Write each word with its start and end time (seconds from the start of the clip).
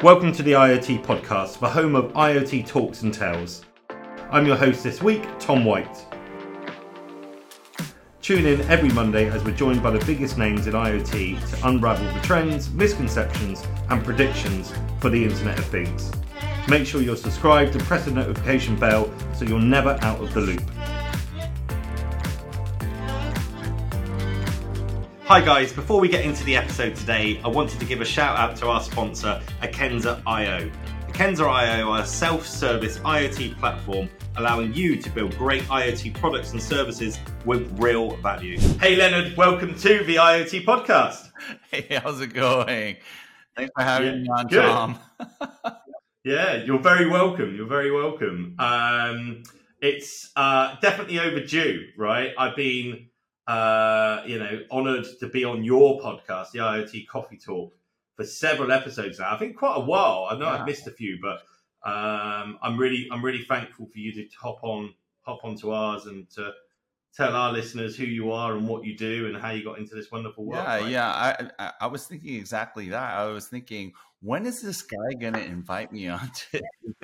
Welcome 0.00 0.30
to 0.34 0.44
the 0.44 0.52
IoT 0.52 1.04
podcast, 1.04 1.58
the 1.58 1.68
home 1.68 1.96
of 1.96 2.12
IoT 2.12 2.68
talks 2.68 3.02
and 3.02 3.12
tales. 3.12 3.64
I'm 4.30 4.46
your 4.46 4.54
host 4.54 4.84
this 4.84 5.02
week, 5.02 5.26
Tom 5.40 5.64
White. 5.64 6.06
Tune 8.22 8.46
in 8.46 8.60
every 8.70 8.90
Monday 8.90 9.28
as 9.28 9.42
we're 9.42 9.56
joined 9.56 9.82
by 9.82 9.90
the 9.90 10.04
biggest 10.06 10.38
names 10.38 10.68
in 10.68 10.74
IoT 10.74 11.50
to 11.50 11.66
unravel 11.66 12.06
the 12.14 12.20
trends, 12.20 12.70
misconceptions, 12.70 13.66
and 13.90 14.04
predictions 14.04 14.72
for 15.00 15.10
the 15.10 15.24
Internet 15.24 15.58
of 15.58 15.64
Things. 15.64 16.12
Make 16.68 16.86
sure 16.86 17.02
you're 17.02 17.16
subscribed 17.16 17.74
and 17.74 17.82
press 17.82 18.04
the 18.04 18.12
notification 18.12 18.76
bell 18.76 19.12
so 19.34 19.46
you're 19.46 19.58
never 19.58 19.98
out 20.02 20.22
of 20.22 20.32
the 20.32 20.40
loop. 20.40 20.62
Hi 25.28 25.42
guys, 25.42 25.74
before 25.74 26.00
we 26.00 26.08
get 26.08 26.24
into 26.24 26.42
the 26.44 26.56
episode 26.56 26.96
today, 26.96 27.38
I 27.44 27.48
wanted 27.48 27.78
to 27.80 27.84
give 27.84 28.00
a 28.00 28.04
shout 28.06 28.38
out 28.38 28.56
to 28.56 28.68
our 28.68 28.80
sponsor, 28.80 29.42
Akenza 29.60 30.22
IO. 30.26 30.70
Akenza 31.08 31.46
IO 31.46 31.90
are 31.90 32.00
a 32.00 32.06
self-service 32.06 33.00
IoT 33.00 33.58
platform 33.58 34.08
allowing 34.38 34.72
you 34.72 34.96
to 34.96 35.10
build 35.10 35.36
great 35.36 35.64
IoT 35.64 36.14
products 36.14 36.52
and 36.52 36.62
services 36.62 37.18
with 37.44 37.70
real 37.78 38.16
value. 38.16 38.58
Hey 38.80 38.96
Leonard, 38.96 39.36
welcome 39.36 39.74
to 39.74 40.02
the 40.04 40.16
IoT 40.16 40.64
podcast. 40.64 41.30
Hey, 41.70 42.00
how's 42.02 42.22
it 42.22 42.32
going? 42.32 42.96
Thanks 43.54 43.72
for 43.76 43.82
having 43.82 44.06
yeah, 44.06 44.22
me 44.22 44.28
on, 44.30 44.46
good. 44.46 44.62
Tom. 44.62 44.98
yeah, 46.24 46.64
you're 46.64 46.78
very 46.78 47.06
welcome. 47.06 47.54
You're 47.54 47.68
very 47.68 47.92
welcome. 47.92 48.56
Um, 48.58 49.42
it's 49.82 50.32
uh, 50.36 50.76
definitely 50.80 51.20
overdue, 51.20 51.88
right? 51.98 52.32
I've 52.38 52.56
been 52.56 53.07
uh, 53.48 54.22
you 54.26 54.38
know, 54.38 54.60
honored 54.70 55.06
to 55.18 55.26
be 55.26 55.42
on 55.42 55.64
your 55.64 55.98
podcast, 56.00 56.50
the 56.52 56.58
IoT 56.58 57.08
Coffee 57.08 57.38
Talk, 57.38 57.72
for 58.14 58.24
several 58.24 58.70
episodes 58.70 59.18
now. 59.18 59.34
I 59.34 59.38
think 59.38 59.56
quite 59.56 59.76
a 59.76 59.80
while. 59.80 60.28
I 60.30 60.36
know 60.36 60.44
yeah. 60.44 60.58
I've 60.58 60.66
missed 60.66 60.86
a 60.86 60.90
few, 60.90 61.18
but 61.20 61.38
um, 61.88 62.58
I'm 62.62 62.76
really, 62.76 63.08
I'm 63.10 63.24
really 63.24 63.42
thankful 63.42 63.86
for 63.86 63.98
you 63.98 64.12
to 64.12 64.28
hop 64.38 64.62
on, 64.62 64.92
hop 65.22 65.40
onto 65.44 65.70
ours 65.70 66.04
and 66.04 66.28
to 66.32 66.52
tell 67.16 67.34
our 67.34 67.50
listeners 67.50 67.96
who 67.96 68.04
you 68.04 68.32
are 68.32 68.54
and 68.54 68.68
what 68.68 68.84
you 68.84 68.94
do 68.94 69.26
and 69.26 69.36
how 69.36 69.50
you 69.50 69.64
got 69.64 69.78
into 69.78 69.94
this 69.94 70.12
wonderful 70.12 70.44
world. 70.44 70.64
Yeah, 70.66 70.80
right? 70.80 70.90
yeah. 70.90 71.50
I, 71.58 71.72
I 71.80 71.86
was 71.86 72.06
thinking 72.06 72.34
exactly 72.34 72.90
that. 72.90 73.14
I 73.14 73.26
was 73.26 73.48
thinking, 73.48 73.94
when 74.20 74.46
is 74.46 74.60
this 74.60 74.82
guy 74.82 75.12
going 75.18 75.34
to 75.34 75.44
invite 75.44 75.92
me 75.92 76.08
on 76.08 76.30
to? 76.50 76.62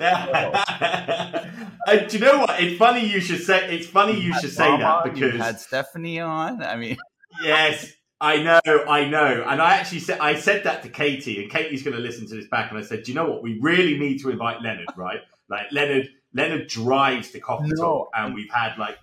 and 1.87 2.09
do 2.09 2.17
you 2.17 2.25
know 2.25 2.39
what? 2.39 2.61
It's 2.61 2.77
funny 2.77 3.05
you 3.05 3.21
should 3.21 3.41
say. 3.41 3.75
It's 3.75 3.87
funny 3.87 4.13
you, 4.13 4.33
you 4.33 4.39
should 4.39 4.51
say 4.51 4.77
that 4.77 5.03
because 5.05 5.19
you 5.19 5.39
had 5.39 5.59
Stephanie 5.59 6.19
on. 6.19 6.61
I 6.61 6.75
mean, 6.75 6.97
yes, 7.41 7.93
I 8.19 8.43
know, 8.43 8.59
I 8.65 9.05
know. 9.07 9.45
And 9.47 9.61
I 9.61 9.75
actually 9.75 9.99
said 9.99 10.19
I 10.19 10.35
said 10.35 10.65
that 10.65 10.83
to 10.83 10.89
Katie, 10.89 11.41
and 11.41 11.51
Katie's 11.51 11.83
going 11.83 11.95
to 11.95 12.01
listen 12.01 12.27
to 12.27 12.35
this 12.35 12.47
back. 12.47 12.69
And 12.69 12.77
I 12.77 12.83
said, 12.83 13.03
do 13.03 13.11
you 13.11 13.15
know 13.15 13.29
what? 13.29 13.41
We 13.41 13.59
really 13.61 13.97
need 13.97 14.19
to 14.19 14.29
invite 14.29 14.61
Leonard, 14.61 14.87
right? 14.97 15.21
Like 15.49 15.71
Leonard, 15.71 16.09
Leonard 16.33 16.67
drives 16.67 17.31
the 17.31 17.39
coffee 17.39 17.69
no. 17.75 17.81
talk, 17.81 18.09
and 18.13 18.33
we've 18.35 18.51
had 18.51 18.77
like. 18.77 18.97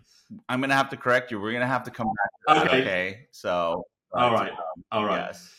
I'm 0.49 0.61
going 0.61 0.71
to 0.71 0.77
have 0.77 0.89
to 0.91 0.97
correct 0.97 1.31
you. 1.31 1.39
We're 1.41 1.53
going 1.53 1.61
to 1.61 1.67
have 1.67 1.85
to 1.85 1.91
come 1.91 2.07
back. 2.07 2.57
to 2.57 2.67
Okay. 2.67 2.81
okay. 2.83 3.27
So. 3.33 3.85
All 4.15 4.33
right. 4.33 4.51
Um, 4.51 4.85
all 4.91 5.05
right. 5.05 5.27
Yes. 5.27 5.55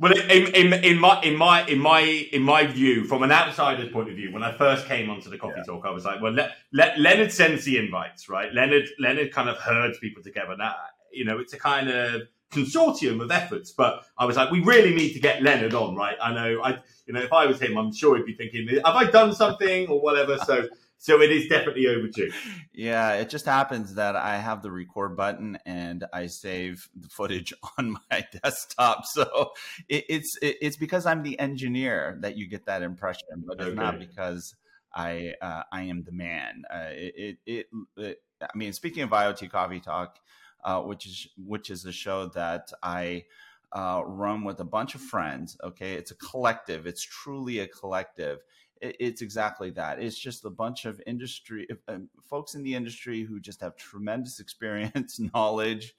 Well, 0.00 0.12
in, 0.12 0.54
in, 0.54 0.72
in 0.72 0.98
my 0.98 1.20
in 1.20 1.36
my 1.36 1.66
in 1.66 1.78
my 1.78 2.00
in 2.00 2.40
my 2.40 2.66
view, 2.66 3.04
from 3.04 3.22
an 3.22 3.30
outsider's 3.30 3.92
point 3.92 4.08
of 4.08 4.16
view, 4.16 4.32
when 4.32 4.42
I 4.42 4.50
first 4.50 4.86
came 4.86 5.10
onto 5.10 5.28
the 5.28 5.36
coffee 5.36 5.56
yeah. 5.58 5.64
talk, 5.64 5.84
I 5.84 5.90
was 5.90 6.06
like, 6.06 6.22
well, 6.22 6.32
let, 6.32 6.52
let, 6.72 6.98
Leonard 6.98 7.30
sends 7.30 7.66
the 7.66 7.76
invites, 7.76 8.26
right? 8.26 8.50
Leonard 8.54 8.88
Leonard 8.98 9.30
kind 9.30 9.50
of 9.50 9.58
herds 9.58 9.98
people 9.98 10.22
together. 10.22 10.56
Now, 10.56 10.74
you 11.12 11.26
know, 11.26 11.38
it's 11.38 11.52
a 11.52 11.58
kind 11.58 11.90
of 11.90 12.22
consortium 12.50 13.22
of 13.22 13.30
efforts, 13.30 13.72
but 13.72 14.06
I 14.16 14.24
was 14.24 14.36
like, 14.36 14.50
we 14.50 14.60
really 14.60 14.94
need 14.94 15.12
to 15.12 15.20
get 15.20 15.42
Leonard 15.42 15.74
on, 15.74 15.94
right? 15.94 16.16
I 16.20 16.32
know, 16.32 16.62
I 16.62 16.78
you 17.06 17.12
know, 17.12 17.20
if 17.20 17.34
I 17.34 17.44
was 17.44 17.60
him, 17.60 17.76
I'm 17.76 17.92
sure 17.92 18.16
he'd 18.16 18.24
be 18.24 18.34
thinking, 18.34 18.68
have 18.68 18.96
I 18.96 19.04
done 19.04 19.34
something 19.34 19.86
or 19.88 20.00
whatever? 20.00 20.38
So 20.38 20.66
so 21.00 21.22
it 21.22 21.32
is 21.32 21.48
definitely 21.48 21.86
overdue. 21.86 22.30
Yeah, 22.74 23.14
it 23.14 23.30
just 23.30 23.46
happens 23.46 23.94
that 23.94 24.16
I 24.16 24.36
have 24.36 24.60
the 24.60 24.70
record 24.70 25.16
button 25.16 25.58
and 25.64 26.04
I 26.12 26.26
save 26.26 26.90
the 26.94 27.08
footage 27.08 27.54
on 27.78 27.96
my 28.10 28.26
desktop. 28.42 29.06
So 29.06 29.52
it, 29.88 30.04
it's 30.10 30.36
it, 30.42 30.58
it's 30.60 30.76
because 30.76 31.06
I'm 31.06 31.22
the 31.22 31.38
engineer 31.40 32.18
that 32.20 32.36
you 32.36 32.46
get 32.46 32.66
that 32.66 32.82
impression, 32.82 33.44
but 33.46 33.60
it's 33.60 33.68
okay. 33.68 33.74
not 33.74 33.98
because 33.98 34.54
I 34.94 35.32
uh, 35.40 35.62
I 35.72 35.84
am 35.84 36.02
the 36.02 36.12
man. 36.12 36.64
Uh, 36.70 36.90
it, 36.90 37.38
it, 37.46 37.66
it 37.96 38.22
I 38.42 38.54
mean, 38.54 38.74
speaking 38.74 39.02
of 39.02 39.08
IoT 39.08 39.50
Coffee 39.50 39.80
Talk, 39.80 40.18
uh, 40.62 40.82
which 40.82 41.06
is 41.06 41.28
which 41.38 41.70
is 41.70 41.86
a 41.86 41.92
show 41.92 42.26
that 42.34 42.70
I. 42.82 43.24
Uh, 43.72 44.02
run 44.04 44.42
with 44.42 44.58
a 44.58 44.64
bunch 44.64 44.96
of 44.96 45.00
friends. 45.00 45.56
Okay, 45.62 45.92
it's 45.92 46.10
a 46.10 46.16
collective. 46.16 46.88
It's 46.88 47.04
truly 47.04 47.60
a 47.60 47.68
collective, 47.68 48.40
it's 48.80 49.22
exactly 49.22 49.70
that. 49.70 50.00
It's 50.00 50.18
just 50.18 50.44
a 50.44 50.50
bunch 50.50 50.84
of 50.86 51.00
industry 51.06 51.68
uh, 51.88 51.98
folks 52.22 52.54
in 52.54 52.62
the 52.62 52.74
industry 52.74 53.22
who 53.22 53.40
just 53.40 53.60
have 53.60 53.76
tremendous 53.76 54.40
experience, 54.44 55.20
knowledge 55.34 55.94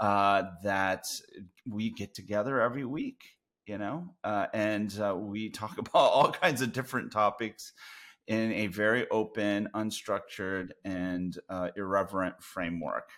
uh, 0.00 0.44
that 0.62 1.06
we 1.68 1.90
get 1.90 2.14
together 2.14 2.60
every 2.60 2.84
week, 2.84 3.36
you 3.66 3.78
know, 3.78 4.14
uh, 4.24 4.46
and 4.52 4.98
uh, 5.00 5.14
we 5.16 5.50
talk 5.50 5.78
about 5.78 5.94
all 5.94 6.32
kinds 6.32 6.60
of 6.60 6.72
different 6.72 7.12
topics 7.12 7.72
in 8.26 8.52
a 8.52 8.66
very 8.68 9.08
open, 9.10 9.68
unstructured, 9.74 10.70
and 10.84 11.38
uh, 11.48 11.68
irreverent 11.76 12.42
framework. 12.42 13.10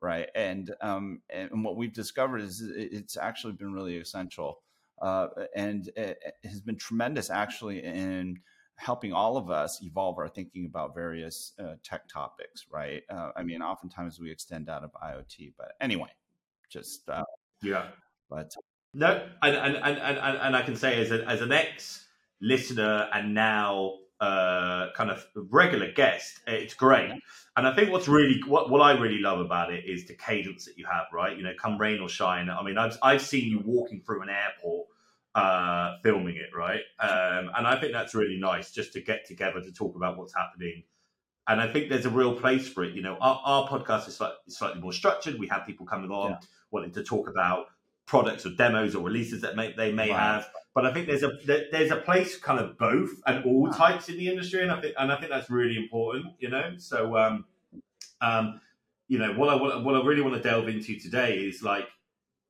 Right, 0.00 0.28
and 0.36 0.72
um, 0.80 1.22
and 1.28 1.64
what 1.64 1.76
we've 1.76 1.92
discovered 1.92 2.40
is 2.40 2.62
it's 2.62 3.16
actually 3.16 3.54
been 3.54 3.72
really 3.72 3.96
essential, 3.96 4.60
uh, 5.02 5.26
and 5.56 5.90
it 5.96 6.22
has 6.44 6.60
been 6.60 6.76
tremendous 6.76 7.30
actually 7.30 7.82
in 7.82 8.38
helping 8.78 9.12
all 9.12 9.36
of 9.36 9.50
us 9.50 9.80
evolve 9.82 10.18
our 10.18 10.28
thinking 10.28 10.64
about 10.64 10.94
various 10.94 11.52
uh, 11.58 11.74
tech 11.82 12.08
topics, 12.08 12.66
right? 12.70 13.02
Uh, 13.10 13.30
I 13.36 13.42
mean, 13.42 13.60
oftentimes 13.60 14.20
we 14.20 14.30
extend 14.30 14.68
out 14.68 14.84
of 14.84 14.92
IoT, 14.92 15.52
but 15.58 15.72
anyway, 15.80 16.10
just 16.70 17.08
uh, 17.08 17.24
yeah. 17.60 17.86
But 18.30 18.54
no, 18.94 19.26
and 19.42 19.56
and, 19.56 19.76
and 19.76 19.98
and 19.98 20.38
and 20.38 20.56
I 20.56 20.62
can 20.62 20.76
say 20.76 21.00
as 21.00 21.10
a, 21.10 21.24
as 21.28 21.40
an 21.40 21.52
ex 21.52 22.06
listener 22.40 23.08
and 23.12 23.34
now 23.34 23.94
uh, 24.20 24.92
kind 24.94 25.10
of 25.10 25.26
regular 25.34 25.90
guest, 25.92 26.40
it's 26.46 26.74
great. 26.74 27.10
And 27.56 27.66
I 27.66 27.74
think 27.74 27.90
what's 27.90 28.06
really 28.06 28.40
what 28.46 28.70
what 28.70 28.80
I 28.80 28.92
really 28.92 29.20
love 29.20 29.40
about 29.40 29.72
it 29.72 29.84
is 29.86 30.06
the 30.06 30.14
cadence 30.14 30.66
that 30.66 30.78
you 30.78 30.86
have, 30.86 31.06
right? 31.12 31.36
You 31.36 31.42
know, 31.42 31.52
come 31.60 31.78
rain 31.78 32.00
or 32.00 32.08
shine. 32.08 32.48
I 32.48 32.62
mean, 32.62 32.78
I've 32.78 32.96
I've 33.02 33.22
seen 33.22 33.50
you 33.50 33.60
walking 33.64 34.02
through 34.02 34.22
an 34.22 34.28
airport 34.28 34.87
uh, 35.38 35.98
filming 36.02 36.36
it, 36.36 36.50
right? 36.56 36.80
Um, 36.98 37.50
and 37.56 37.66
I 37.66 37.78
think 37.78 37.92
that's 37.92 38.14
really 38.14 38.38
nice 38.38 38.72
just 38.72 38.92
to 38.94 39.00
get 39.00 39.24
together 39.24 39.60
to 39.60 39.72
talk 39.72 39.94
about 39.94 40.18
what's 40.18 40.34
happening. 40.34 40.82
And 41.46 41.60
I 41.60 41.72
think 41.72 41.88
there's 41.88 42.06
a 42.06 42.10
real 42.10 42.34
place 42.34 42.68
for 42.68 42.82
it. 42.82 42.94
You 42.94 43.02
know, 43.02 43.16
our, 43.20 43.40
our 43.44 43.68
podcast 43.68 44.08
is 44.08 44.16
slightly, 44.16 44.36
slightly, 44.48 44.80
more 44.80 44.92
structured. 44.92 45.38
We 45.38 45.46
have 45.46 45.64
people 45.64 45.86
coming 45.86 46.10
on 46.10 46.32
yeah. 46.32 46.38
wanting 46.72 46.90
to 46.92 47.04
talk 47.04 47.28
about 47.28 47.66
products 48.04 48.46
or 48.46 48.50
demos 48.50 48.96
or 48.96 49.04
releases 49.04 49.40
that 49.42 49.54
may, 49.54 49.72
they 49.72 49.92
may 49.92 50.08
have. 50.08 50.48
But 50.74 50.86
I 50.86 50.92
think 50.92 51.06
there's 51.06 51.22
a 51.22 51.32
there's 51.44 51.90
a 51.90 51.96
place 51.96 52.36
kind 52.36 52.58
of 52.58 52.76
both 52.76 53.10
and 53.26 53.44
all 53.44 53.70
types 53.70 54.08
in 54.08 54.16
the 54.16 54.28
industry, 54.28 54.62
and 54.62 54.70
I 54.70 54.80
think 54.80 54.94
and 54.98 55.10
I 55.10 55.16
think 55.16 55.30
that's 55.30 55.50
really 55.50 55.76
important. 55.76 56.34
You 56.38 56.50
know, 56.50 56.74
so 56.76 57.16
um, 57.16 57.46
um, 58.20 58.60
you 59.08 59.18
know 59.18 59.32
what 59.32 59.48
I 59.48 59.56
what 59.56 59.94
I 59.94 60.04
really 60.04 60.20
want 60.20 60.40
to 60.40 60.48
delve 60.48 60.68
into 60.68 60.98
today 60.98 61.38
is 61.38 61.62
like 61.62 61.88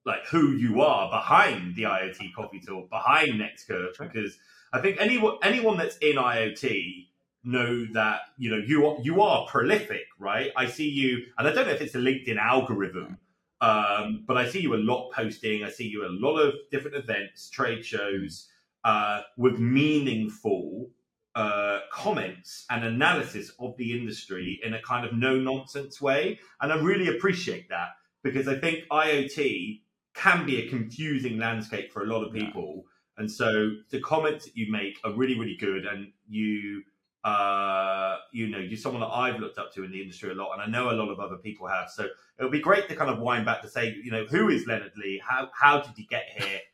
like 0.09 0.27
who 0.27 0.53
you 0.53 0.81
are 0.81 1.09
behind 1.11 1.77
the 1.77 1.85
IoT 1.85 2.35
Coffee 2.35 2.61
Talk, 2.61 2.91
behind 2.91 3.41
Nextcurve, 3.41 3.97
because 3.99 4.39
I 4.73 4.81
think 4.81 4.97
anyone 4.99 5.37
anyone 5.43 5.77
that's 5.77 5.99
in 5.99 6.17
IoT 6.17 7.07
know 7.45 7.87
that 7.93 8.21
you 8.37 8.51
know 8.51 8.63
you 8.67 8.87
are 8.87 8.97
you 9.03 9.23
are 9.23 9.47
prolific, 9.47 10.07
right? 10.19 10.51
I 10.57 10.67
see 10.67 10.89
you, 10.89 11.27
and 11.37 11.47
I 11.47 11.53
don't 11.53 11.67
know 11.67 11.73
if 11.73 11.81
it's 11.81 11.95
a 11.95 11.99
LinkedIn 11.99 12.39
algorithm, 12.39 13.19
um, 13.61 14.25
but 14.27 14.37
I 14.37 14.49
see 14.49 14.61
you 14.61 14.75
a 14.75 14.77
lot 14.77 15.11
posting. 15.13 15.63
I 15.63 15.71
see 15.71 15.87
you 15.87 16.07
a 16.07 16.11
lot 16.11 16.39
of 16.39 16.55
different 16.71 16.97
events, 16.97 17.51
trade 17.51 17.85
shows, 17.85 18.49
uh, 18.85 19.21
with 19.37 19.59
meaningful 19.59 20.91
uh, 21.35 21.81
comments 21.93 22.65
and 22.71 22.85
analysis 22.85 23.53
of 23.61 23.77
the 23.77 23.93
industry 23.93 24.59
in 24.65 24.75
a 24.75 24.83
kind 24.83 25.07
of 25.07 25.13
no 25.13 25.39
nonsense 25.39 26.01
way, 26.01 26.41
and 26.61 26.73
I 26.73 26.77
really 26.81 27.09
appreciate 27.09 27.69
that 27.69 27.91
because 28.23 28.49
I 28.49 28.59
think 28.59 28.85
IoT 28.91 29.81
can 30.19 30.45
be 30.45 30.67
a 30.67 30.69
confusing 30.69 31.39
landscape 31.39 31.93
for 31.93 32.03
a 32.03 32.07
lot 32.07 32.25
of 32.25 32.33
people. 32.33 32.75
Yeah. 32.77 32.83
And 33.19 33.31
so 33.31 33.73
the 33.91 34.01
comments 34.01 34.45
that 34.47 34.57
you 34.57 34.71
make 34.71 34.99
are 35.05 35.13
really, 35.13 35.39
really 35.39 35.57
good. 35.57 35.87
And 35.87 36.13
you, 36.29 36.83
uh, 37.25 38.17
you 38.33 38.49
know, 38.49 38.59
you're 38.59 38.79
someone 38.79 39.01
that 39.01 39.09
I've 39.09 39.41
looked 39.41 39.59
up 39.59 39.73
to 39.75 39.85
in 39.85 39.91
the 39.91 40.01
industry 40.01 40.31
a 40.31 40.35
lot, 40.35 40.53
and 40.53 40.63
I 40.63 40.67
know 40.67 40.91
a 40.91 40.97
lot 40.97 41.09
of 41.11 41.19
other 41.19 41.37
people 41.37 41.67
have. 41.69 41.89
So 41.91 42.05
it 42.05 42.43
would 42.43 42.53
be 42.53 42.61
great 42.61 42.89
to 42.89 42.97
kind 42.97 43.11
of 43.11 43.19
wind 43.19 43.45
back 43.47 43.63
to 43.63 43.69
say, 43.69 43.97
you 44.03 44.11
know, 44.11 44.25
who 44.25 44.49
is 44.49 44.67
Leonard 44.67 44.93
Lee? 44.97 45.21
How 45.27 45.51
how 45.53 45.81
did 45.81 45.93
he 45.97 46.05
get 46.05 46.25
here? 46.37 46.61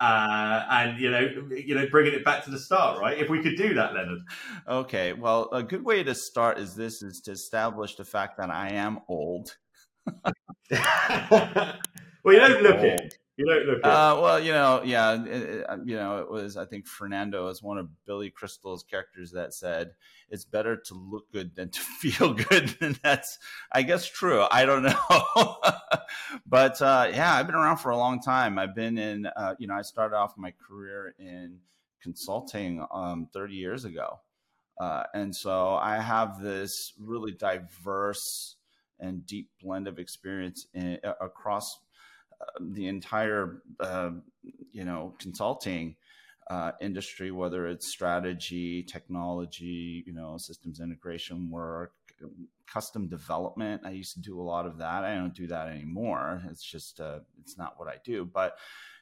Uh, 0.00 0.64
and 0.70 1.00
you 1.00 1.10
know, 1.10 1.28
you 1.50 1.74
know, 1.74 1.84
bringing 1.90 2.14
it 2.14 2.24
back 2.24 2.44
to 2.44 2.52
the 2.52 2.58
start, 2.60 3.00
right? 3.00 3.18
If 3.18 3.28
we 3.28 3.42
could 3.42 3.56
do 3.56 3.74
that, 3.74 3.94
Leonard. 3.94 4.20
Okay, 4.68 5.12
well, 5.12 5.48
a 5.50 5.60
good 5.60 5.84
way 5.84 6.04
to 6.04 6.14
start 6.14 6.56
is 6.56 6.76
this: 6.76 7.02
is 7.02 7.20
to 7.22 7.32
establish 7.32 7.96
the 7.96 8.04
fact 8.04 8.38
that 8.38 8.48
I 8.48 8.68
am 8.74 9.00
old. 9.08 9.56
Well, 12.28 12.36
you 12.36 12.46
don't 12.46 12.62
look 12.62 12.82
it. 12.82 13.18
You 13.38 13.46
don't 13.46 13.64
look 13.64 13.78
it. 13.78 13.84
Uh, 13.86 14.18
well, 14.20 14.38
you 14.38 14.52
know, 14.52 14.82
yeah, 14.84 15.14
it, 15.14 15.26
it, 15.26 15.66
you 15.86 15.96
know, 15.96 16.18
it 16.18 16.30
was 16.30 16.58
I 16.58 16.66
think 16.66 16.86
Fernando 16.86 17.48
is 17.48 17.62
one 17.62 17.78
of 17.78 17.88
Billy 18.04 18.28
Crystal's 18.28 18.82
characters 18.82 19.32
that 19.32 19.54
said 19.54 19.92
it's 20.28 20.44
better 20.44 20.76
to 20.76 20.94
look 20.94 21.32
good 21.32 21.56
than 21.56 21.70
to 21.70 21.80
feel 22.00 22.34
good, 22.34 22.76
and 22.82 23.00
that's 23.02 23.38
I 23.72 23.80
guess 23.80 24.06
true. 24.06 24.44
I 24.50 24.66
don't 24.66 24.82
know, 24.82 25.56
but 26.46 26.82
uh, 26.82 27.08
yeah, 27.14 27.32
I've 27.32 27.46
been 27.46 27.56
around 27.56 27.78
for 27.78 27.92
a 27.92 27.96
long 27.96 28.20
time. 28.20 28.58
I've 28.58 28.74
been 28.74 28.98
in, 28.98 29.24
uh, 29.24 29.54
you 29.58 29.68
know, 29.68 29.74
I 29.74 29.80
started 29.80 30.16
off 30.16 30.34
my 30.36 30.52
career 30.68 31.14
in 31.18 31.60
consulting 32.02 32.84
um, 32.92 33.26
30 33.32 33.54
years 33.54 33.86
ago, 33.86 34.20
uh, 34.78 35.04
and 35.14 35.34
so 35.34 35.76
I 35.76 35.98
have 35.98 36.42
this 36.42 36.92
really 37.00 37.32
diverse 37.32 38.56
and 39.00 39.24
deep 39.24 39.48
blend 39.62 39.88
of 39.88 39.98
experience 39.98 40.66
in, 40.74 40.98
across 41.22 41.78
the 42.60 42.86
entire 42.86 43.62
uh, 43.80 44.10
you 44.72 44.84
know 44.84 45.14
consulting 45.18 45.96
uh, 46.50 46.72
industry, 46.80 47.30
whether 47.30 47.66
it's 47.66 47.86
strategy, 47.86 48.82
technology, 48.82 50.02
you 50.06 50.14
know, 50.14 50.38
systems 50.38 50.80
integration 50.80 51.50
work, 51.50 51.92
custom 52.66 53.06
development. 53.08 53.82
I 53.84 53.90
used 53.90 54.14
to 54.14 54.20
do 54.20 54.40
a 54.40 54.42
lot 54.42 54.66
of 54.66 54.78
that. 54.78 55.04
I 55.04 55.14
don't 55.14 55.34
do 55.34 55.46
that 55.48 55.68
anymore. 55.68 56.42
It's 56.50 56.62
just 56.62 57.00
uh, 57.00 57.20
it's 57.40 57.58
not 57.58 57.74
what 57.76 57.88
I 57.88 57.96
do. 58.04 58.24
But 58.24 58.56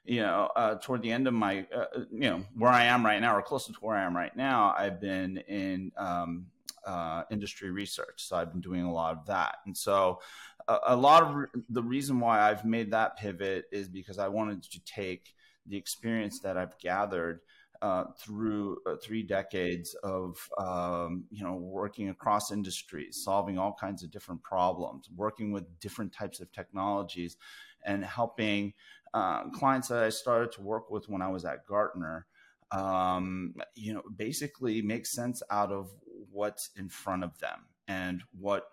you 0.04 0.22
know, 0.22 0.50
uh, 0.56 0.76
toward 0.76 1.02
the 1.02 1.10
end 1.10 1.26
of 1.26 1.34
my, 1.34 1.66
uh, 1.74 2.00
you 2.12 2.30
know, 2.30 2.44
where 2.54 2.70
I 2.70 2.84
am 2.84 3.04
right 3.04 3.20
now, 3.20 3.36
or 3.36 3.42
close 3.42 3.66
to 3.66 3.72
where 3.80 3.96
I 3.96 4.04
am 4.04 4.16
right 4.16 4.34
now, 4.36 4.74
I've 4.76 5.00
been 5.00 5.38
in 5.48 5.90
um, 5.96 6.46
uh, 6.86 7.24
industry 7.30 7.70
research. 7.70 8.26
So 8.26 8.36
I've 8.36 8.52
been 8.52 8.60
doing 8.60 8.84
a 8.84 8.92
lot 8.92 9.16
of 9.16 9.26
that. 9.26 9.56
And 9.66 9.76
so 9.76 10.20
a, 10.68 10.96
lot 10.96 11.22
of 11.22 11.34
re- 11.34 11.46
the 11.68 11.82
reason 11.82 12.20
why 12.20 12.40
I've 12.40 12.64
made 12.64 12.90
that 12.90 13.16
pivot 13.16 13.66
is 13.70 13.88
because 13.88 14.18
I 14.18 14.28
wanted 14.28 14.62
to 14.62 14.80
take 14.84 15.34
the 15.66 15.76
experience 15.76 16.40
that 16.40 16.56
I've 16.56 16.78
gathered 16.78 17.40
uh, 17.82 18.04
through 18.18 18.78
uh, 18.86 18.96
three 19.02 19.22
decades 19.22 19.94
of 20.02 20.36
um, 20.58 21.24
you 21.30 21.44
know 21.44 21.54
working 21.54 22.08
across 22.08 22.50
industries, 22.50 23.22
solving 23.22 23.58
all 23.58 23.76
kinds 23.78 24.02
of 24.02 24.10
different 24.10 24.42
problems, 24.42 25.08
working 25.14 25.52
with 25.52 25.78
different 25.80 26.12
types 26.12 26.40
of 26.40 26.50
technologies, 26.52 27.36
and 27.84 28.04
helping 28.04 28.72
uh, 29.14 29.48
clients 29.50 29.88
that 29.88 30.02
I 30.02 30.08
started 30.08 30.52
to 30.52 30.62
work 30.62 30.90
with 30.90 31.08
when 31.08 31.22
I 31.22 31.28
was 31.28 31.44
at 31.44 31.66
Gartner. 31.66 32.26
Um, 32.72 33.54
you 33.76 33.94
know, 33.94 34.02
basically 34.16 34.82
make 34.82 35.06
sense 35.06 35.40
out 35.50 35.70
of 35.70 35.88
what's 36.32 36.70
in 36.76 36.88
front 36.88 37.22
of 37.22 37.38
them 37.38 37.66
and 37.86 38.22
what 38.36 38.64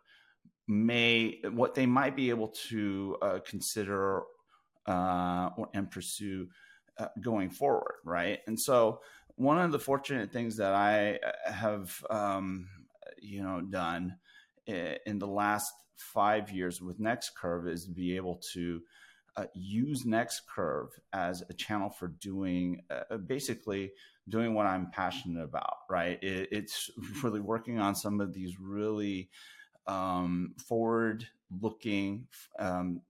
may 0.68 1.40
what 1.52 1.76
they 1.76 1.86
might 1.86 2.16
be 2.16 2.30
able 2.30 2.50
to 2.70 3.18
uh, 3.22 3.40
consider 3.46 4.24
uh, 4.86 5.50
and 5.74 5.90
pursue 5.92 6.48
uh, 6.98 7.08
going 7.22 7.50
forward, 7.50 7.96
right? 8.06 8.40
And 8.48 8.60
so, 8.60 9.02
one 9.36 9.60
of 9.60 9.72
the 9.72 9.80
fortunate 9.80 10.32
things 10.32 10.58
that 10.58 10.74
I 10.74 11.16
uh, 11.16 11.52
have, 11.52 12.04
um, 12.10 12.68
you 13.22 13.42
know, 13.42 13.62
done 13.62 14.18
in 14.66 15.20
the 15.20 15.28
last 15.28 15.74
five 15.98 16.52
years 16.52 16.82
with 16.82 17.00
NextCurve 17.00 17.70
is 17.70 17.86
to 17.86 17.92
be 17.92 18.16
able 18.16 18.40
to 18.54 18.82
uh, 19.36 19.46
use 19.54 20.04
NextCurve 20.04 20.90
as 21.12 21.44
a 21.50 21.54
channel 21.54 21.90
for 21.90 22.10
doing 22.10 22.82
uh, 22.90 23.18
basically 23.18 23.92
doing 24.30 24.54
what 24.54 24.66
I'm 24.66 24.92
passionate 24.92 25.44
about, 25.44 25.78
right? 25.90 26.22
It, 26.22 26.50
it's 26.52 26.90
really 27.24 27.42
working 27.42 27.80
on 27.80 27.96
some 27.96 28.22
of 28.22 28.34
these 28.34 28.60
really 28.60 29.30
um, 29.88 30.54
forward 30.68 31.26
looking 31.62 32.28
um, 32.60 33.02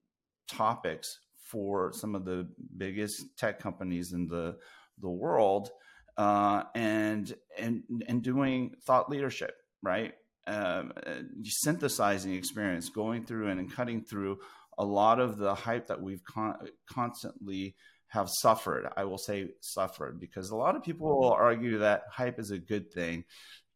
topics 0.47 1.19
for 1.37 1.91
some 1.93 2.15
of 2.15 2.25
the 2.25 2.47
biggest 2.77 3.37
tech 3.37 3.59
companies 3.59 4.13
in 4.13 4.27
the, 4.27 4.57
the 5.01 5.09
world 5.09 5.69
uh, 6.17 6.63
and, 6.75 7.35
and, 7.57 7.83
and 8.07 8.21
doing 8.21 8.75
thought 8.85 9.09
leadership, 9.09 9.55
right? 9.81 10.13
Um, 10.45 10.91
synthesizing 11.43 12.33
experience, 12.33 12.89
going 12.89 13.25
through 13.25 13.49
and, 13.49 13.59
and 13.59 13.71
cutting 13.71 14.03
through 14.03 14.39
a 14.77 14.83
lot 14.83 15.19
of 15.19 15.37
the 15.37 15.53
hype 15.53 15.87
that 15.87 16.01
we've 16.01 16.23
con- 16.23 16.67
constantly 16.87 17.75
have 18.07 18.29
suffered. 18.29 18.87
I 18.95 19.05
will 19.05 19.17
say 19.17 19.49
suffered 19.59 20.19
because 20.19 20.49
a 20.51 20.55
lot 20.55 20.75
of 20.75 20.83
people 20.83 21.19
will 21.19 21.31
argue 21.31 21.79
that 21.79 22.03
hype 22.11 22.39
is 22.39 22.51
a 22.51 22.59
good 22.59 22.91
thing. 22.91 23.23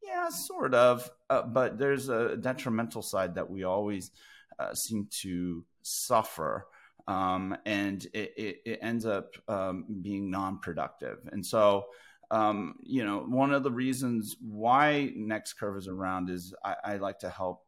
Yeah, 0.07 0.30
sort 0.30 0.74
of, 0.74 1.12
uh, 1.30 1.42
but 1.44 1.77
there's 1.77 2.07
a 2.07 2.38
detrimental 2.38 3.01
side 3.01 3.36
that 3.36 3.50
we 3.50 3.63
always 3.63 4.12
uh, 4.57 4.74
seem 4.74 5.07
to 5.21 5.65
suffer. 5.81 6.68
Um, 7.09 7.57
and 7.65 8.06
it, 8.13 8.33
it, 8.38 8.57
it, 8.65 8.80
ends 8.81 9.06
up 9.06 9.36
um, 9.48 9.86
being 10.01 10.31
non-productive. 10.31 11.19
And 11.31 11.45
so, 11.45 11.86
um, 12.31 12.75
you 12.83 13.06
know, 13.06 13.19
one 13.19 13.54
of 13.54 13.63
the 13.63 13.71
reasons 13.71 14.36
why 14.42 15.12
Next 15.15 15.54
Curve 15.54 15.77
is 15.77 15.88
around 15.88 16.30
is 16.30 16.53
I, 16.63 16.75
I 16.83 16.98
like 16.98 17.19
to 17.19 17.30
help 17.30 17.63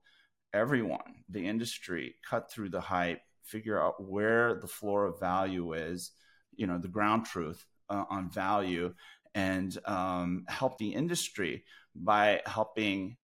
everyone, 0.53 1.23
the 1.29 1.45
industry, 1.45 2.15
cut 2.27 2.51
through 2.51 2.69
the 2.69 2.81
hype, 2.81 3.21
figure 3.43 3.81
out 3.81 4.03
where 4.03 4.55
the 4.55 4.67
floor 4.67 5.05
of 5.05 5.19
value 5.19 5.73
is, 5.73 6.11
you 6.59 6.67
know 6.67 6.77
the 6.77 6.87
ground 6.87 7.25
truth 7.25 7.65
uh, 7.89 8.03
on 8.09 8.29
value 8.29 8.93
and 9.35 9.77
um, 9.85 10.45
help 10.47 10.77
the 10.77 10.89
industry 10.89 11.63
by 11.95 12.41
helping 12.45 13.17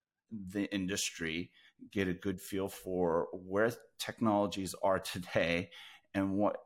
the 0.52 0.66
industry 0.74 1.52
get 1.92 2.08
a 2.08 2.14
good 2.14 2.40
feel 2.40 2.68
for 2.68 3.28
where 3.34 3.72
technologies 4.00 4.76
are 4.84 5.00
today 5.00 5.70
and 6.14 6.34
what 6.34 6.58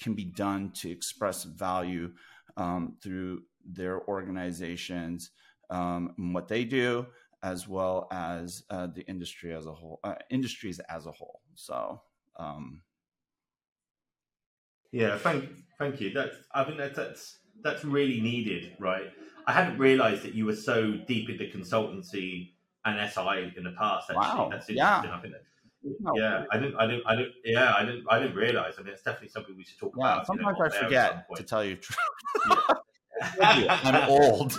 can 0.00 0.14
be 0.14 0.24
done 0.24 0.70
to 0.72 0.90
express 0.90 1.44
value 1.44 2.12
um, 2.56 2.96
through 3.02 3.42
their 3.64 4.06
organizations 4.08 5.30
um, 5.70 6.14
and 6.18 6.34
what 6.34 6.48
they 6.48 6.64
do 6.64 7.06
as 7.42 7.68
well 7.68 8.08
as 8.10 8.62
uh, 8.70 8.86
the 8.86 9.02
industry 9.06 9.54
as 9.54 9.66
a 9.66 9.72
whole 9.72 10.00
uh, 10.04 10.14
industries 10.30 10.80
as 10.88 11.06
a 11.06 11.12
whole 11.12 11.40
so 11.54 12.00
um, 12.38 12.82
yeah, 14.92 15.18
thank 15.18 15.44
thank 15.78 16.00
you. 16.00 16.10
That's 16.10 16.36
I 16.54 16.64
think 16.64 16.78
that's 16.78 16.96
that's 16.96 17.38
that's 17.62 17.84
really 17.84 18.20
needed, 18.20 18.76
right? 18.78 19.12
I 19.46 19.52
hadn't 19.52 19.78
realised 19.78 20.22
that 20.22 20.34
you 20.34 20.46
were 20.46 20.56
so 20.56 20.92
deep 21.06 21.28
into 21.30 21.44
consultancy 21.44 22.52
and 22.84 23.10
SI 23.10 23.54
in 23.56 23.64
the 23.64 23.74
past. 23.78 24.10
Actually, 24.10 24.16
wow. 24.16 24.48
that's 24.50 24.68
interesting. 24.68 24.76
Yeah. 24.76 25.16
I 25.16 25.20
think 25.20 25.34
that, 25.34 25.42
yeah, 26.14 26.44
I 26.50 26.58
didn't, 26.58 26.76
I 26.76 26.86
didn't, 26.86 27.06
I 27.06 27.16
didn't, 27.16 27.32
yeah, 27.44 27.74
I 27.74 27.84
didn't, 27.84 28.04
I 28.10 28.18
didn't 28.18 28.36
realize. 28.36 28.74
I 28.78 28.82
mean, 28.82 28.92
it's 28.92 29.02
definitely 29.02 29.28
something 29.28 29.56
we 29.56 29.64
should 29.64 29.78
talk 29.78 29.94
yeah, 29.96 30.14
about. 30.14 30.26
Sometimes 30.26 30.56
you 30.58 30.64
know, 30.64 30.78
I 30.78 30.82
forget 30.84 31.26
to 31.36 31.42
tell 31.42 31.64
you. 31.64 31.78
yeah. 33.38 33.80
I'm 33.84 34.10
old. 34.10 34.58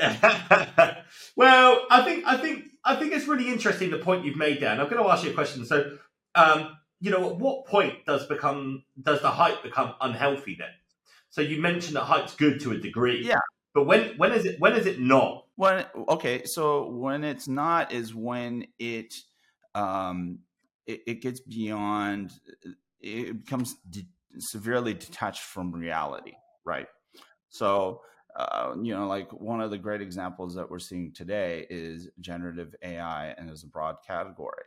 well, 1.36 1.86
I 1.90 2.02
think, 2.04 2.24
I 2.26 2.36
think, 2.36 2.64
I 2.84 2.96
think 2.96 3.12
it's 3.12 3.26
really 3.26 3.48
interesting 3.48 3.90
the 3.90 3.98
point 3.98 4.24
you've 4.24 4.36
made 4.36 4.60
there, 4.60 4.70
and 4.70 4.80
I'm 4.80 4.88
going 4.88 5.02
to 5.02 5.10
ask 5.10 5.24
you 5.24 5.30
a 5.30 5.34
question. 5.34 5.64
So, 5.64 5.96
um, 6.34 6.76
you 7.00 7.10
know, 7.10 7.30
at 7.30 7.36
what 7.36 7.66
point 7.66 8.04
does 8.06 8.26
become 8.26 8.84
does 9.00 9.22
the 9.22 9.30
hype 9.30 9.62
become 9.62 9.94
unhealthy 10.00 10.56
then? 10.58 10.68
So 11.30 11.40
you 11.40 11.60
mentioned 11.60 11.96
that 11.96 12.04
hype's 12.04 12.34
good 12.34 12.60
to 12.60 12.72
a 12.72 12.78
degree. 12.78 13.24
Yeah. 13.24 13.40
But 13.74 13.84
when 13.84 14.16
when 14.16 14.32
is 14.32 14.44
it 14.44 14.56
when 14.58 14.74
is 14.74 14.86
it 14.86 15.00
not? 15.00 15.44
When 15.56 15.84
okay, 16.08 16.44
so 16.44 16.88
when 16.88 17.24
it's 17.24 17.48
not 17.48 17.92
is 17.92 18.14
when 18.14 18.66
it 18.78 19.14
um 19.74 20.40
it, 20.86 21.02
it 21.06 21.22
gets 21.22 21.40
beyond 21.40 22.32
it 23.00 23.44
becomes 23.44 23.76
de- 23.88 24.08
severely 24.38 24.94
detached 24.94 25.42
from 25.42 25.72
reality, 25.72 26.32
right? 26.64 26.88
So 27.48 28.02
uh, 28.36 28.74
you 28.82 28.94
know, 28.94 29.06
like 29.08 29.30
one 29.32 29.60
of 29.60 29.70
the 29.70 29.78
great 29.78 30.00
examples 30.00 30.54
that 30.54 30.70
we're 30.70 30.78
seeing 30.78 31.12
today 31.12 31.66
is 31.70 32.08
generative 32.20 32.74
AI 32.82 33.28
and 33.36 33.50
as 33.50 33.64
a 33.64 33.66
broad 33.66 33.96
category 34.06 34.64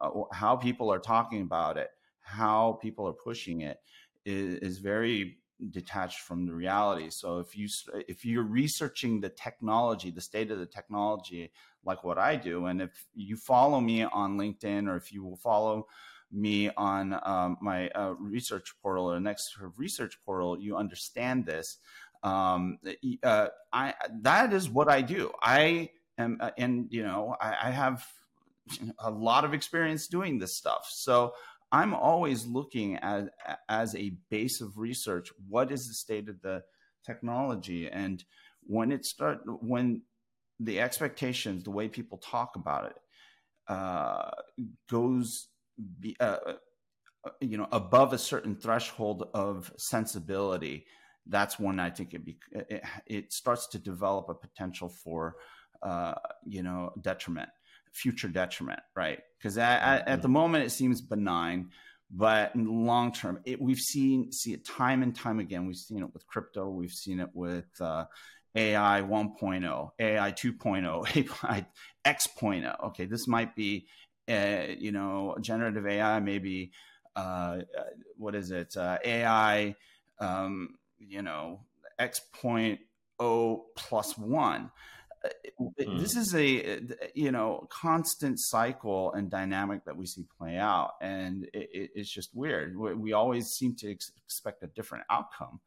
uh, 0.00 0.10
how 0.32 0.56
people 0.56 0.92
are 0.92 0.98
talking 0.98 1.42
about 1.42 1.76
it, 1.76 1.90
how 2.20 2.78
people 2.82 3.06
are 3.06 3.12
pushing 3.12 3.60
it 3.62 3.78
is, 4.24 4.54
is 4.56 4.78
very 4.78 5.38
detached 5.70 6.20
from 6.20 6.46
the 6.46 6.54
reality. 6.54 7.10
So 7.10 7.38
if 7.38 7.56
you 7.56 7.68
if 8.08 8.24
you're 8.24 8.42
researching 8.42 9.20
the 9.20 9.28
technology, 9.28 10.10
the 10.10 10.20
state 10.20 10.50
of 10.50 10.58
the 10.58 10.66
technology, 10.66 11.52
like 11.84 12.04
what 12.04 12.18
I 12.18 12.36
do, 12.36 12.66
and 12.66 12.80
if 12.80 13.06
you 13.14 13.36
follow 13.36 13.80
me 13.80 14.04
on 14.04 14.38
LinkedIn 14.38 14.88
or 14.88 14.96
if 14.96 15.12
you 15.12 15.22
will 15.24 15.36
follow 15.36 15.86
me 16.32 16.70
on 16.76 17.18
um, 17.24 17.58
my 17.60 17.88
uh, 17.90 18.14
research 18.18 18.74
portal 18.82 19.12
or 19.12 19.18
next 19.20 19.56
research 19.76 20.18
portal, 20.24 20.58
you 20.58 20.76
understand 20.76 21.44
this. 21.44 21.78
Um, 22.22 22.78
uh, 23.22 23.48
I 23.72 23.94
that 24.20 24.52
is 24.52 24.68
what 24.68 24.88
I 24.88 25.02
do. 25.02 25.32
I 25.42 25.90
am, 26.18 26.38
uh, 26.40 26.50
and 26.58 26.86
you 26.90 27.02
know, 27.02 27.34
I, 27.40 27.56
I 27.64 27.70
have 27.70 28.06
a 28.98 29.10
lot 29.10 29.44
of 29.44 29.54
experience 29.54 30.06
doing 30.06 30.38
this 30.38 30.56
stuff. 30.56 30.88
So 30.90 31.32
I'm 31.72 31.94
always 31.94 32.46
looking 32.46 32.96
at 32.96 33.28
as 33.68 33.94
a 33.94 34.16
base 34.28 34.60
of 34.60 34.78
research, 34.78 35.30
what 35.48 35.70
is 35.70 35.86
the 35.86 35.94
state 35.94 36.28
of 36.28 36.40
the 36.42 36.62
technology? 37.04 37.88
And 37.88 38.22
when 38.62 38.92
it 38.92 39.04
start 39.04 39.40
when 39.46 40.02
the 40.58 40.80
expectations, 40.80 41.64
the 41.64 41.70
way 41.70 41.88
people 41.88 42.18
talk 42.18 42.56
about 42.56 42.86
it, 42.86 42.96
uh, 43.68 44.30
goes 44.90 45.48
be, 46.00 46.16
uh, 46.20 46.36
uh, 47.24 47.30
you 47.40 47.56
know 47.56 47.68
above 47.70 48.12
a 48.12 48.18
certain 48.18 48.56
threshold 48.56 49.28
of 49.34 49.72
sensibility 49.76 50.86
that's 51.26 51.58
when 51.58 51.78
i 51.78 51.90
think 51.90 52.14
it, 52.14 52.24
be, 52.24 52.38
it, 52.52 52.82
it 53.06 53.32
starts 53.32 53.66
to 53.66 53.78
develop 53.78 54.28
a 54.28 54.34
potential 54.34 54.88
for 54.88 55.36
uh, 55.82 56.14
you 56.46 56.62
know 56.62 56.92
detriment 57.00 57.48
future 57.92 58.28
detriment 58.28 58.80
right? 58.94 59.20
Because 59.38 59.58
at, 59.58 60.08
at 60.08 60.22
the 60.22 60.28
mm-hmm. 60.28 60.32
moment 60.32 60.64
it 60.64 60.70
seems 60.70 61.00
benign 61.00 61.70
but 62.10 62.54
in 62.54 62.64
the 62.64 62.72
long 62.72 63.12
term 63.12 63.40
it, 63.44 63.60
we've 63.60 63.78
seen 63.78 64.32
see 64.32 64.52
it 64.52 64.66
time 64.66 65.02
and 65.02 65.14
time 65.14 65.38
again. 65.38 65.66
We've 65.66 65.76
seen 65.76 66.02
it 66.02 66.12
with 66.12 66.26
crypto. 66.26 66.68
We've 66.68 66.90
seen 66.90 67.20
it 67.20 67.30
with 67.32 67.68
uh, 67.80 68.06
ai 68.56 69.00
1.0 69.02 69.90
ai 70.00 70.32
2.0 70.32 71.28
ai 71.46 71.66
x.0 72.04 72.84
okay 72.84 73.04
this 73.04 73.28
might 73.28 73.54
be 73.54 73.86
uh, 74.28 74.64
you 74.76 74.90
know 74.90 75.36
generative 75.40 75.86
ai 75.86 76.18
maybe 76.18 76.72
uh, 77.16 77.58
uh, 77.78 77.84
what 78.16 78.34
is 78.34 78.50
it? 78.50 78.76
Uh, 78.76 78.98
ai 79.04 79.74
um, 80.20 80.76
you 80.98 81.22
know 81.22 81.60
x.0 81.98 83.60
plus 83.76 84.16
one 84.16 84.70
Uh, 85.24 85.28
mm. 85.60 86.00
this 86.00 86.16
is 86.16 86.34
a 86.34 86.64
uh, 86.64 86.76
uh, 86.76 87.06
you 87.14 87.30
know 87.30 87.66
constant 87.70 88.38
cycle 88.38 89.12
and 89.12 89.30
dynamic 89.30 89.84
that 89.84 89.96
we 89.96 90.06
see 90.06 90.24
play 90.38 90.56
out 90.56 90.92
and 91.00 91.44
it, 91.52 91.90
it's 91.94 92.10
just 92.10 92.30
weird. 92.34 92.76
We 92.78 93.12
always 93.12 93.48
seem 93.48 93.76
to 93.76 93.90
ex- 93.90 94.12
expect 94.24 94.62
a 94.62 94.66
different 94.68 95.04
outcome 95.10 95.60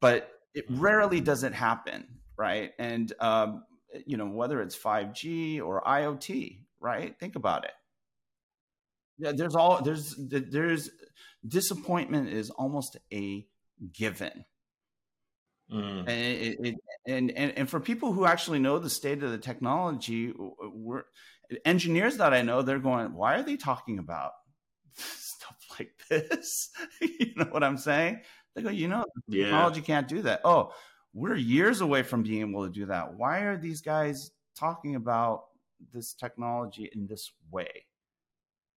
but 0.00 0.30
it 0.54 0.64
rarely 0.68 1.20
mm. 1.20 1.24
does 1.24 1.44
it 1.44 1.54
happen 1.54 2.06
right? 2.36 2.72
And 2.78 3.12
um, 3.20 3.64
you 4.06 4.16
know 4.16 4.26
whether 4.26 4.60
it's 4.60 4.76
5g 4.76 5.62
or 5.62 5.82
iot 5.82 6.58
right? 6.80 7.18
Think 7.18 7.36
about 7.36 7.64
it. 7.64 7.72
Yeah 9.18 9.32
there's 9.32 9.54
all 9.54 9.80
there's 9.82 10.14
there's 10.18 10.90
disappointment 11.46 12.30
is 12.30 12.50
almost 12.50 12.96
a 13.12 13.46
given 13.92 14.44
Mm. 15.72 16.00
And, 16.00 16.10
it, 16.10 16.58
it, 16.60 16.74
and, 17.06 17.30
and 17.30 17.52
and 17.58 17.70
for 17.70 17.80
people 17.80 18.12
who 18.12 18.26
actually 18.26 18.58
know 18.58 18.78
the 18.78 18.90
state 18.90 19.22
of 19.22 19.30
the 19.30 19.38
technology, 19.38 20.32
we're 20.36 21.04
engineers 21.64 22.18
that 22.18 22.34
I 22.34 22.42
know, 22.42 22.62
they're 22.62 22.78
going, 22.78 23.14
why 23.14 23.36
are 23.36 23.42
they 23.42 23.56
talking 23.56 23.98
about 23.98 24.32
stuff 24.94 25.56
like 25.78 25.92
this? 26.08 26.70
you 27.00 27.32
know 27.36 27.46
what 27.50 27.64
I'm 27.64 27.78
saying? 27.78 28.20
They 28.54 28.62
go, 28.62 28.70
you 28.70 28.88
know, 28.88 29.04
yeah. 29.26 29.44
technology 29.44 29.80
can't 29.80 30.08
do 30.08 30.22
that. 30.22 30.40
Oh, 30.44 30.72
we're 31.12 31.36
years 31.36 31.80
away 31.80 32.02
from 32.02 32.22
being 32.22 32.40
able 32.40 32.66
to 32.66 32.72
do 32.72 32.86
that. 32.86 33.14
Why 33.14 33.40
are 33.40 33.56
these 33.56 33.80
guys 33.80 34.30
talking 34.58 34.96
about 34.96 35.44
this 35.92 36.14
technology 36.14 36.90
in 36.94 37.06
this 37.06 37.32
way? 37.50 37.86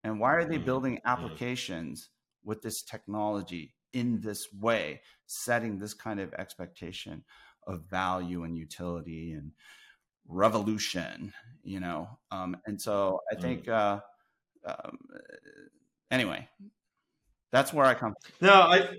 And 0.03 0.19
why 0.19 0.35
are 0.35 0.45
they 0.45 0.55
mm-hmm. 0.55 0.65
building 0.65 0.99
applications 1.05 2.09
with 2.43 2.61
this 2.61 2.81
technology 2.83 3.73
in 3.93 4.19
this 4.21 4.47
way, 4.53 5.01
setting 5.25 5.79
this 5.79 5.93
kind 5.93 6.19
of 6.19 6.33
expectation 6.33 7.23
of 7.65 7.83
value 7.89 8.43
and 8.43 8.57
utility 8.57 9.33
and 9.33 9.51
revolution, 10.27 11.33
you 11.63 11.79
know. 11.79 12.07
Um, 12.31 12.57
and 12.65 12.81
so 12.81 13.19
I 13.31 13.35
mm. 13.35 13.41
think, 13.41 13.67
uh, 13.67 13.99
um, 14.65 14.97
anyway, 16.11 16.47
that's 17.51 17.73
where 17.73 17.85
I 17.85 17.93
come. 17.93 18.13
From. 18.39 18.47
No, 18.47 18.53
I, 18.53 18.89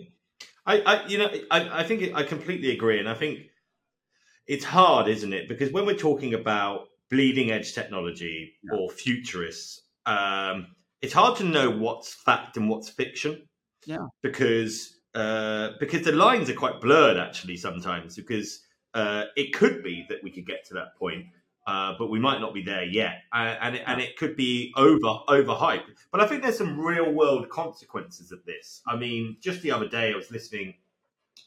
I, 0.67 0.81
I, 0.81 1.07
you 1.07 1.19
know, 1.19 1.31
I, 1.51 1.81
I 1.81 1.83
think 1.85 2.15
I 2.15 2.23
completely 2.23 2.71
agree, 2.71 2.99
and 2.99 3.09
I 3.09 3.15
think 3.15 3.41
it's 4.47 4.65
hard, 4.65 5.09
isn't 5.09 5.33
it? 5.33 5.49
Because 5.49 5.73
when 5.73 5.87
we're 5.87 5.97
talking 5.97 6.35
about 6.35 6.89
bleeding 7.11 7.51
edge 7.51 7.75
technology 7.75 8.55
yeah. 8.63 8.79
or 8.79 8.91
futurists, 8.91 9.83
um, 10.07 10.69
it's 11.01 11.13
hard 11.13 11.39
to 11.39 11.45
know 11.45 11.71
what's 11.71 12.13
fact 12.13 12.57
and 12.57 12.69
what's 12.69 12.89
fiction. 12.89 13.48
Yeah. 13.87 14.07
Because 14.23 14.99
uh, 15.15 15.71
because 15.81 16.05
the 16.05 16.13
lines 16.13 16.51
are 16.51 16.55
quite 16.55 16.81
blurred 16.81 17.17
actually 17.17 17.57
sometimes 17.57 18.15
because 18.15 18.61
uh, 18.95 19.25
it 19.37 19.53
could 19.53 19.83
be 19.83 20.07
that 20.09 20.23
we 20.23 20.31
could 20.31 20.47
get 20.47 20.65
to 20.67 20.75
that 20.75 20.97
point, 20.97 21.27
uh, 21.67 21.95
but 21.99 22.09
we 22.09 22.19
might 22.19 22.41
not 22.41 22.55
be 22.55 22.63
there 22.63 22.85
yet, 22.85 23.23
and 23.33 23.77
it, 23.77 23.83
and 23.87 24.01
it 24.01 24.17
could 24.17 24.37
be 24.37 24.73
over 24.77 25.21
overhyped. 25.29 25.85
But 26.13 26.21
I 26.21 26.27
think 26.27 26.43
there's 26.43 26.59
some 26.59 26.79
real 26.79 27.13
world 27.13 27.49
consequences 27.49 28.33
of 28.33 28.45
this. 28.45 28.83
I 28.87 28.97
mean, 28.97 29.37
just 29.41 29.63
the 29.63 29.73
other 29.73 29.89
day 29.89 30.13
I 30.13 30.17
was 30.17 30.31
listening 30.31 30.75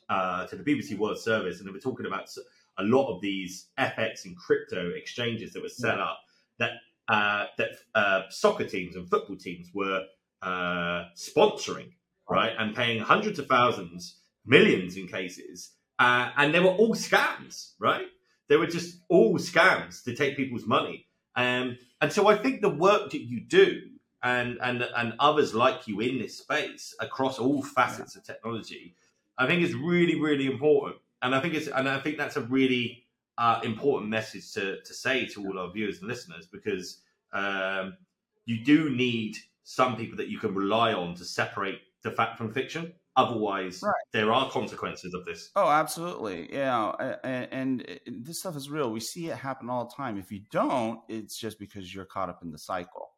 uh, 0.09 0.47
to 0.47 0.55
the 0.55 0.63
BBC 0.63 0.97
World 0.97 1.19
Service, 1.19 1.59
and 1.59 1.67
they 1.67 1.71
were 1.71 1.79
talking 1.79 2.05
about 2.05 2.29
a 2.77 2.83
lot 2.83 3.13
of 3.13 3.21
these 3.21 3.67
FX 3.79 4.25
and 4.25 4.35
crypto 4.37 4.89
exchanges 4.89 5.53
that 5.53 5.61
were 5.61 5.69
set 5.69 5.97
yeah. 5.97 6.03
up 6.03 6.19
that 6.59 6.71
uh, 7.07 7.45
that 7.57 7.69
uh, 7.95 8.21
soccer 8.29 8.65
teams 8.65 8.95
and 8.95 9.09
football 9.09 9.35
teams 9.35 9.69
were 9.73 10.03
sponsoring 10.43 11.91
right, 12.31 12.53
and 12.57 12.75
paying 12.75 13.01
hundreds 13.01 13.39
of 13.39 13.47
thousands, 13.47 14.15
millions 14.45 14.95
in 14.95 15.07
cases, 15.07 15.71
uh, 15.99 16.31
and 16.37 16.53
they 16.53 16.59
were 16.59 16.71
all 16.71 16.95
scams, 16.95 17.73
right? 17.79 18.07
They 18.47 18.55
were 18.57 18.67
just 18.67 18.99
all 19.09 19.37
scams 19.37 20.03
to 20.05 20.15
take 20.15 20.37
people's 20.37 20.65
money. 20.65 21.07
Um, 21.35 21.77
and 22.01 22.11
so 22.11 22.27
I 22.27 22.37
think 22.37 22.61
the 22.61 22.69
work 22.69 23.11
that 23.11 23.21
you 23.21 23.41
do 23.41 23.81
and 24.23 24.57
and 24.61 24.83
and 24.95 25.13
others 25.19 25.53
like 25.53 25.87
you 25.87 25.99
in 25.99 26.19
this 26.19 26.37
space 26.37 26.95
across 26.99 27.39
all 27.39 27.61
facets 27.61 28.15
yeah. 28.15 28.19
of 28.19 28.25
technology, 28.25 28.95
I 29.37 29.45
think 29.47 29.61
is 29.61 29.75
really 29.75 30.19
really 30.19 30.47
important. 30.47 30.97
And 31.21 31.35
I 31.35 31.41
think 31.41 31.53
it's 31.53 31.67
and 31.67 31.87
I 31.87 31.99
think 31.99 32.17
that's 32.17 32.37
a 32.37 32.41
really 32.41 33.05
uh, 33.37 33.59
important 33.63 34.09
message 34.09 34.53
to 34.53 34.81
to 34.81 34.93
say 34.93 35.25
to 35.27 35.45
all 35.45 35.59
our 35.59 35.71
viewers 35.71 35.99
and 35.99 36.07
listeners 36.07 36.47
because 36.47 37.01
um, 37.33 37.97
you 38.45 38.63
do 38.63 38.89
need 38.89 39.37
some 39.63 39.95
people 39.95 40.17
that 40.17 40.27
you 40.27 40.39
can 40.39 40.53
rely 40.53 40.93
on 40.93 41.15
to 41.15 41.25
separate 41.25 41.79
the 42.03 42.11
fact 42.11 42.37
from 42.37 42.53
fiction. 42.53 42.93
Otherwise, 43.17 43.81
right. 43.83 43.93
there 44.13 44.31
are 44.31 44.49
consequences 44.49 45.13
of 45.13 45.25
this. 45.25 45.51
Oh, 45.57 45.69
absolutely. 45.69 46.47
Yeah. 46.51 46.91
And, 47.23 47.83
and, 47.85 47.99
this 48.25 48.39
stuff 48.39 48.55
is 48.55 48.69
real. 48.69 48.89
We 48.89 49.01
see 49.01 49.27
it 49.27 49.35
happen 49.35 49.69
all 49.69 49.85
the 49.85 49.93
time. 49.93 50.17
If 50.17 50.31
you 50.31 50.41
don't, 50.49 51.01
it's 51.09 51.37
just 51.37 51.59
because 51.59 51.93
you're 51.93 52.05
caught 52.05 52.29
up 52.29 52.41
in 52.41 52.51
the 52.51 52.57
cycle. 52.57 53.09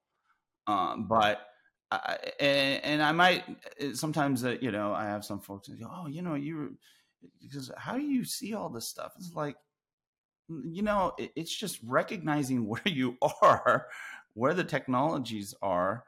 Um, 0.66 1.08
but, 1.08 1.42
I, 1.92 2.18
and, 2.40 2.84
and, 2.84 3.04
I 3.04 3.12
might 3.12 3.44
sometimes, 3.94 4.44
uh, 4.44 4.58
you 4.62 4.72
know, 4.72 4.94
I 4.94 5.06
have 5.06 5.24
some 5.24 5.40
folks 5.40 5.68
that 5.68 5.80
go, 5.80 5.88
oh, 5.94 6.08
you 6.08 6.24
know, 6.24 6.34
you, 6.34 6.75
because 7.40 7.72
how 7.78 7.94
do 7.94 8.02
you 8.02 8.25
see 8.25 8.56
all 8.56 8.70
this 8.70 8.88
stuff? 8.88 9.13
It's 9.18 9.34
like, 9.36 9.58
you 10.50 10.82
know, 10.82 11.13
it, 11.20 11.34
it's 11.36 11.56
just 11.56 11.80
recognizing 11.84 12.66
where 12.68 12.82
you 12.86 13.18
are, 13.44 13.86
where 14.34 14.56
the 14.56 14.63
technologies 14.63 15.54
are, 15.62 16.06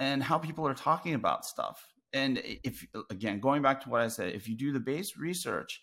and 0.00 0.22
how 0.24 0.38
people 0.38 0.66
are 0.66 0.74
talking 0.74 1.14
about 1.14 1.44
stuff 1.44 1.91
and 2.12 2.40
if 2.44 2.86
again 3.10 3.40
going 3.40 3.62
back 3.62 3.80
to 3.80 3.88
what 3.88 4.00
i 4.00 4.08
said 4.08 4.32
if 4.34 4.48
you 4.48 4.56
do 4.56 4.72
the 4.72 4.80
base 4.80 5.16
research 5.16 5.82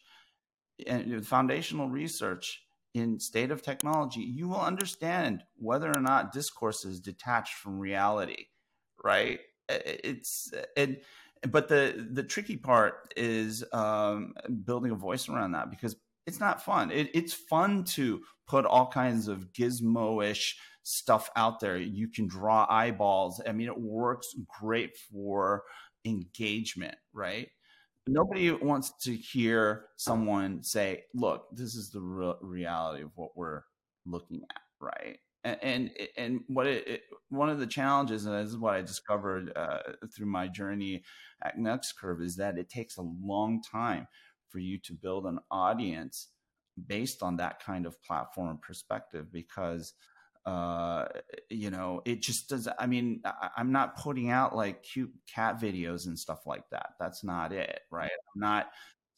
and 0.87 1.11
the 1.11 1.21
foundational 1.21 1.89
research 1.89 2.63
in 2.93 3.19
state 3.19 3.51
of 3.51 3.61
technology 3.61 4.21
you 4.21 4.47
will 4.47 4.61
understand 4.61 5.43
whether 5.57 5.89
or 5.89 6.01
not 6.01 6.31
discourse 6.31 6.85
is 6.85 6.99
detached 6.99 7.53
from 7.55 7.79
reality 7.79 8.45
right? 9.03 9.39
It's 9.69 10.51
and 10.75 10.97
but 11.49 11.67
the 11.67 12.07
the 12.11 12.23
tricky 12.23 12.57
part 12.57 13.13
is 13.15 13.63
um, 13.71 14.33
building 14.63 14.91
a 14.91 14.95
voice 14.95 15.29
around 15.29 15.51
that 15.51 15.69
because 15.69 15.95
it's 16.25 16.39
not 16.39 16.63
fun. 16.63 16.91
It, 16.91 17.09
it's 17.13 17.33
fun 17.33 17.83
to 17.85 18.21
put 18.47 18.65
all 18.65 18.87
kinds 18.87 19.27
of 19.27 19.51
gizmo-ish 19.53 20.57
stuff 20.83 21.29
out 21.35 21.59
there. 21.59 21.77
You 21.77 22.07
can 22.07 22.27
draw 22.27 22.65
eyeballs. 22.69 23.41
I 23.47 23.51
mean 23.51 23.67
it 23.67 23.79
works 23.79 24.35
great 24.59 24.97
for 24.97 25.63
engagement, 26.05 26.95
right? 27.13 27.49
Nobody 28.07 28.51
wants 28.51 28.91
to 29.03 29.15
hear 29.15 29.85
someone 29.97 30.63
say, 30.63 31.03
"Look, 31.13 31.45
this 31.51 31.75
is 31.75 31.91
the 31.91 32.01
re- 32.01 32.33
reality 32.41 33.03
of 33.03 33.11
what 33.15 33.37
we're 33.37 33.63
looking 34.05 34.41
at," 34.49 34.61
right? 34.79 35.19
And 35.43 35.59
and, 35.61 35.91
and 36.17 36.41
what 36.47 36.67
it, 36.67 36.87
it, 36.87 37.01
one 37.29 37.49
of 37.49 37.59
the 37.59 37.67
challenges, 37.67 38.25
and 38.25 38.35
this 38.35 38.51
is 38.51 38.57
what 38.57 38.73
I 38.75 38.81
discovered 38.81 39.51
uh, 39.55 39.79
through 40.15 40.27
my 40.27 40.47
journey 40.47 41.03
at 41.43 41.57
NextCurve, 41.57 42.21
is 42.23 42.35
that 42.37 42.57
it 42.57 42.69
takes 42.69 42.97
a 42.97 43.03
long 43.03 43.61
time 43.61 44.07
for 44.49 44.59
you 44.59 44.79
to 44.79 44.93
build 44.93 45.25
an 45.25 45.39
audience 45.51 46.29
based 46.87 47.21
on 47.21 47.37
that 47.37 47.63
kind 47.63 47.85
of 47.85 48.01
platform 48.01 48.57
perspective 48.61 49.31
because 49.31 49.93
uh 50.45 51.05
you 51.49 51.69
know 51.69 52.01
it 52.05 52.21
just 52.21 52.49
does 52.49 52.67
i 52.79 52.87
mean 52.87 53.21
I, 53.25 53.49
i'm 53.57 53.71
not 53.71 53.97
putting 53.97 54.29
out 54.29 54.55
like 54.55 54.83
cute 54.83 55.11
cat 55.33 55.59
videos 55.59 56.07
and 56.07 56.17
stuff 56.17 56.45
like 56.45 56.63
that. 56.71 56.91
That's 56.99 57.23
not 57.23 57.51
it 57.51 57.81
right? 57.91 58.09
I'm 58.11 58.39
not 58.39 58.67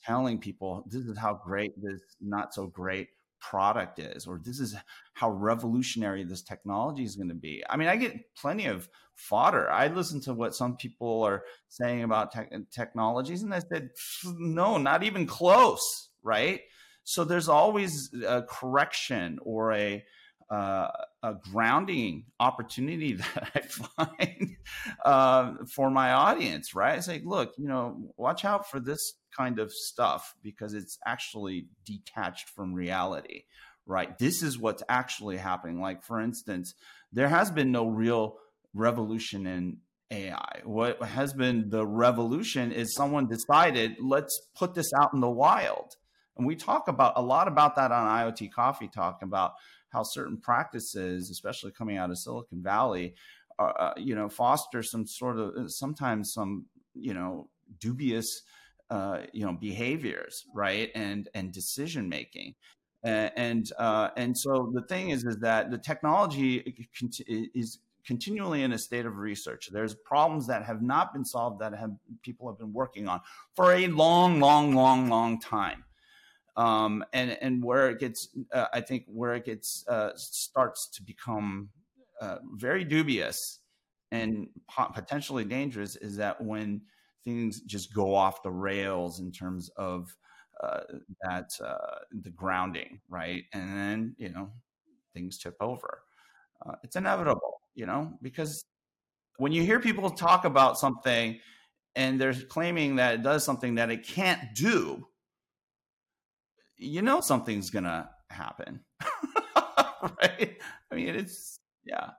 telling 0.03 0.39
people 0.39 0.83
this 0.87 1.05
is 1.05 1.17
how 1.17 1.39
great 1.43 1.73
this 1.81 2.01
not 2.19 2.53
so 2.53 2.67
great 2.67 3.09
product 3.39 3.99
is 3.99 4.27
or 4.27 4.39
this 4.43 4.59
is 4.59 4.75
how 5.13 5.29
revolutionary 5.29 6.23
this 6.23 6.41
technology 6.41 7.03
is 7.03 7.15
going 7.15 7.29
to 7.29 7.35
be. 7.35 7.63
I 7.69 7.77
mean 7.77 7.87
i 7.87 7.95
get 7.95 8.35
plenty 8.35 8.65
of 8.65 8.89
fodder. 9.15 9.69
I 9.69 9.87
listen 9.87 10.21
to 10.21 10.33
what 10.33 10.55
some 10.55 10.75
people 10.75 11.23
are 11.23 11.43
saying 11.69 12.03
about 12.03 12.33
te- 12.33 12.65
technologies 12.71 13.43
and 13.43 13.53
i 13.53 13.59
said 13.59 13.89
no 14.25 14.77
not 14.77 15.03
even 15.03 15.27
close 15.27 16.09
right? 16.23 16.61
So 17.03 17.23
there's 17.23 17.49
always 17.49 18.09
a 18.27 18.43
correction 18.43 19.39
or 19.43 19.73
a 19.73 20.03
uh, 20.51 20.89
a 21.23 21.35
grounding 21.51 22.25
opportunity 22.39 23.13
that 23.35 23.51
I 23.55 23.59
find 24.05 24.57
uh, 25.05 25.53
for 25.73 25.89
my 25.89 26.11
audience, 26.11 26.75
right? 26.75 26.97
It's 26.97 27.07
like, 27.07 27.23
look, 27.25 27.53
you 27.57 27.67
know, 27.67 28.13
watch 28.17 28.43
out 28.43 28.69
for 28.69 28.79
this 28.79 29.13
kind 29.35 29.59
of 29.59 29.71
stuff 29.71 30.35
because 30.43 30.73
it's 30.73 30.97
actually 31.05 31.67
detached 31.85 32.49
from 32.49 32.73
reality, 32.73 33.43
right? 33.85 34.17
This 34.19 34.43
is 34.43 34.59
what's 34.59 34.83
actually 34.89 35.37
happening. 35.37 35.79
Like, 35.79 36.03
for 36.03 36.19
instance, 36.19 36.73
there 37.13 37.29
has 37.29 37.49
been 37.49 37.71
no 37.71 37.87
real 37.87 38.35
revolution 38.73 39.47
in 39.47 39.77
AI. 40.11 40.61
What 40.65 41.01
has 41.01 41.33
been 41.33 41.69
the 41.69 41.87
revolution 41.87 42.73
is 42.73 42.93
someone 42.93 43.27
decided, 43.27 43.95
let's 44.01 44.49
put 44.57 44.73
this 44.73 44.91
out 44.99 45.13
in 45.13 45.21
the 45.21 45.29
wild. 45.29 45.95
And 46.37 46.47
we 46.47 46.55
talk 46.55 46.87
about 46.87 47.13
a 47.15 47.21
lot 47.21 47.47
about 47.47 47.75
that 47.75 47.91
on 47.91 48.07
IoT 48.07 48.51
Coffee 48.51 48.87
Talk 48.87 49.21
about 49.21 49.53
how 49.91 50.03
certain 50.03 50.37
practices, 50.37 51.29
especially 51.29 51.71
coming 51.71 51.97
out 51.97 52.09
of 52.09 52.17
Silicon 52.17 52.61
Valley, 52.63 53.15
are, 53.59 53.79
uh, 53.79 53.93
you 53.97 54.15
know, 54.15 54.29
foster 54.29 54.81
some 54.81 55.05
sort 55.05 55.37
of 55.37 55.71
sometimes 55.71 56.33
some 56.33 56.65
you 56.93 57.13
know 57.13 57.47
dubious 57.79 58.43
uh, 58.89 59.21
you 59.33 59.45
know 59.45 59.53
behaviors, 59.53 60.45
right, 60.53 60.89
and 60.95 61.29
and 61.33 61.51
decision 61.51 62.09
making. 62.09 62.55
And 63.03 63.31
and, 63.35 63.71
uh, 63.79 64.09
and 64.17 64.37
so 64.37 64.71
the 64.73 64.83
thing 64.83 65.09
is, 65.09 65.23
is 65.23 65.37
that 65.37 65.71
the 65.71 65.77
technology 65.77 66.57
is 67.55 67.79
continually 68.05 68.63
in 68.63 68.73
a 68.73 68.77
state 68.77 69.05
of 69.05 69.17
research. 69.17 69.69
There's 69.71 69.95
problems 69.95 70.47
that 70.47 70.63
have 70.63 70.81
not 70.81 71.13
been 71.13 71.25
solved 71.25 71.59
that 71.61 71.73
have 71.73 71.91
people 72.21 72.47
have 72.47 72.57
been 72.57 72.73
working 72.73 73.07
on 73.07 73.21
for 73.55 73.73
a 73.73 73.87
long, 73.87 74.39
long, 74.39 74.75
long, 74.75 75.09
long 75.09 75.39
time. 75.39 75.83
Um, 76.57 77.03
and 77.13 77.31
and 77.41 77.63
where 77.63 77.89
it 77.89 77.99
gets, 77.99 78.27
uh, 78.53 78.67
I 78.73 78.81
think, 78.81 79.05
where 79.07 79.33
it 79.35 79.45
gets 79.45 79.85
uh, 79.87 80.11
starts 80.15 80.89
to 80.89 81.03
become 81.03 81.69
uh, 82.19 82.37
very 82.55 82.83
dubious 82.83 83.59
and 84.11 84.47
potentially 84.93 85.45
dangerous 85.45 85.95
is 85.95 86.17
that 86.17 86.41
when 86.43 86.81
things 87.23 87.61
just 87.61 87.93
go 87.93 88.13
off 88.13 88.43
the 88.43 88.51
rails 88.51 89.19
in 89.19 89.31
terms 89.31 89.69
of 89.77 90.15
uh, 90.61 90.81
that 91.23 91.49
uh, 91.63 91.99
the 92.11 92.29
grounding, 92.29 92.99
right? 93.09 93.45
And 93.53 93.69
then 93.77 94.15
you 94.17 94.29
know 94.29 94.51
things 95.13 95.37
tip 95.37 95.55
over. 95.61 96.03
Uh, 96.65 96.75
it's 96.83 96.95
inevitable, 96.95 97.61
you 97.75 97.85
know, 97.85 98.13
because 98.21 98.65
when 99.37 99.51
you 99.51 99.63
hear 99.63 99.79
people 99.79 100.09
talk 100.09 100.45
about 100.45 100.77
something 100.77 101.39
and 101.95 102.19
they're 102.21 102.33
claiming 102.33 102.97
that 102.97 103.15
it 103.15 103.23
does 103.23 103.43
something 103.43 103.75
that 103.75 103.91
it 103.91 104.05
can't 104.07 104.41
do, 104.55 105.07
you 106.81 107.01
know 107.01 107.21
something's 107.21 107.69
gonna 107.69 108.09
happen, 108.29 108.81
right? 110.01 110.57
I 110.91 110.95
mean, 110.95 111.15
it's 111.15 111.59
yeah. 111.85 112.11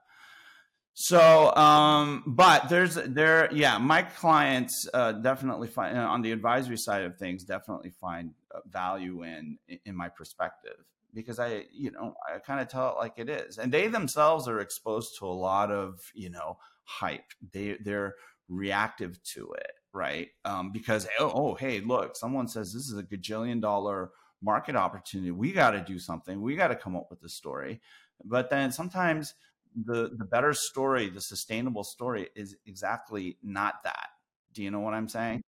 So, 0.95 1.53
um, 1.55 2.23
but 2.27 2.69
there's 2.69 2.95
there, 2.95 3.49
yeah, 3.51 3.77
my 3.79 4.03
clients 4.03 4.87
uh, 4.93 5.13
definitely 5.13 5.67
find 5.67 5.97
on 5.97 6.21
the 6.21 6.31
advisory 6.31 6.77
side 6.77 7.03
of 7.03 7.17
things 7.17 7.43
definitely 7.43 7.89
find 7.89 8.31
uh, 8.53 8.59
value 8.69 9.23
in 9.23 9.57
in 9.85 9.95
my 9.95 10.09
perspective 10.09 10.77
because 11.13 11.39
I, 11.39 11.65
you 11.71 11.91
know, 11.91 12.15
I 12.33 12.39
kind 12.39 12.59
of 12.59 12.67
tell 12.67 12.89
it 12.91 12.97
like 12.97 13.13
it 13.17 13.29
is, 13.29 13.57
and 13.57 13.71
they 13.71 13.87
themselves 13.87 14.47
are 14.47 14.59
exposed 14.59 15.17
to 15.19 15.25
a 15.25 15.27
lot 15.27 15.71
of 15.71 15.99
you 16.13 16.29
know 16.29 16.57
hype. 16.85 17.33
They 17.51 17.77
they're 17.83 18.15
reactive 18.47 19.21
to 19.33 19.51
it, 19.53 19.71
right? 19.93 20.29
Um, 20.45 20.71
because 20.71 21.07
oh, 21.19 21.31
oh, 21.33 21.55
hey, 21.55 21.81
look, 21.81 22.15
someone 22.15 22.47
says 22.47 22.71
this 22.71 22.87
is 22.87 22.97
a 22.97 23.03
gajillion 23.03 23.61
dollar 23.61 24.11
market 24.43 24.75
opportunity. 24.75 25.31
We 25.31 25.53
got 25.53 25.71
to 25.71 25.81
do 25.81 25.97
something. 25.97 26.41
We 26.41 26.55
got 26.55 26.67
to 26.67 26.75
come 26.75 26.95
up 26.95 27.07
with 27.09 27.23
a 27.23 27.29
story. 27.29 27.81
But 28.23 28.49
then 28.49 28.71
sometimes 28.71 29.33
the 29.75 30.11
the 30.15 30.25
better 30.25 30.53
story, 30.53 31.09
the 31.09 31.21
sustainable 31.21 31.83
story, 31.83 32.29
is 32.35 32.55
exactly 32.65 33.37
not 33.41 33.83
that. 33.83 34.09
Do 34.53 34.63
you 34.63 34.69
know 34.71 34.81
what 34.81 34.93
I'm 34.93 35.09
saying? 35.09 35.41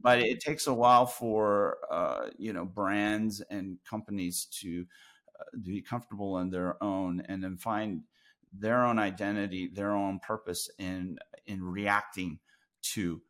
But 0.00 0.20
it 0.20 0.40
takes 0.40 0.66
a 0.66 0.74
while 0.74 1.06
for 1.06 1.78
uh, 1.90 2.28
you 2.38 2.52
know 2.52 2.64
brands 2.64 3.40
and 3.50 3.78
companies 3.88 4.46
to 4.60 4.86
uh, 5.38 5.44
be 5.62 5.82
comfortable 5.82 6.38
in 6.38 6.50
their 6.50 6.82
own 6.82 7.22
and 7.28 7.42
then 7.42 7.56
find 7.56 8.02
their 8.52 8.84
own 8.84 8.98
identity, 8.98 9.68
their 9.72 9.92
own 9.92 10.18
purpose 10.20 10.70
in 10.78 11.18
in 11.46 11.62
reacting 11.62 12.38
to 12.94 13.22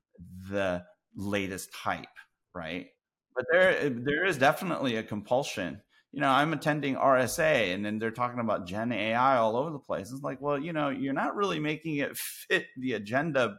the 0.50 0.84
latest 1.14 1.74
hype, 1.74 2.06
right? 2.54 2.88
But 3.34 3.46
there 3.50 3.88
there 3.90 4.24
is 4.24 4.38
definitely 4.38 4.96
a 4.96 5.02
compulsion 5.02 5.80
you 6.12 6.20
know, 6.20 6.28
I'm 6.28 6.52
attending 6.52 6.96
RSA 6.96 7.74
and 7.74 7.84
then 7.84 7.98
they're 7.98 8.10
talking 8.10 8.40
about 8.40 8.66
Gen 8.66 8.92
AI 8.92 9.36
all 9.38 9.56
over 9.56 9.70
the 9.70 9.78
place. 9.78 10.12
It's 10.12 10.22
like, 10.22 10.40
well, 10.42 10.58
you 10.58 10.72
know, 10.74 10.90
you're 10.90 11.14
not 11.14 11.34
really 11.34 11.58
making 11.58 11.96
it 11.96 12.16
fit 12.48 12.66
the 12.76 12.92
agenda 12.92 13.56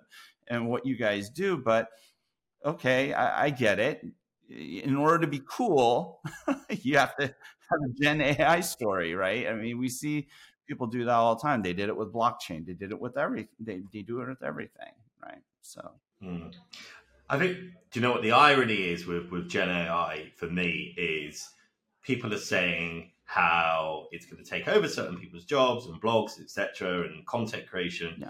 and 0.47 0.67
what 0.69 0.85
you 0.85 0.95
guys 0.95 1.29
do, 1.29 1.57
but 1.57 1.89
okay, 2.63 3.11
I, 3.13 3.45
I 3.45 3.49
get 3.49 3.79
it. 3.79 4.05
In 4.49 4.95
order 4.95 5.19
to 5.19 5.27
be 5.27 5.41
cool, 5.49 6.21
you 6.69 6.97
have 6.97 7.15
to 7.15 7.23
have 7.23 7.79
a 7.89 7.93
Gen 7.99 8.21
AI 8.21 8.59
story, 8.59 9.15
right? 9.15 9.47
I 9.47 9.53
mean, 9.53 9.79
we 9.79 9.89
see 9.89 10.27
people 10.67 10.85
do 10.85 11.05
that 11.05 11.11
all 11.13 11.35
the 11.35 11.41
time. 11.41 11.63
They 11.63 11.73
did 11.73 11.89
it 11.89 11.97
with 11.97 12.13
blockchain. 12.13 12.65
They 12.67 12.73
did 12.73 12.91
it 12.91 12.99
with 12.99 13.17
everything. 13.17 13.55
They, 13.59 13.81
they 13.91 14.01
do 14.03 14.21
it 14.21 14.27
with 14.27 14.43
everything, 14.43 14.93
right? 15.23 15.41
So. 15.61 15.91
Hmm. 16.21 16.49
I 17.33 17.39
think. 17.39 17.57
Do 17.57 17.99
you 17.99 18.01
know 18.01 18.11
what 18.11 18.21
the 18.21 18.31
irony 18.31 18.89
is 18.91 19.05
with 19.05 19.31
with 19.31 19.49
Gen 19.49 19.69
AI 19.69 20.31
for 20.35 20.47
me 20.47 20.95
is 20.97 21.49
people 22.03 22.33
are 22.33 22.39
saying 22.39 23.11
how 23.25 24.07
it's 24.11 24.25
going 24.25 24.43
to 24.43 24.49
take 24.49 24.67
over 24.67 24.87
certain 24.87 25.17
people's 25.17 25.45
jobs 25.45 25.85
and 25.85 26.01
blogs, 26.01 26.39
etc., 26.39 27.03
and 27.03 27.25
content 27.25 27.67
creation. 27.67 28.15
Yeah. 28.17 28.29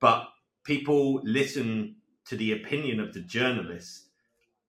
But 0.00 0.28
people 0.64 1.20
listen 1.24 1.96
to 2.26 2.36
the 2.36 2.52
opinion 2.52 3.00
of 3.00 3.14
the 3.14 3.20
journalist 3.20 4.08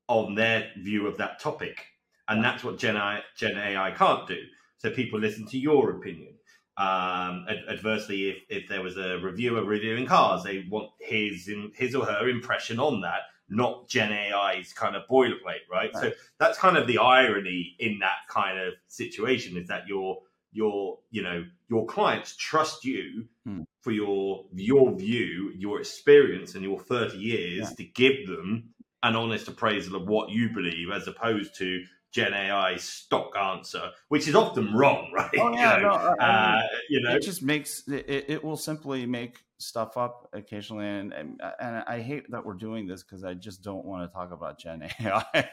on 0.08 0.36
their 0.36 0.72
view 0.78 1.06
of 1.08 1.18
that 1.18 1.40
topic, 1.40 1.86
and 2.28 2.44
that's 2.44 2.63
what 2.63 2.78
Gen 2.78 2.96
AI, 2.96 3.22
Gen 3.36 3.58
AI 3.58 3.92
can't 3.92 4.28
do. 4.28 4.42
So 4.78 4.90
people 4.92 5.20
listen 5.20 5.48
to 5.48 5.58
your 5.58 5.92
opinion. 5.92 6.34
Um, 6.78 7.48
adversely, 7.68 8.30
if, 8.30 8.38
if 8.50 8.70
there 8.70 8.84
was 8.84 8.98
a 8.98 9.18
reviewer 9.18 9.63
reviewing 9.63 10.06
cars, 10.06 10.44
they 10.44 10.66
want 10.70 10.92
his 11.00 11.50
his 11.76 11.96
or 11.96 12.06
her 12.06 12.30
impression 12.30 12.80
on 12.80 13.02
that 13.02 13.22
not 13.50 13.88
Gen 13.88 14.12
AI's 14.12 14.74
kind 14.74 14.96
of 14.96 15.04
boilerplate, 15.10 15.66
right? 15.72 15.92
right? 15.94 15.96
So 15.96 16.12
that's 16.40 16.58
kind 16.58 16.78
of 16.78 16.88
the 16.88 16.98
irony 16.98 17.76
in 17.80 18.00
that 18.00 18.28
kind 18.30 18.60
of 18.60 18.74
situation 18.88 19.58
is 19.58 19.68
that 19.68 19.88
your 19.88 20.20
your 20.52 21.00
you 21.12 21.22
know 21.22 21.46
your 21.70 21.86
clients 21.86 22.36
trust 22.36 22.86
you 22.86 23.26
hmm. 23.46 23.62
for 23.82 23.92
your 23.92 24.46
your 24.54 24.96
view, 24.96 25.52
your 25.56 25.80
experience, 25.80 26.56
and 26.56 26.64
your 26.64 26.80
thirty 26.80 27.18
years 27.18 27.70
yeah. 27.70 27.76
to 27.76 27.84
give 27.84 28.28
them 28.28 28.70
an 29.04 29.16
honest 29.16 29.48
appraisal 29.48 29.96
of 29.96 30.08
what 30.08 30.30
you 30.30 30.50
believe, 30.50 30.90
as 30.92 31.08
opposed 31.08 31.56
to 31.58 31.84
Gen 32.12 32.34
AI 32.34 32.78
stock 32.78 33.32
answer, 33.38 33.91
which 34.08 34.28
is 34.28 34.36
often 34.36 34.74
wrong, 34.74 35.12
right? 35.13 35.30
Oh, 35.39 35.54
yeah, 35.54 35.78
you 35.78 35.84
know, 35.84 35.89
no, 35.89 35.96
I 35.96 36.10
mean, 36.10 36.20
uh, 36.20 36.62
you 36.89 37.02
know, 37.02 37.15
it 37.15 37.22
just 37.22 37.43
makes 37.43 37.88
it, 37.88 38.26
it 38.28 38.43
will 38.43 38.58
simply 38.58 39.06
make 39.06 39.39
stuff 39.60 39.98
up 39.98 40.30
occasionally, 40.34 40.88
and 40.88 41.13
and, 41.13 41.41
and 41.60 41.84
I 41.88 42.00
hate 42.02 42.30
that 42.32 42.46
we're 42.46 42.54
doing 42.54 42.88
this 42.88 43.04
because 43.04 43.24
I 43.24 43.34
just 43.34 43.62
don't 43.62 43.86
want 43.86 44.10
to 44.10 44.13
talk 44.13 44.32
about 44.32 44.60
Gen 44.60 44.89
AI. 45.00 45.26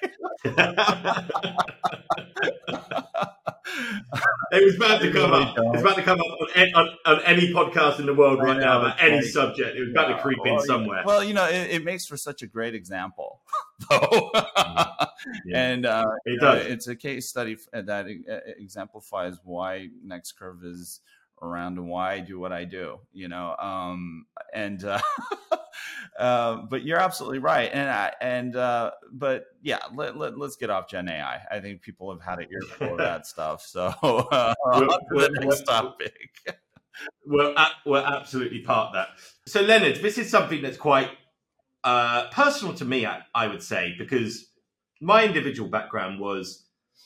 it 4.53 4.65
was 4.65 4.77
about 4.77 5.01
to 5.01 5.13
come 5.13 5.31
really 5.31 5.45
up. 5.45 5.55
It's 5.75 5.83
about 5.83 5.97
to 5.97 6.03
come 6.03 6.21
up 6.21 6.27
on, 6.27 6.75
on, 6.75 6.89
on, 7.07 7.23
any 7.23 7.53
podcast 7.53 7.99
in 7.99 8.07
the 8.07 8.15
world 8.15 8.41
right 8.41 8.57
know, 8.57 8.65
now 8.65 8.81
about 8.81 9.03
any 9.03 9.17
like, 9.17 9.25
subject. 9.25 9.77
It 9.77 9.81
was 9.81 9.89
yeah, 9.95 10.03
about 10.03 10.17
to 10.17 10.23
creep 10.23 10.39
well, 10.45 10.55
in 10.55 10.61
somewhere. 10.61 11.03
Well, 11.05 11.25
you 11.25 11.35
know, 11.35 11.47
it, 11.47 11.71
it, 11.71 11.85
makes 11.85 12.07
for 12.07 12.17
such 12.17 12.43
a 12.43 12.47
great 12.47 12.75
example, 12.75 13.34
though. 13.91 14.31
Mm. 14.35 15.07
yeah. 15.47 15.71
And 15.71 15.87
uh, 15.87 16.05
it 16.25 16.41
does. 16.41 16.67
it's 16.67 16.89
a 16.89 16.97
case 16.97 17.29
study 17.29 17.57
that 17.73 18.07
exemplifies 18.59 19.39
why 19.45 19.89
Next 20.03 20.33
Curve 20.33 20.65
is 20.65 21.01
around 21.43 21.79
and 21.79 21.89
why 21.89 22.15
I 22.15 22.21
do 22.21 22.39
what 22.39 22.53
I 22.53 22.65
do, 22.65 23.01
you 23.13 23.29
know. 23.29 23.55
Um, 23.57 24.27
and 24.53 24.83
uh, 24.85 25.01
uh, 26.19 26.57
but 26.69 26.83
you're 26.83 26.99
absolutely 26.99 27.39
right, 27.39 27.71
and 27.73 27.89
I, 27.89 28.13
and 28.21 28.57
uh, 28.57 28.93
but 29.13 29.47
yeah, 29.63 29.81
let, 29.95 30.17
let, 30.17 30.35
us 30.35 30.57
get 30.57 30.71
off 30.71 30.89
Gen 30.89 31.09
AI. 31.09 31.41
I 31.51 31.61
think 31.61 31.83
people 31.83 32.11
have 32.11 32.23
had 32.23 32.41
an 32.41 32.49
earful 32.51 32.93
of 32.93 32.99
that 32.99 33.27
stuff. 33.27 33.63
So 33.63 33.93
uh, 34.03 34.55
we're, 34.65 34.89
we're, 35.11 35.29
the 35.29 35.41
next 35.41 35.63
topic. 35.63 36.15
We're 37.27 37.55
we're 37.85 38.05
absolutely 38.05 38.61
part 38.61 38.89
of 38.89 38.95
that. 38.95 39.09
So 39.47 39.61
Leonard, 39.61 39.97
this 40.03 40.19
is 40.19 40.31
something 40.31 40.63
that's 40.63 40.77
quite 40.77 41.11
uh, 41.85 42.29
personal 42.31 42.75
to 42.75 42.85
me. 42.85 43.07
I, 43.07 43.21
I 43.35 43.47
would 43.47 43.63
say 43.63 43.95
because 43.99 44.51
my 45.01 45.25
individual 45.25 45.69
background 45.69 46.19
was 46.19 46.65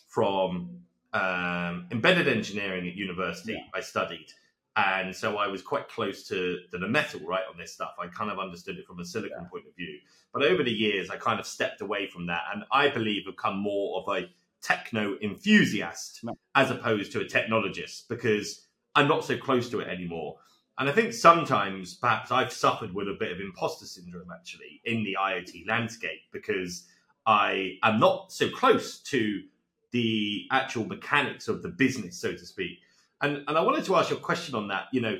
from 0.09 0.81
um, 1.13 1.87
embedded 1.91 2.29
engineering 2.29 2.89
at 2.89 2.95
university. 2.95 3.53
Yeah. 3.53 3.59
I 3.75 3.81
studied, 3.81 4.29
and 4.77 5.15
so 5.15 5.37
I 5.37 5.49
was 5.49 5.63
quite 5.63 5.89
close 5.89 6.27
to, 6.29 6.59
to, 6.71 6.79
the 6.79 6.89
metal 6.89 7.21
right 7.27 7.43
on 7.51 7.59
this 7.59 7.73
stuff. 7.73 7.95
I 7.99 8.07
kind 8.07 8.31
of 8.31 8.39
understood 8.39 8.79
it 8.79 8.87
from 8.87 9.01
a 9.01 9.05
silicon 9.05 9.39
yeah. 9.43 9.49
point 9.49 9.67
of 9.67 9.75
view, 9.75 9.99
but 10.33 10.43
over 10.43 10.63
the 10.63 10.73
years, 10.73 11.11
I 11.11 11.17
kind 11.17 11.41
of 11.41 11.47
stepped 11.47 11.81
away 11.81 12.09
from 12.09 12.27
that, 12.27 12.43
and 12.55 12.65
I 12.73 12.89
believe 12.89 13.27
become 13.27 13.59
more 13.59 14.01
of 14.01 14.09
a 14.17 14.29
techno 14.63 15.17
enthusiast 15.23 16.21
yeah. 16.23 16.33
as 16.55 16.71
opposed 16.71 17.13
to 17.13 17.21
a 17.21 17.25
technologist 17.25 18.09
because 18.09 18.67
I'm 18.95 19.09
not 19.09 19.25
so 19.25 19.37
close 19.37 19.69
to 19.71 19.81
it 19.81 19.89
anymore. 19.89 20.37
And 20.79 20.89
I 20.89 20.93
think 20.93 21.13
sometimes 21.13 21.95
perhaps 21.95 22.31
I've 22.31 22.53
suffered 22.53 22.95
with 22.95 23.09
a 23.09 23.17
bit 23.19 23.33
of 23.33 23.41
imposter 23.41 23.85
syndrome 23.85 24.31
actually 24.33 24.81
in 24.85 25.03
the 25.03 25.17
IoT 25.21 25.67
landscape 25.67 26.21
because 26.33 26.85
I 27.27 27.79
am 27.83 27.99
not 27.99 28.33
so 28.33 28.49
close 28.49 29.01
to 29.01 29.43
the 29.91 30.47
actual 30.53 30.87
mechanics 30.87 31.49
of 31.49 31.63
the 31.63 31.69
business, 31.69 32.21
so 32.21 32.33
to 32.33 32.47
speak. 32.47 32.79
And 33.21 33.43
and 33.49 33.59
I 33.59 33.63
wanted 33.63 33.85
to 33.87 33.97
ask 33.97 34.11
you 34.11 34.17
a 34.17 34.21
question 34.21 34.55
on 34.55 34.69
that. 34.69 34.85
You 34.93 35.01
know, 35.01 35.19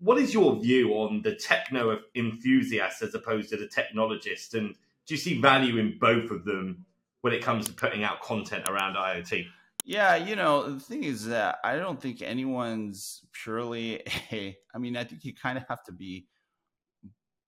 what 0.00 0.18
is 0.18 0.34
your 0.34 0.60
view 0.60 0.92
on 0.92 1.22
the 1.22 1.34
techno 1.34 1.98
enthusiast 2.14 3.02
as 3.02 3.14
opposed 3.14 3.48
to 3.50 3.56
the 3.56 3.66
technologist? 3.66 4.52
And 4.54 4.74
do 5.06 5.14
you 5.14 5.16
see 5.16 5.40
value 5.40 5.78
in 5.78 5.98
both 5.98 6.30
of 6.30 6.44
them 6.44 6.84
when 7.22 7.32
it 7.32 7.42
comes 7.42 7.66
to 7.66 7.72
putting 7.72 8.04
out 8.04 8.20
content 8.20 8.68
around 8.68 8.96
IoT? 8.96 9.46
Yeah, 9.88 10.16
you 10.16 10.36
know, 10.36 10.74
the 10.74 10.80
thing 10.80 11.04
is 11.04 11.24
that 11.26 11.60
I 11.64 11.76
don't 11.76 11.98
think 12.00 12.20
anyone's 12.20 13.24
purely 13.32 14.02
a, 14.32 14.56
I 14.74 14.78
mean, 14.78 14.96
I 14.98 15.04
think 15.04 15.24
you 15.24 15.34
kind 15.34 15.56
of 15.56 15.64
have 15.68 15.82
to 15.84 15.92
be 15.92 16.26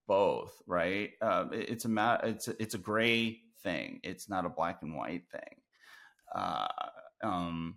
both, 0.07 0.53
right? 0.67 1.11
Uh, 1.23 1.47
it's 1.53 1.85
a 1.85 1.89
matter, 1.89 2.27
it's 2.27 2.49
a, 2.49 2.63
it's 2.63 2.75
a 2.75 2.79
gray 2.79 3.41
thing. 3.63 4.01
It's 4.03 4.29
not 4.29 4.45
a 4.45 4.49
black 4.51 4.79
and 4.83 4.97
white 4.97 5.25
thing. 5.31 5.61
Uh, 6.35 6.69
um, 7.25 7.77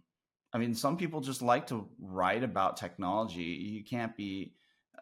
I 0.53 0.57
mean, 0.57 0.75
some 0.75 0.97
people 0.97 1.21
just 1.21 1.41
like 1.41 1.67
to 1.67 1.89
write 1.99 2.43
about 2.43 2.77
technology. 2.77 3.43
You 3.43 3.83
can't 3.83 4.15
be 4.17 4.53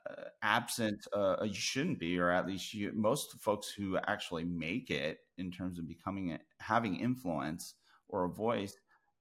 uh, 0.10 0.26
absent. 0.44 1.08
Uh, 1.14 1.38
you 1.44 1.54
shouldn't 1.54 2.00
be, 2.00 2.20
or 2.20 2.32
at 2.32 2.48
least 2.48 2.74
you, 2.74 2.92
most 2.96 3.34
folks 3.42 3.70
who 3.70 3.98
actually 4.08 4.46
make 4.46 4.90
it 4.92 5.20
in 5.38 5.52
terms 5.52 5.80
of 5.80 5.88
becoming 5.88 6.38
having 6.60 6.98
influence 6.98 7.76
or 8.10 8.26
a 8.26 8.30
voice 8.30 8.76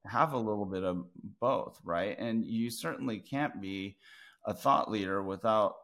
have 0.07 0.33
a 0.33 0.39
little 0.39 0.67
bit 0.67 0.85
of 0.85 1.05
both, 1.41 1.81
right? 1.85 2.17
And 2.19 2.45
you 2.45 2.71
certainly 2.71 3.19
can't 3.19 3.61
be 3.61 3.97
a 4.45 4.55
thought 4.55 4.91
leader 4.91 5.23
without 5.23 5.75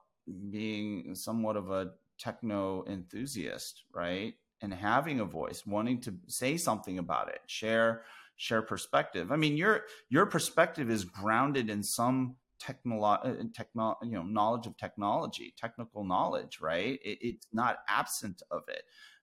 being 0.50 1.14
somewhat 1.14 1.56
of 1.56 1.70
a 1.70 1.92
techno 2.18 2.84
enthusiast, 2.88 3.84
right? 3.94 4.34
And 4.62 4.72
having 4.72 5.20
a 5.20 5.24
voice, 5.24 5.66
wanting 5.66 6.00
to 6.02 6.14
say 6.26 6.56
something 6.56 6.98
about 6.98 7.28
it, 7.28 7.40
share 7.46 8.04
share 8.38 8.62
perspective. 8.62 9.32
I 9.32 9.36
mean, 9.36 9.56
your 9.56 9.82
your 10.08 10.26
perspective 10.26 10.90
is 10.90 11.04
grounded 11.04 11.70
in 11.70 11.82
some 11.82 12.36
technolo- 12.60 13.24
uh, 13.24 13.44
techno- 13.54 13.98
you 14.02 14.12
know 14.12 14.22
knowledge 14.22 14.66
of 14.66 14.76
technology, 14.76 15.54
technical 15.58 16.04
knowledge, 16.04 16.60
right? 16.60 16.98
It, 17.04 17.18
it's 17.20 17.48
not 17.52 17.78
absent 17.88 18.42
of 18.50 18.62
it. 18.68 18.82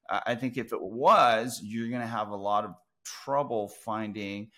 I 0.10 0.36
think 0.36 0.58
if 0.58 0.74
it 0.74 0.82
was, 0.82 1.62
you're 1.64 1.90
going 1.90 2.02
to 2.02 2.08
have 2.08 2.30
a 2.30 2.36
lot 2.36 2.66
of 2.66 2.72
trouble 3.04 3.70
finding 3.70 4.52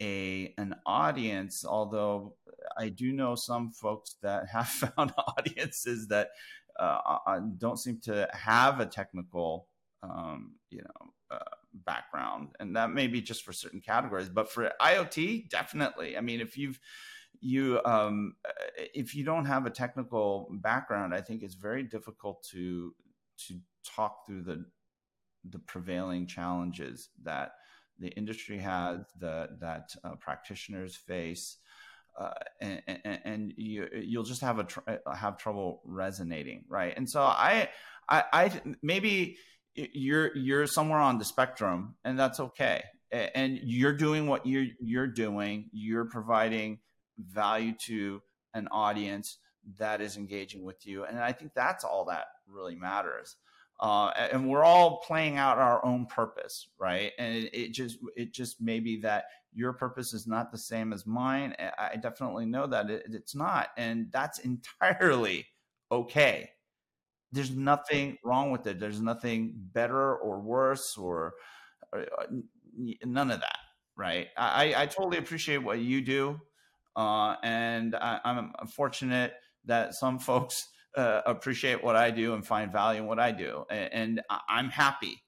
a 0.00 0.54
an 0.58 0.74
audience 0.86 1.64
although 1.64 2.34
i 2.78 2.88
do 2.88 3.12
know 3.12 3.34
some 3.34 3.70
folks 3.70 4.16
that 4.22 4.48
have 4.52 4.68
found 4.68 5.12
audiences 5.38 6.08
that 6.08 6.30
uh, 6.78 7.18
uh, 7.26 7.40
don't 7.58 7.78
seem 7.78 8.00
to 8.00 8.28
have 8.32 8.80
a 8.80 8.86
technical 8.86 9.68
um, 10.02 10.54
you 10.70 10.78
know 10.78 11.10
uh, 11.30 11.38
background. 11.84 12.48
And 12.58 12.74
that 12.76 12.90
may 12.90 13.06
be 13.06 13.20
just 13.20 13.44
for 13.44 13.52
certain 13.52 13.80
categories 13.80 14.28
but 14.28 14.50
for 14.50 14.72
iot 14.80 15.48
definitely. 15.50 16.16
I 16.16 16.20
mean 16.20 16.40
if 16.40 16.56
you've 16.56 16.80
you 17.40 17.80
um, 17.84 18.34
uh, 18.46 18.52
if 18.94 19.14
you 19.14 19.24
don't 19.24 19.44
have 19.46 19.66
a 19.66 19.70
technical 19.70 20.48
background 20.60 21.14
i 21.14 21.20
think 21.20 21.42
it's 21.42 21.54
very 21.54 21.82
difficult 21.82 22.42
to 22.50 22.94
to 23.46 23.58
talk 23.84 24.26
through 24.26 24.42
the 24.42 24.64
the 25.48 25.58
prevailing 25.60 26.26
challenges 26.26 27.08
that 27.22 27.52
the 28.00 28.08
industry 28.08 28.58
has, 28.58 29.00
the, 29.18 29.48
that 29.60 29.90
uh, 30.02 30.14
practitioners 30.16 30.96
face, 30.96 31.58
uh, 32.18 32.30
and, 32.60 32.82
and, 32.86 33.20
and, 33.24 33.52
you, 33.56 33.86
you'll 33.94 34.24
just 34.24 34.40
have 34.40 34.58
a 34.58 34.64
tr- 34.64 34.80
uh, 34.88 35.14
have 35.14 35.38
trouble 35.38 35.80
resonating, 35.84 36.64
right? 36.68 36.92
And 36.96 37.08
so 37.08 37.22
I, 37.22 37.68
I, 38.08 38.24
I, 38.32 38.62
maybe 38.82 39.36
you're 39.74 40.36
you're 40.36 40.66
somewhere 40.66 40.98
on 40.98 41.18
the 41.18 41.24
spectrum, 41.24 41.94
and 42.04 42.18
that's 42.18 42.40
okay. 42.40 42.82
And 43.12 43.58
you're 43.62 43.92
doing 43.92 44.26
what 44.26 44.46
you're 44.46 44.66
you're 44.80 45.06
doing. 45.06 45.70
You're 45.72 46.04
providing 46.04 46.78
value 47.18 47.74
to 47.86 48.22
an 48.54 48.68
audience 48.70 49.38
that 49.78 50.00
is 50.00 50.16
engaging 50.16 50.64
with 50.64 50.86
you, 50.86 51.04
and 51.04 51.18
I 51.18 51.32
think 51.32 51.52
that's 51.54 51.84
all 51.84 52.06
that 52.06 52.24
really 52.48 52.74
matters 52.74 53.36
uh, 53.80 54.10
and 54.32 54.48
we're 54.48 54.64
all 54.64 54.98
playing 54.98 55.38
out 55.38 55.58
our 55.58 55.84
own 55.84 56.06
purpose 56.06 56.68
right? 56.78 57.12
And 57.18 57.34
it, 57.36 57.50
it, 57.54 57.72
just 57.72 57.98
it 58.16 58.32
just 58.32 58.60
may 58.60 58.80
be 58.80 59.00
that 59.00 59.24
your 59.52 59.72
purpose 59.72 60.12
is 60.12 60.26
not 60.26 60.52
the 60.52 60.58
same 60.58 60.92
as 60.92 61.06
mine. 61.06 61.54
I 61.78 61.96
definitely 61.96 62.46
know 62.46 62.66
that 62.66 62.88
it, 62.90 63.06
it's 63.10 63.34
not 63.34 63.68
and 63.76 64.06
that's 64.12 64.38
entirely 64.50 65.46
okay. 65.90 66.50
There's 67.32 67.50
nothing 67.52 68.18
wrong 68.24 68.50
with 68.50 68.66
it. 68.66 68.80
There's 68.80 69.00
nothing 69.00 69.52
better 69.56 70.16
or 70.16 70.40
worse 70.40 70.96
or, 70.96 71.34
or 71.92 72.00
uh, 72.00 72.26
none 73.04 73.30
of 73.30 73.40
that 73.40 73.58
right? 73.96 74.28
I 74.36 74.74
i 74.76 74.86
totally 74.86 75.18
appreciate 75.18 75.58
what 75.58 75.78
you 75.78 76.00
do 76.00 76.40
uh, 76.96 77.36
and 77.42 77.94
I, 77.94 78.20
i'm 78.24 78.52
fortunate 78.66 79.34
that 79.66 79.94
some 79.94 80.18
folks 80.18 80.68
uh, 80.96 81.22
appreciate 81.26 81.82
what 81.82 81.96
I 81.96 82.10
do 82.10 82.34
and 82.34 82.46
find 82.46 82.72
value 82.72 83.02
in 83.02 83.06
what 83.06 83.18
I 83.18 83.32
do. 83.32 83.64
And, 83.70 83.92
and 83.92 84.20
I'm 84.48 84.68
happy, 84.68 85.22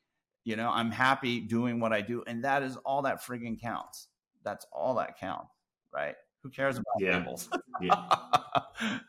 you 0.45 0.57
know, 0.57 0.71
I'm 0.71 0.91
happy 0.91 1.41
doing 1.41 1.81
what 1.81 1.93
I 1.93 2.01
do. 2.01 2.23
And 2.27 2.45
that 2.45 2.63
is 2.63 2.77
all 2.85 3.03
that 3.03 3.23
friggin' 3.23 3.61
counts. 3.61 4.09
That's 4.45 4.67
all 4.73 4.95
that 4.97 5.19
counts, 5.19 5.53
right? 5.93 6.15
Who 6.43 6.51
cares 6.51 6.77
about 6.77 6.95
yeah. 6.99 7.19
labels? 7.19 7.49
yeah. 7.81 8.99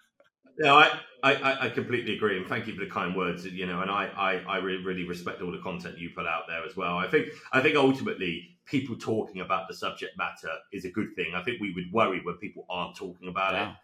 No, 0.59 0.75
I, 0.75 0.91
I, 1.23 1.65
I 1.65 1.69
completely 1.69 2.15
agree, 2.15 2.37
and 2.37 2.45
thank 2.47 2.67
you 2.67 2.75
for 2.75 2.85
the 2.85 2.89
kind 2.89 3.15
words. 3.15 3.45
You 3.45 3.65
know, 3.65 3.81
and 3.81 3.89
I, 3.89 4.05
I, 4.15 4.33
I 4.47 4.57
really, 4.57 4.83
really 4.83 5.07
respect 5.07 5.41
all 5.41 5.51
the 5.51 5.57
content 5.57 5.97
you 5.97 6.11
put 6.15 6.27
out 6.27 6.43
there 6.47 6.63
as 6.63 6.75
well. 6.75 6.97
I 6.97 7.07
think, 7.07 7.29
I 7.51 7.61
think 7.61 7.75
ultimately, 7.75 8.57
people 8.65 8.95
talking 8.95 9.41
about 9.41 9.67
the 9.67 9.73
subject 9.73 10.15
matter 10.17 10.51
is 10.71 10.85
a 10.85 10.89
good 10.89 11.15
thing. 11.15 11.33
I 11.35 11.41
think 11.41 11.59
we 11.59 11.73
would 11.73 11.91
worry 11.91 12.21
when 12.23 12.35
people 12.35 12.65
aren't 12.69 12.95
talking 12.95 13.29
about 13.29 13.53
yeah. 13.53 13.71
it. 13.71 13.75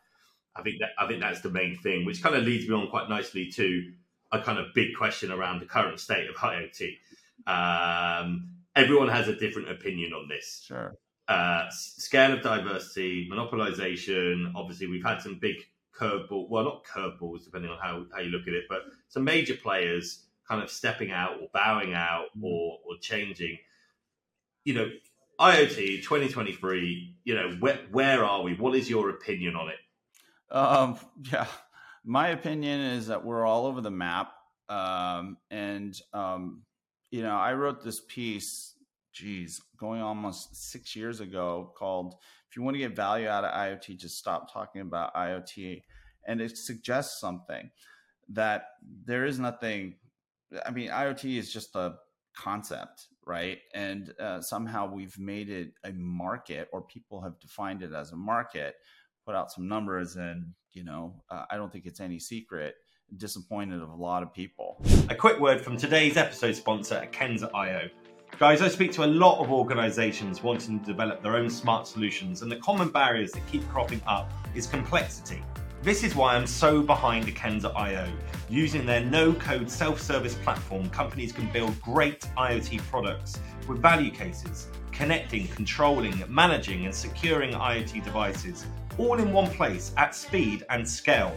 I 0.55 0.61
think 0.61 0.77
that 0.79 0.89
I 0.97 1.07
think 1.07 1.21
that's 1.21 1.41
the 1.41 1.49
main 1.49 1.77
thing, 1.77 2.05
which 2.05 2.21
kind 2.21 2.35
of 2.35 2.43
leads 2.43 2.67
me 2.67 2.75
on 2.75 2.89
quite 2.89 3.09
nicely 3.09 3.51
to 3.51 3.91
a 4.31 4.41
kind 4.41 4.59
of 4.59 4.67
big 4.75 4.95
question 4.95 5.31
around 5.31 5.59
the 5.59 5.65
current 5.65 5.99
state 5.99 6.29
of 6.29 6.35
IoT. 6.35 6.97
Um, 7.47 8.49
everyone 8.75 9.07
has 9.07 9.27
a 9.27 9.35
different 9.35 9.69
opinion 9.69 10.13
on 10.13 10.27
this. 10.27 10.63
Sure. 10.67 10.95
Uh, 11.27 11.67
scale 11.69 12.33
of 12.33 12.41
diversity, 12.41 13.29
monopolization. 13.31 14.51
Obviously, 14.55 14.87
we've 14.87 15.03
had 15.03 15.21
some 15.21 15.37
big 15.39 15.57
curveball. 15.95 16.49
Well, 16.49 16.63
not 16.63 16.85
curveballs, 16.85 17.45
depending 17.45 17.71
on 17.71 17.77
how, 17.79 18.05
how 18.13 18.21
you 18.21 18.29
look 18.29 18.47
at 18.47 18.53
it, 18.53 18.65
but 18.67 18.81
some 19.09 19.23
major 19.23 19.55
players 19.55 20.25
kind 20.47 20.63
of 20.63 20.71
stepping 20.71 21.11
out 21.11 21.39
or 21.41 21.47
bowing 21.53 21.93
out 21.93 22.25
mm-hmm. 22.35 22.45
or, 22.45 22.79
or 22.85 22.97
changing. 22.99 23.57
You 24.63 24.73
know, 24.73 24.89
IoT 25.39 26.03
2023. 26.03 27.15
You 27.23 27.35
know, 27.35 27.51
where 27.59 27.79
where 27.91 28.23
are 28.23 28.41
we? 28.41 28.55
What 28.55 28.75
is 28.75 28.89
your 28.89 29.09
opinion 29.09 29.55
on 29.55 29.69
it? 29.69 29.77
Um, 30.51 30.97
yeah, 31.31 31.47
my 32.03 32.29
opinion 32.29 32.79
is 32.79 33.07
that 33.07 33.23
we're 33.23 33.45
all 33.45 33.65
over 33.65 33.81
the 33.81 33.91
map. 33.91 34.33
Um, 34.67 35.37
and, 35.49 35.99
um, 36.13 36.63
you 37.11 37.23
know, 37.23 37.35
I 37.35 37.53
wrote 37.53 37.83
this 37.83 38.01
piece, 38.07 38.75
geez, 39.13 39.61
going 39.77 40.01
almost 40.01 40.55
six 40.55 40.95
years 40.95 41.21
ago 41.21 41.73
called 41.75 42.15
If 42.49 42.55
You 42.55 42.61
Want 42.61 42.75
to 42.75 42.79
Get 42.79 42.95
Value 42.95 43.27
Out 43.27 43.43
of 43.43 43.53
IoT, 43.53 43.97
Just 43.97 44.17
Stop 44.17 44.51
Talking 44.53 44.81
About 44.81 45.13
IoT. 45.15 45.81
And 46.27 46.41
it 46.41 46.57
suggests 46.57 47.19
something 47.19 47.71
that 48.29 48.65
there 49.05 49.25
is 49.25 49.39
nothing, 49.39 49.95
I 50.65 50.69
mean, 50.69 50.89
IoT 50.89 51.37
is 51.37 51.51
just 51.51 51.75
a 51.75 51.95
concept, 52.37 53.07
right? 53.25 53.57
And 53.73 54.13
uh, 54.19 54.41
somehow 54.41 54.91
we've 54.91 55.17
made 55.17 55.49
it 55.49 55.73
a 55.83 55.91
market, 55.93 56.69
or 56.71 56.83
people 56.83 57.21
have 57.21 57.39
defined 57.39 57.81
it 57.81 57.93
as 57.93 58.11
a 58.11 58.15
market 58.15 58.75
put 59.29 59.35
out 59.35 59.51
some 59.51 59.67
numbers, 59.67 60.15
and 60.15 60.43
you 60.71 60.83
know, 60.83 61.13
uh, 61.29 61.45
I 61.51 61.55
don't 61.55 61.71
think 61.71 61.85
it's 61.85 61.99
any 61.99 62.17
secret. 62.17 62.73
Disappointed 63.17 63.79
of 63.79 63.89
a 63.89 63.95
lot 63.95 64.23
of 64.23 64.33
people. 64.33 64.83
A 65.09 65.13
quick 65.15 65.39
word 65.39 65.61
from 65.61 65.77
today's 65.77 66.17
episode 66.17 66.55
sponsor, 66.55 67.07
Akenza.io. 67.07 67.89
Guys, 68.39 68.63
I 68.63 68.67
speak 68.67 68.91
to 68.93 69.03
a 69.03 69.11
lot 69.25 69.39
of 69.39 69.51
organizations 69.51 70.41
wanting 70.41 70.79
to 70.79 70.85
develop 70.87 71.21
their 71.21 71.35
own 71.35 71.47
smart 71.47 71.85
solutions, 71.85 72.41
and 72.41 72.51
the 72.51 72.55
common 72.55 72.89
barriers 72.89 73.31
that 73.33 73.45
keep 73.51 73.67
cropping 73.69 74.01
up 74.07 74.31
is 74.55 74.65
complexity. 74.65 75.43
This 75.83 76.03
is 76.03 76.15
why 76.15 76.35
I'm 76.35 76.47
so 76.47 76.81
behind 76.81 77.27
Akenza.io. 77.27 78.11
Using 78.49 78.83
their 78.83 79.05
no 79.05 79.33
code 79.33 79.69
self 79.69 80.01
service 80.01 80.33
platform, 80.43 80.89
companies 80.89 81.31
can 81.31 81.51
build 81.51 81.79
great 81.83 82.21
IoT 82.35 82.79
products 82.89 83.39
with 83.67 83.79
value 83.79 84.09
cases, 84.09 84.69
connecting, 84.91 85.47
controlling, 85.49 86.23
managing, 86.27 86.85
and 86.85 86.95
securing 86.95 87.53
IoT 87.53 88.03
devices 88.03 88.65
all 88.99 89.17
in 89.17 89.31
one 89.31 89.49
place 89.51 89.93
at 89.97 90.13
speed 90.13 90.65
and 90.69 90.87
scale. 90.87 91.35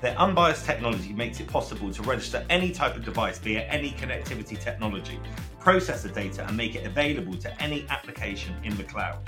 Their 0.00 0.18
unbiased 0.18 0.64
technology 0.64 1.12
makes 1.12 1.38
it 1.40 1.46
possible 1.46 1.92
to 1.92 2.02
register 2.02 2.44
any 2.48 2.72
type 2.72 2.96
of 2.96 3.04
device 3.04 3.38
via 3.38 3.60
any 3.66 3.90
connectivity 3.90 4.58
technology, 4.58 5.20
process 5.60 6.02
the 6.02 6.08
data, 6.08 6.44
and 6.46 6.56
make 6.56 6.74
it 6.74 6.86
available 6.86 7.36
to 7.36 7.62
any 7.62 7.86
application 7.90 8.56
in 8.64 8.76
the 8.76 8.84
cloud. 8.84 9.18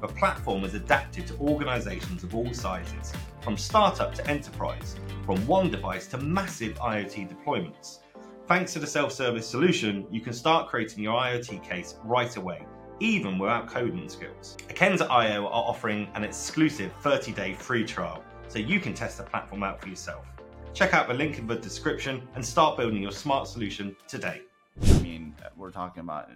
the 0.00 0.08
platform 0.08 0.64
is 0.64 0.72
adapted 0.72 1.26
to 1.26 1.36
organizations 1.40 2.24
of 2.24 2.34
all 2.34 2.54
sizes, 2.54 3.12
from 3.42 3.54
startup 3.58 4.14
to 4.14 4.26
enterprise, 4.30 4.96
from 5.26 5.36
one 5.46 5.70
device 5.70 6.06
to 6.06 6.16
massive 6.16 6.74
IoT 6.78 7.28
deployments. 7.28 7.98
Thanks 8.46 8.72
to 8.72 8.78
the 8.78 8.86
self 8.86 9.12
service 9.12 9.46
solution, 9.46 10.06
you 10.10 10.22
can 10.22 10.32
start 10.32 10.68
creating 10.68 11.02
your 11.02 11.20
IoT 11.20 11.62
case 11.62 11.96
right 12.02 12.34
away, 12.36 12.64
even 13.00 13.38
without 13.38 13.66
coding 13.66 14.08
skills. 14.08 14.56
Akenza.io 14.68 15.46
are 15.46 15.50
offering 15.50 16.08
an 16.14 16.22
exclusive 16.22 16.92
30 17.00 17.32
day 17.32 17.54
free 17.54 17.84
trial, 17.84 18.22
so 18.48 18.58
you 18.58 18.78
can 18.78 18.94
test 18.94 19.18
the 19.18 19.24
platform 19.24 19.62
out 19.62 19.80
for 19.80 19.88
yourself. 19.88 20.26
Check 20.72 20.94
out 20.94 21.08
the 21.08 21.14
link 21.14 21.38
in 21.38 21.46
the 21.46 21.56
description 21.56 22.28
and 22.34 22.44
start 22.44 22.76
building 22.76 23.02
your 23.02 23.10
smart 23.12 23.48
solution 23.48 23.96
today. 24.06 24.42
I 24.82 24.98
mean, 25.00 25.34
we're 25.56 25.72
talking 25.72 26.00
about 26.00 26.28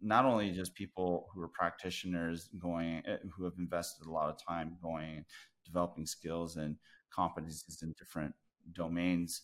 not 0.00 0.24
only 0.24 0.50
just 0.52 0.74
people 0.74 1.26
who 1.32 1.42
are 1.42 1.48
practitioners 1.48 2.48
going 2.58 3.02
eh, 3.06 3.16
who 3.34 3.44
have 3.44 3.54
invested 3.58 4.06
a 4.06 4.10
lot 4.10 4.28
of 4.28 4.36
time 4.46 4.76
going 4.82 5.24
developing 5.64 6.06
skills 6.06 6.56
and 6.56 6.76
competencies 7.16 7.82
in 7.82 7.92
different 7.98 8.34
domains 8.72 9.42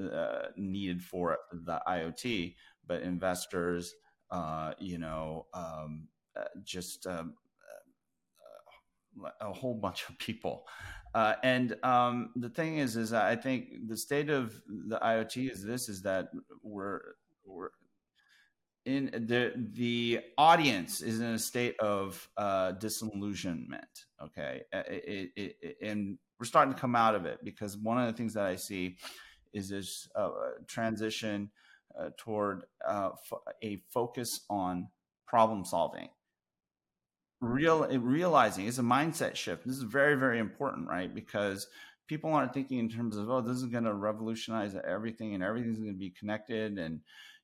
uh, 0.00 0.46
needed 0.56 1.02
for 1.02 1.38
the 1.52 1.80
IoT, 1.86 2.54
but 2.86 3.02
investors, 3.02 3.94
uh, 4.30 4.72
you 4.78 4.98
know, 4.98 5.46
um, 5.54 6.08
uh, 6.38 6.44
just 6.64 7.06
um, 7.06 7.34
uh, 9.24 9.30
a 9.40 9.52
whole 9.52 9.74
bunch 9.74 10.08
of 10.08 10.18
people. 10.18 10.66
Uh, 11.14 11.34
and 11.42 11.76
um, 11.84 12.30
the 12.36 12.50
thing 12.50 12.78
is, 12.78 12.96
is 12.96 13.12
I 13.12 13.36
think 13.36 13.88
the 13.88 13.96
state 13.96 14.30
of 14.30 14.60
the 14.66 14.98
IoT 14.98 15.50
is 15.50 15.64
this: 15.64 15.88
is 15.88 16.02
that 16.02 16.28
we're 16.62 17.00
we're 17.44 17.70
in 18.84 19.06
the 19.26 19.52
the 19.72 20.20
audience 20.36 21.00
is 21.00 21.20
in 21.20 21.26
a 21.26 21.38
state 21.38 21.78
of 21.80 22.28
uh, 22.36 22.72
disillusionment. 22.72 24.06
Okay, 24.22 24.62
it, 24.72 25.30
it, 25.36 25.56
it, 25.62 25.76
and 25.82 26.18
we're 26.38 26.46
starting 26.46 26.72
to 26.72 26.80
come 26.80 26.94
out 26.94 27.14
of 27.14 27.26
it 27.26 27.38
because 27.42 27.76
one 27.76 27.98
of 27.98 28.06
the 28.06 28.12
things 28.12 28.34
that 28.34 28.44
I 28.44 28.56
see 28.56 28.96
is 29.52 29.68
this 29.68 30.08
uh, 30.14 30.30
transition 30.66 31.50
uh, 31.98 32.10
toward 32.16 32.62
uh, 32.86 33.10
a 33.62 33.82
focus 33.90 34.40
on 34.50 34.88
problem 35.26 35.64
solving. 35.64 36.08
Real 37.40 37.86
realizing 37.98 38.66
is 38.66 38.80
a 38.80 38.82
mindset 38.82 39.36
shift. 39.36 39.64
This 39.64 39.76
is 39.76 39.84
very 39.84 40.16
very 40.16 40.38
important, 40.40 40.88
right? 40.88 41.14
Because 41.14 41.68
people 42.08 42.32
aren't 42.32 42.52
thinking 42.52 42.78
in 42.78 42.88
terms 42.88 43.16
of 43.16 43.30
oh, 43.30 43.40
this 43.40 43.58
is 43.58 43.66
going 43.66 43.84
to 43.84 43.94
revolutionize 43.94 44.74
everything 44.74 45.34
and 45.34 45.42
everything's 45.44 45.78
going 45.78 45.92
to 45.92 45.98
be 45.98 46.10
connected 46.10 46.78
and 46.78 47.00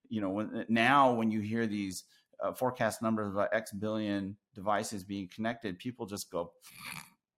you 0.09 0.21
know, 0.21 0.31
when, 0.31 0.65
now 0.69 1.13
when 1.13 1.31
you 1.31 1.41
hear 1.41 1.67
these 1.67 2.05
uh, 2.43 2.53
forecast 2.53 3.03
numbers 3.03 3.33
about 3.33 3.49
X 3.53 3.73
billion 3.73 4.37
devices 4.55 5.05
being 5.05 5.29
connected, 5.35 5.79
people 5.79 6.07
just 6.07 6.31
go, 6.31 6.53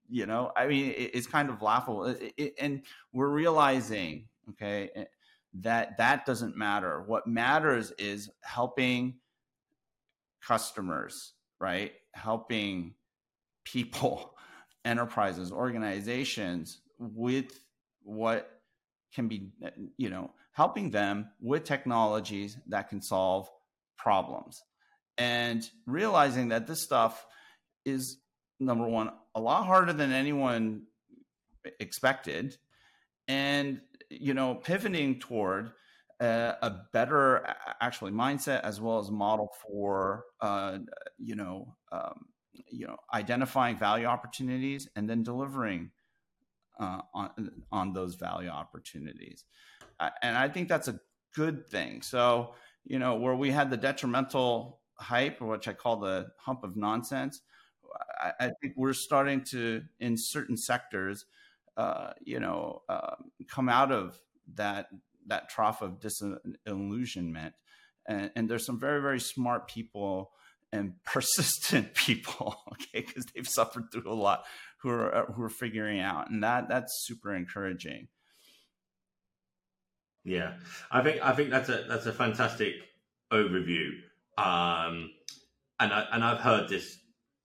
you 0.08 0.26
know, 0.26 0.52
I 0.56 0.66
mean, 0.66 0.90
it, 0.90 1.10
it's 1.14 1.26
kind 1.26 1.48
of 1.48 1.62
laughable. 1.62 2.06
It, 2.06 2.34
it, 2.36 2.54
and 2.60 2.82
we're 3.12 3.28
realizing, 3.28 4.28
okay, 4.50 4.90
eh, 4.94 5.04
that 5.60 5.98
that 5.98 6.26
doesn't 6.26 6.56
matter. 6.56 7.02
What 7.06 7.26
matters 7.26 7.92
is 7.98 8.30
helping 8.42 9.14
customers, 10.46 11.34
right? 11.60 11.92
Helping 12.14 12.94
people, 13.64 14.34
enterprises, 14.84 15.52
organizations 15.52 16.80
with 16.98 17.58
what 18.02 18.50
can 19.14 19.28
be, 19.28 19.50
you 19.96 20.10
know, 20.10 20.30
helping 20.52 20.90
them 20.90 21.28
with 21.40 21.64
technologies 21.64 22.56
that 22.68 22.88
can 22.88 23.00
solve 23.02 23.50
problems 23.98 24.62
and 25.18 25.68
realizing 25.86 26.48
that 26.48 26.66
this 26.66 26.82
stuff 26.82 27.26
is 27.84 28.18
number 28.60 28.86
one 28.86 29.10
a 29.34 29.40
lot 29.40 29.64
harder 29.64 29.92
than 29.92 30.12
anyone 30.12 30.82
expected 31.80 32.56
and 33.28 33.80
you 34.10 34.34
know 34.34 34.54
pivoting 34.54 35.18
toward 35.18 35.72
a, 36.20 36.54
a 36.62 36.82
better 36.92 37.46
actually 37.80 38.12
mindset 38.12 38.60
as 38.62 38.80
well 38.80 38.98
as 38.98 39.10
model 39.10 39.52
for 39.66 40.24
uh, 40.40 40.78
you 41.18 41.34
know 41.34 41.74
um, 41.92 42.26
you 42.68 42.86
know 42.86 42.96
identifying 43.12 43.76
value 43.76 44.06
opportunities 44.06 44.88
and 44.96 45.08
then 45.08 45.22
delivering 45.22 45.90
uh, 46.80 47.00
on 47.14 47.50
on 47.72 47.92
those 47.92 48.14
value 48.14 48.48
opportunities 48.48 49.44
and 50.22 50.36
I 50.36 50.48
think 50.48 50.68
that's 50.68 50.88
a 50.88 51.00
good 51.34 51.66
thing. 51.66 52.02
So, 52.02 52.54
you 52.84 52.98
know, 52.98 53.16
where 53.16 53.34
we 53.34 53.50
had 53.50 53.70
the 53.70 53.76
detrimental 53.76 54.80
hype, 54.98 55.40
which 55.40 55.68
I 55.68 55.72
call 55.72 55.96
the 55.96 56.28
hump 56.38 56.64
of 56.64 56.76
nonsense, 56.76 57.42
I, 58.18 58.32
I 58.40 58.50
think 58.60 58.74
we're 58.76 58.92
starting 58.92 59.42
to, 59.44 59.82
in 60.00 60.16
certain 60.16 60.56
sectors, 60.56 61.26
uh, 61.76 62.12
you 62.22 62.40
know, 62.40 62.82
uh, 62.88 63.16
come 63.48 63.68
out 63.68 63.92
of 63.92 64.18
that 64.54 64.88
that 65.26 65.48
trough 65.48 65.82
of 65.82 66.00
disillusionment. 66.00 67.54
And, 68.08 68.30
and 68.36 68.48
there's 68.48 68.64
some 68.64 68.78
very, 68.78 69.00
very 69.00 69.20
smart 69.20 69.68
people 69.68 70.30
and 70.72 70.94
persistent 71.04 71.94
people, 71.94 72.56
okay, 72.72 73.04
because 73.06 73.26
they've 73.34 73.48
suffered 73.48 73.90
through 73.92 74.10
a 74.10 74.14
lot, 74.14 74.44
who 74.78 74.90
are 74.90 75.32
who 75.34 75.42
are 75.42 75.48
figuring 75.48 76.00
out, 76.00 76.30
and 76.30 76.42
that 76.42 76.68
that's 76.68 77.04
super 77.04 77.34
encouraging. 77.34 78.08
Yeah, 80.24 80.54
I 80.90 81.02
think 81.02 81.22
I 81.22 81.32
think 81.32 81.50
that's 81.50 81.68
a 81.68 81.84
that's 81.88 82.06
a 82.06 82.12
fantastic 82.12 82.74
overview, 83.32 83.90
um, 84.38 85.10
and 85.80 85.92
I 85.92 86.04
and 86.12 86.24
I've 86.24 86.40
heard 86.40 86.68
this 86.68 86.98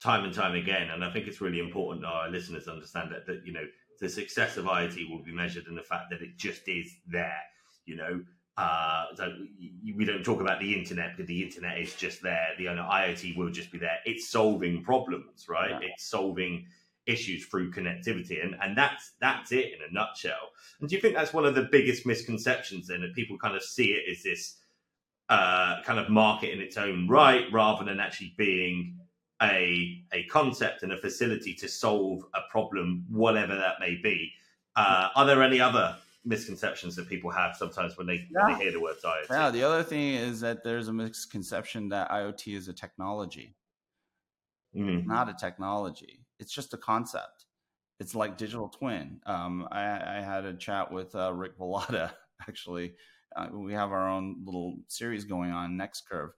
time 0.04 0.26
and 0.26 0.34
time 0.34 0.56
again, 0.56 0.90
and 0.90 1.04
I 1.04 1.12
think 1.12 1.28
it's 1.28 1.42
really 1.42 1.60
important 1.60 2.02
that 2.02 2.10
our 2.10 2.30
listeners 2.30 2.68
understand 2.68 3.12
that 3.12 3.28
that 3.28 3.46
you 3.46 3.54
know 3.54 3.66
the 4.02 4.10
success 4.10 4.58
of 4.58 4.66
IoT 4.66 5.10
will 5.10 5.24
be 5.24 5.32
measured 5.32 5.68
in 5.68 5.76
the 5.76 5.84
fact 5.84 6.10
that 6.10 6.22
it 6.22 6.36
just 6.36 6.68
is 6.68 6.92
there. 7.08 7.42
You 7.86 7.96
know, 7.96 8.22
uh, 8.58 9.06
so 9.16 9.34
we 9.96 10.04
don't 10.04 10.24
talk 10.24 10.42
about 10.42 10.60
the 10.60 10.78
internet 10.78 11.16
because 11.16 11.28
the 11.28 11.44
internet 11.44 11.78
is 11.80 11.96
just 11.96 12.22
there. 12.22 12.48
The 12.58 12.64
you 12.64 12.76
know, 12.76 12.88
IoT 12.92 13.38
will 13.38 13.52
just 13.52 13.72
be 13.72 13.78
there. 13.78 14.00
It's 14.06 14.30
solving 14.30 14.84
problems, 14.84 15.48
right? 15.48 15.72
Yeah. 15.72 15.90
It's 15.94 16.10
solving 16.10 16.66
issues 17.08 17.46
through 17.48 17.72
connectivity 17.72 18.44
and 18.44 18.56
and 18.62 18.78
that's 18.78 19.14
that's 19.20 19.52
it 19.52 19.74
in 19.74 19.80
a 19.90 19.92
nutshell 19.92 20.52
and 20.80 20.88
do 20.88 20.96
you 20.96 21.02
think 21.02 21.16
that's 21.16 21.34
one 21.34 21.46
of 21.46 21.56
the 21.56 21.68
biggest 21.72 22.06
misconceptions 22.06 22.88
then 22.88 23.02
that 23.02 23.12
people 23.16 23.36
kind 23.40 23.56
of 23.56 23.64
see 23.64 23.94
it 23.94 24.04
as 24.10 24.22
this 24.22 24.58
uh, 25.30 25.82
kind 25.84 25.98
of 25.98 26.10
market 26.10 26.52
in 26.52 26.62
its 26.62 26.78
own 26.78 27.08
right 27.08 27.46
rather 27.52 27.84
than 27.84 28.00
actually 28.00 28.36
being 28.38 28.96
a 29.42 30.04
a 30.14 30.24
concept 30.26 30.84
and 30.84 30.92
a 30.92 30.98
facility 30.98 31.54
to 31.54 31.68
solve 31.68 32.24
a 32.34 32.42
problem 32.50 33.06
whatever 33.10 33.56
that 33.56 33.76
may 33.80 33.96
be 34.02 34.32
uh, 34.76 35.10
are 35.16 35.26
there 35.26 35.44
any 35.44 35.60
other 35.60 35.98
misconceptions 36.24 36.96
that 36.96 37.10
people 37.10 37.32
have 37.32 37.56
sometimes 37.56 37.98
when 37.98 38.06
they, 38.06 38.28
yeah. 38.32 38.46
when 38.46 38.58
they 38.58 38.64
hear 38.64 38.72
the 38.72 38.80
word 38.80 38.96
IoT 39.04 39.30
yeah 39.30 39.50
the 39.50 39.64
other 39.64 39.84
thing 39.84 40.14
is 40.14 40.40
that 40.40 40.64
there's 40.64 40.88
a 40.88 40.94
misconception 40.94 41.90
that 41.90 42.10
IoT 42.12 42.56
is 42.56 42.68
a 42.68 42.74
technology 42.74 43.56
mm. 44.76 45.06
not 45.08 45.30
a 45.30 45.34
technology 45.34 46.22
it's 46.42 46.52
just 46.52 46.74
a 46.74 46.78
concept. 46.78 47.46
It's 48.00 48.16
like 48.16 48.36
digital 48.36 48.68
twin. 48.68 49.22
Um, 49.28 49.68
I, 49.72 50.18
I, 50.18 50.22
had 50.22 50.44
a 50.44 50.56
chat 50.56 50.92
with 50.92 51.16
uh, 51.16 51.32
Rick 51.32 51.58
Bullotta 51.58 52.12
actually. 52.48 52.96
Uh, 53.36 53.48
we 53.54 53.74
have 53.74 53.92
our 53.92 54.10
own 54.10 54.38
little 54.44 54.80
series 54.88 55.24
going 55.24 55.52
on 55.52 55.78
Next 55.78 56.10
Curve, 56.10 56.32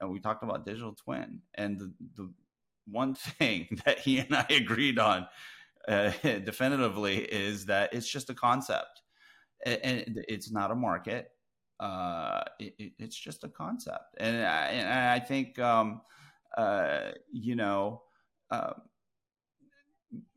and 0.00 0.10
we 0.10 0.18
talked 0.18 0.42
about 0.42 0.64
digital 0.64 0.94
twin. 0.94 1.40
And 1.54 1.78
the, 1.78 1.92
the 2.16 2.32
one 2.86 3.14
thing 3.38 3.80
that 3.84 3.98
he 3.98 4.18
and 4.18 4.34
I 4.34 4.46
agreed 4.50 4.98
on 4.98 5.26
uh, 5.88 6.10
definitively 6.22 7.18
is 7.18 7.66
that 7.66 7.92
it's 7.92 8.08
just 8.08 8.30
a 8.30 8.34
concept, 8.34 9.02
and 9.64 10.24
it's 10.28 10.50
not 10.50 10.70
a 10.70 10.74
market. 10.74 11.30
Uh, 11.80 12.42
it, 12.60 12.92
it's 12.98 13.16
just 13.16 13.44
a 13.44 13.48
concept, 13.48 14.14
and 14.18 14.36
I, 14.44 14.66
and 14.68 14.88
I 14.88 15.18
think 15.18 15.58
um, 15.58 16.02
uh, 16.56 17.10
you 17.32 17.56
know 17.56 18.02
uh, 18.50 18.74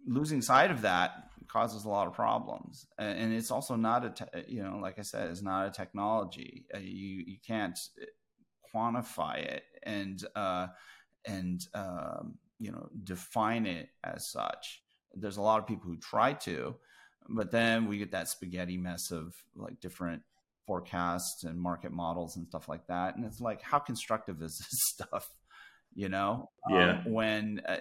losing 0.07 0.41
sight 0.41 0.71
of 0.71 0.81
that 0.81 1.29
causes 1.47 1.85
a 1.85 1.89
lot 1.89 2.07
of 2.07 2.13
problems. 2.13 2.85
And 2.97 3.33
it's 3.33 3.51
also 3.51 3.75
not 3.75 4.05
a 4.05 4.09
te- 4.09 4.53
you 4.53 4.63
know 4.63 4.77
like 4.81 4.99
i 4.99 5.01
said 5.01 5.29
it's 5.29 5.41
not 5.41 5.67
a 5.67 5.71
technology. 5.71 6.65
Uh, 6.73 6.79
you 6.79 7.23
you 7.25 7.37
can't 7.45 7.77
quantify 8.73 9.37
it. 9.37 9.63
And 9.83 10.23
uh 10.35 10.67
and 11.27 11.67
um 11.73 12.35
you 12.59 12.71
know 12.71 12.89
define 13.03 13.65
it 13.65 13.89
as 14.03 14.29
such. 14.31 14.83
There's 15.13 15.37
a 15.37 15.41
lot 15.41 15.59
of 15.59 15.67
people 15.67 15.89
who 15.89 15.97
try 15.97 16.33
to 16.33 16.75
but 17.27 17.51
then 17.51 17.87
we 17.87 17.97
get 17.97 18.11
that 18.11 18.29
spaghetti 18.29 18.77
mess 18.77 19.11
of 19.11 19.33
like 19.55 19.79
different 19.79 20.21
forecasts 20.67 21.43
and 21.43 21.59
market 21.59 21.91
models 21.91 22.37
and 22.37 22.47
stuff 22.47 22.67
like 22.69 22.85
that 22.87 23.15
and 23.15 23.25
it's 23.25 23.39
like 23.39 23.61
how 23.61 23.79
constructive 23.79 24.41
is 24.41 24.57
this 24.59 24.67
stuff 24.71 25.29
you 25.95 26.09
know? 26.09 26.51
Yeah. 26.69 26.99
Um, 26.99 27.11
when 27.11 27.61
uh, 27.67 27.77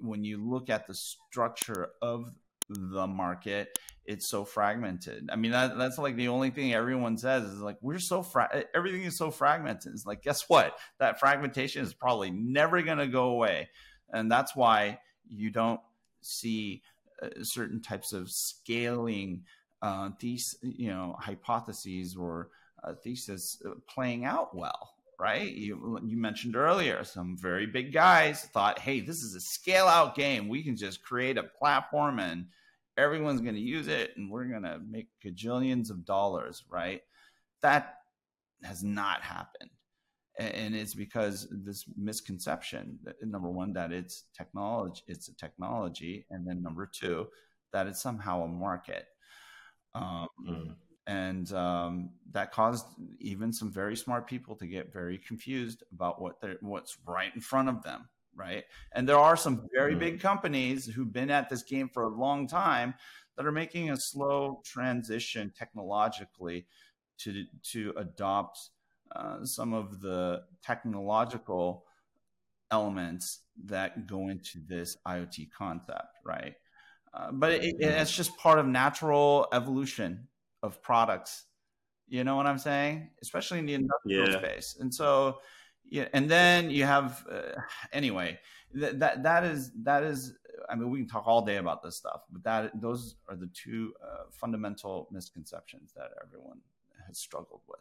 when 0.00 0.24
you 0.24 0.38
look 0.38 0.70
at 0.70 0.86
the 0.88 0.94
structure 0.94 1.90
of 2.02 2.32
the 2.68 3.06
market 3.06 3.78
it's 4.08 4.26
so 4.26 4.42
fragmented. 4.42 5.28
I 5.30 5.36
mean 5.36 5.52
that, 5.52 5.76
that's 5.76 5.98
like 5.98 6.16
the 6.16 6.28
only 6.28 6.48
thing 6.48 6.72
everyone 6.72 7.18
says 7.18 7.44
is 7.44 7.60
like 7.60 7.76
we're 7.82 7.98
so 7.98 8.22
fra- 8.22 8.64
everything 8.74 9.02
is 9.02 9.18
so 9.18 9.30
fragmented. 9.30 9.92
It's 9.92 10.06
like 10.06 10.22
guess 10.22 10.48
what? 10.48 10.78
That 10.98 11.20
fragmentation 11.20 11.84
is 11.84 11.92
probably 11.92 12.30
never 12.30 12.80
going 12.80 12.98
to 12.98 13.06
go 13.06 13.28
away. 13.28 13.68
And 14.10 14.32
that's 14.32 14.56
why 14.56 14.98
you 15.28 15.50
don't 15.50 15.80
see 16.22 16.82
uh, 17.22 17.28
certain 17.42 17.82
types 17.82 18.14
of 18.14 18.30
scaling 18.30 19.42
uh, 19.82 20.08
these 20.18 20.56
you 20.62 20.88
know 20.88 21.14
hypotheses 21.20 22.16
or 22.16 22.48
uh, 22.82 22.94
thesis 22.94 23.62
playing 23.86 24.24
out 24.24 24.56
well 24.56 24.94
right? 25.20 25.50
You 25.50 26.00
you 26.06 26.16
mentioned 26.16 26.56
earlier 26.56 27.02
some 27.04 27.36
very 27.36 27.66
big 27.66 27.92
guys 27.92 28.44
thought 28.54 28.78
hey 28.78 29.00
this 29.00 29.22
is 29.22 29.34
a 29.34 29.40
scale 29.40 29.86
out 29.86 30.14
game. 30.14 30.48
We 30.48 30.62
can 30.62 30.76
just 30.76 31.02
create 31.02 31.36
a 31.36 31.42
platform 31.42 32.20
and 32.20 32.46
everyone's 32.98 33.40
going 33.40 33.54
to 33.54 33.60
use 33.60 33.88
it 33.88 34.12
and 34.16 34.30
we're 34.30 34.44
going 34.44 34.64
to 34.64 34.80
make 34.90 35.08
gajillions 35.24 35.90
of 35.90 36.04
dollars 36.04 36.64
right? 36.68 37.00
That 37.62 37.94
has 38.64 38.82
not 38.82 39.22
happened. 39.22 39.70
And 40.38 40.74
it's 40.76 40.94
because 40.94 41.48
this 41.50 41.84
misconception 41.96 42.98
number 43.22 43.50
one 43.50 43.72
that 43.72 43.90
it's 43.90 44.24
technology 44.36 45.02
it's 45.08 45.28
a 45.28 45.36
technology 45.36 46.26
and 46.30 46.46
then 46.46 46.62
number 46.62 46.86
two 46.86 47.26
that 47.72 47.86
it's 47.86 48.00
somehow 48.00 48.44
a 48.44 48.48
market. 48.48 49.06
Um, 49.94 50.28
mm. 50.46 50.74
and 51.06 51.52
um, 51.54 52.10
that 52.32 52.52
caused 52.52 52.86
even 53.18 53.52
some 53.52 53.72
very 53.72 53.96
smart 53.96 54.26
people 54.26 54.54
to 54.56 54.66
get 54.66 54.92
very 54.92 55.18
confused 55.18 55.82
about 55.92 56.20
what 56.20 56.40
they're 56.40 56.58
what's 56.60 56.98
right 57.06 57.34
in 57.34 57.40
front 57.40 57.68
of 57.68 57.82
them 57.82 58.08
right 58.38 58.64
and 58.92 59.08
there 59.08 59.18
are 59.18 59.36
some 59.36 59.68
very 59.74 59.94
mm. 59.94 59.98
big 59.98 60.20
companies 60.20 60.86
who've 60.86 61.12
been 61.12 61.30
at 61.30 61.48
this 61.48 61.62
game 61.62 61.88
for 61.88 62.04
a 62.04 62.08
long 62.08 62.46
time 62.46 62.94
that 63.36 63.46
are 63.46 63.52
making 63.52 63.90
a 63.90 63.96
slow 63.96 64.60
transition 64.64 65.52
technologically 65.56 66.66
to 67.18 67.44
to 67.62 67.92
adopt 67.96 68.70
uh, 69.14 69.44
some 69.44 69.72
of 69.72 70.00
the 70.00 70.42
technological 70.62 71.84
elements 72.70 73.40
that 73.64 74.06
go 74.06 74.28
into 74.28 74.58
this 74.66 74.96
IoT 75.06 75.50
concept, 75.56 76.18
right? 76.24 76.54
Uh, 77.14 77.32
but 77.32 77.52
it, 77.52 77.64
it, 77.64 77.76
it's 77.80 78.14
just 78.14 78.36
part 78.36 78.58
of 78.58 78.66
natural 78.66 79.46
evolution 79.52 80.28
of 80.62 80.82
products. 80.82 81.46
You 82.08 82.24
know 82.24 82.36
what 82.36 82.46
I'm 82.46 82.58
saying? 82.58 83.10
Especially 83.22 83.58
in 83.58 83.66
the 83.66 83.74
industrial 83.74 84.30
yeah. 84.30 84.38
space. 84.38 84.76
And 84.78 84.94
so, 84.94 85.38
yeah, 85.90 86.08
and 86.12 86.30
then 86.30 86.70
you 86.70 86.84
have 86.84 87.24
uh, 87.30 87.60
anyway. 87.92 88.38
That, 88.74 89.22
that 89.22 89.44
is 89.44 89.72
that 89.84 90.02
is. 90.02 90.34
I 90.68 90.74
mean, 90.74 90.90
we 90.90 90.98
can 90.98 91.08
talk 91.08 91.26
all 91.26 91.42
day 91.42 91.56
about 91.56 91.82
this 91.82 91.96
stuff, 91.96 92.22
but 92.30 92.42
that 92.44 92.80
those 92.80 93.16
are 93.28 93.36
the 93.36 93.48
two 93.54 93.94
uh, 94.02 94.24
fundamental 94.30 95.08
misconceptions 95.10 95.92
that 95.94 96.10
everyone 96.22 96.58
has 97.06 97.18
struggled 97.18 97.62
with. 97.66 97.80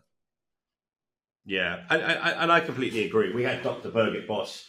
Yeah, 1.45 1.83
and, 1.89 2.01
and 2.01 2.51
I 2.51 2.59
completely 2.59 3.05
agree. 3.05 3.33
We 3.33 3.43
had 3.43 3.63
Dr. 3.63 3.89
Birgit 3.89 4.27
Boss, 4.27 4.67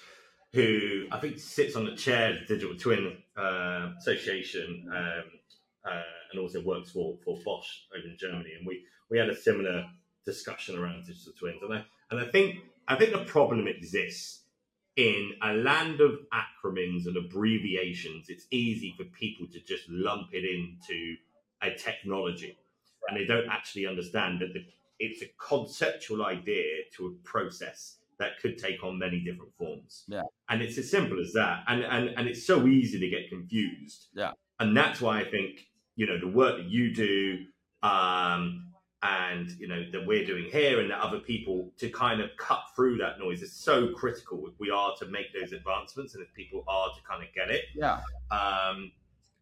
who 0.52 1.06
I 1.10 1.18
think 1.18 1.38
sits 1.38 1.74
on 1.74 1.84
the 1.84 1.96
chair 1.96 2.30
of 2.30 2.40
the 2.40 2.54
Digital 2.54 2.76
Twin 2.76 3.16
uh, 3.36 3.90
Association 3.98 4.88
um, 4.94 5.24
uh, 5.84 6.02
and 6.30 6.40
also 6.40 6.62
works 6.62 6.92
for, 6.92 7.16
for 7.24 7.36
Bosch 7.44 7.66
over 7.96 8.06
in 8.06 8.16
Germany. 8.16 8.50
And 8.56 8.64
we, 8.64 8.84
we 9.10 9.18
had 9.18 9.28
a 9.28 9.34
similar 9.34 9.86
discussion 10.24 10.78
around 10.78 11.04
digital 11.04 11.32
twins. 11.38 11.62
And 11.62 11.74
I, 11.74 11.84
and 12.12 12.20
I 12.20 12.30
think 12.30 12.60
I 12.88 12.96
think 12.96 13.12
the 13.12 13.24
problem 13.24 13.68
exists 13.68 14.44
in 14.96 15.32
a 15.42 15.52
land 15.52 16.00
of 16.00 16.18
acronyms 16.32 17.06
and 17.06 17.16
abbreviations. 17.16 18.28
It's 18.28 18.46
easy 18.50 18.94
for 18.96 19.04
people 19.04 19.46
to 19.52 19.60
just 19.60 19.88
lump 19.88 20.30
it 20.32 20.44
into 20.44 21.16
a 21.62 21.70
technology, 21.74 22.58
and 23.08 23.18
they 23.18 23.24
don't 23.24 23.48
actually 23.48 23.86
understand 23.86 24.40
that 24.40 24.52
the 24.54 24.64
it's 24.98 25.22
a 25.22 25.26
conceptual 25.38 26.24
idea 26.24 26.64
to 26.96 27.06
a 27.06 27.10
process 27.28 27.98
that 28.18 28.38
could 28.40 28.58
take 28.58 28.82
on 28.82 28.98
many 28.98 29.20
different 29.20 29.54
forms. 29.56 30.04
Yeah. 30.08 30.22
And 30.48 30.60
it's 30.60 30.76
as 30.76 30.90
simple 30.90 31.20
as 31.20 31.32
that. 31.34 31.64
And 31.68 31.84
and 31.84 32.08
and 32.16 32.28
it's 32.28 32.44
so 32.44 32.66
easy 32.66 32.98
to 32.98 33.08
get 33.08 33.28
confused. 33.28 34.06
Yeah. 34.12 34.32
And 34.58 34.76
that's 34.76 35.00
why 35.00 35.20
I 35.20 35.24
think, 35.30 35.68
you 35.94 36.06
know, 36.06 36.18
the 36.18 36.26
work 36.26 36.56
that 36.56 36.68
you 36.68 36.92
do, 36.92 37.44
um, 37.82 38.67
and 39.02 39.50
you 39.58 39.68
know, 39.68 39.84
that 39.92 40.06
we're 40.06 40.24
doing 40.24 40.46
here 40.50 40.80
and 40.80 40.90
that 40.90 41.00
other 41.00 41.20
people 41.20 41.70
to 41.78 41.88
kind 41.90 42.20
of 42.20 42.30
cut 42.36 42.62
through 42.74 42.96
that 42.98 43.18
noise 43.18 43.42
is 43.42 43.52
so 43.52 43.92
critical 43.94 44.46
if 44.48 44.58
we 44.58 44.70
are 44.70 44.94
to 44.98 45.06
make 45.06 45.26
those 45.38 45.52
advancements 45.52 46.14
and 46.14 46.22
if 46.22 46.32
people 46.34 46.64
are 46.66 46.88
to 46.94 47.00
kind 47.08 47.22
of 47.22 47.32
get 47.34 47.50
it. 47.50 47.64
Yeah. 47.74 48.00
Um 48.30 48.92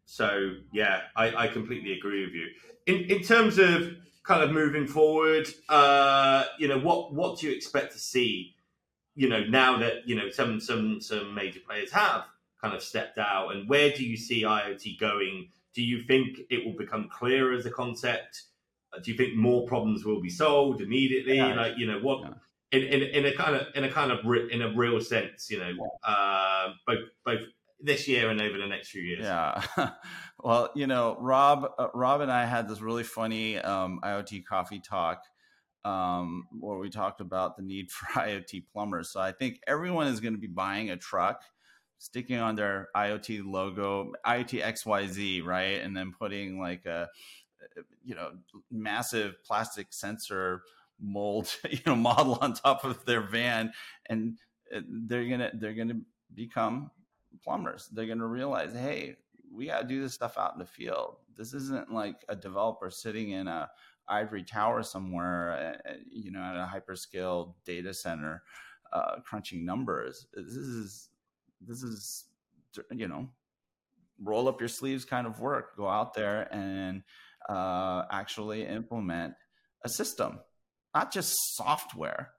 so 0.05 0.53
yeah, 0.71 1.01
I, 1.15 1.35
I 1.35 1.47
completely 1.47 1.93
agree 1.93 2.23
with 2.23 2.33
you. 2.33 2.47
In 2.85 3.09
in 3.09 3.23
terms 3.23 3.57
of 3.57 3.97
kind 4.27 4.43
of 4.43 4.51
moving 4.51 4.85
forward? 4.85 5.47
Uh, 5.69 6.43
you 6.59 6.67
know, 6.67 6.77
what 6.77 7.13
what 7.13 7.39
do 7.39 7.47
you 7.47 7.55
expect 7.55 7.93
to 7.93 7.99
see? 7.99 8.53
You 9.15 9.29
know, 9.29 9.43
now 9.45 9.79
that 9.79 10.07
you 10.07 10.15
know 10.15 10.29
some 10.29 10.59
some 10.59 11.01
some 11.01 11.33
major 11.33 11.61
players 11.65 11.91
have 11.93 12.25
kind 12.61 12.75
of 12.75 12.83
stepped 12.83 13.17
out, 13.17 13.55
and 13.55 13.67
where 13.67 13.91
do 13.91 14.03
you 14.03 14.17
see 14.17 14.43
IoT 14.43 14.99
going? 14.99 15.47
Do 15.73 15.81
you 15.81 16.03
think 16.03 16.39
it 16.49 16.65
will 16.65 16.77
become 16.77 17.09
clearer 17.09 17.53
as 17.53 17.65
a 17.65 17.71
concept? 17.71 18.43
Uh, 18.93 18.99
do 19.03 19.11
you 19.11 19.17
think 19.17 19.35
more 19.35 19.65
problems 19.67 20.05
will 20.05 20.21
be 20.21 20.29
solved 20.29 20.81
immediately? 20.81 21.37
Yeah. 21.37 21.55
Like 21.55 21.77
you 21.77 21.87
know 21.87 21.99
what. 21.99 22.21
Yeah. 22.21 22.29
In, 22.69 22.83
in, 22.83 23.01
in 23.01 23.25
a 23.25 23.33
kind 23.33 23.55
of 23.55 23.67
in 23.75 23.85
a 23.85 23.89
kind 23.89 24.11
of 24.11 24.19
in 24.51 24.61
a 24.61 24.75
real 24.75 24.99
sense, 24.99 25.49
you 25.49 25.57
know, 25.57 25.71
uh, 26.05 26.73
both 26.85 26.99
both 27.23 27.39
this 27.79 28.07
year 28.07 28.29
and 28.29 28.41
over 28.41 28.57
the 28.57 28.67
next 28.67 28.89
few 28.89 29.01
years. 29.01 29.23
Yeah. 29.23 29.63
well, 30.43 30.71
you 30.75 30.87
know, 30.87 31.17
Rob, 31.19 31.69
uh, 31.77 31.87
Rob 31.93 32.21
and 32.21 32.31
I 32.31 32.45
had 32.45 32.67
this 32.67 32.81
really 32.81 33.03
funny 33.03 33.57
um, 33.57 33.99
IoT 34.03 34.45
coffee 34.45 34.79
talk 34.79 35.21
um, 35.85 36.47
where 36.59 36.77
we 36.77 36.89
talked 36.89 37.21
about 37.21 37.55
the 37.55 37.63
need 37.63 37.91
for 37.91 38.19
IoT 38.19 38.65
plumbers. 38.73 39.11
So 39.11 39.19
I 39.19 39.31
think 39.31 39.59
everyone 39.67 40.07
is 40.07 40.19
going 40.19 40.33
to 40.33 40.39
be 40.39 40.47
buying 40.47 40.89
a 40.89 40.97
truck, 40.97 41.41
sticking 41.99 42.37
on 42.37 42.55
their 42.55 42.89
IoT 42.95 43.43
logo, 43.45 44.11
IoT 44.25 44.61
XYZ, 44.61 45.43
right? 45.43 45.81
And 45.81 45.95
then 45.95 46.13
putting 46.17 46.59
like 46.59 46.85
a, 46.85 47.07
you 48.03 48.15
know, 48.15 48.31
massive 48.71 49.43
plastic 49.43 49.87
sensor 49.91 50.61
mold, 50.99 51.53
you 51.69 51.79
know, 51.85 51.95
model 51.95 52.37
on 52.41 52.53
top 52.53 52.83
of 52.83 53.05
their 53.05 53.21
van. 53.21 53.71
And 54.07 54.37
they're 54.71 55.25
to, 55.39 55.51
they're 55.53 55.73
to 55.89 56.01
become 56.33 56.91
plumbers. 57.43 57.89
They're 57.91 58.05
to 58.19 58.25
realize, 58.25 58.73
hey, 58.73 59.15
we 59.53 59.67
got 59.67 59.81
to 59.81 59.87
do 59.87 60.01
this 60.01 60.13
stuff 60.13 60.37
out 60.37 60.53
in 60.53 60.59
the 60.59 60.65
field. 60.65 61.17
This 61.35 61.53
isn't 61.53 61.91
like 61.91 62.25
a 62.29 62.35
developer 62.35 62.89
sitting 62.89 63.31
in 63.31 63.47
a 63.47 63.69
ivory 64.07 64.43
tower 64.43 64.83
somewhere, 64.83 65.79
uh, 65.85 65.89
uh, 65.89 65.95
you 66.11 66.31
know, 66.31 66.41
at 66.41 66.55
a 66.55 66.69
hyperscale 66.71 67.53
data 67.65 67.93
center, 67.93 68.43
uh, 68.93 69.17
crunching 69.23 69.65
numbers. 69.65 70.27
This 70.33 70.55
is 70.55 71.09
this 71.61 71.83
is 71.83 72.25
you 72.91 73.07
know, 73.07 73.27
roll 74.21 74.47
up 74.47 74.59
your 74.59 74.69
sleeves 74.69 75.05
kind 75.05 75.27
of 75.27 75.39
work. 75.39 75.75
Go 75.75 75.87
out 75.87 76.13
there 76.13 76.53
and 76.53 77.03
uh, 77.49 78.03
actually 78.11 78.65
implement 78.65 79.33
a 79.83 79.89
system, 79.89 80.39
not 80.93 81.11
just 81.11 81.55
software, 81.55 82.31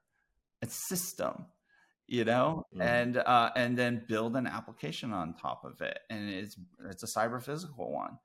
a 0.62 0.66
system 0.68 1.46
you 2.10 2.24
know 2.24 2.64
mm. 2.74 2.82
and 2.82 3.18
uh, 3.18 3.50
and 3.54 3.76
then 3.76 4.02
build 4.08 4.34
an 4.34 4.46
application 4.46 5.12
on 5.12 5.34
top 5.34 5.62
of 5.64 5.80
it 5.82 5.98
and 6.08 6.30
it's 6.30 6.56
it's 6.88 7.02
a 7.02 7.06
cyber 7.06 7.40
physical 7.40 7.92
one 7.92 8.18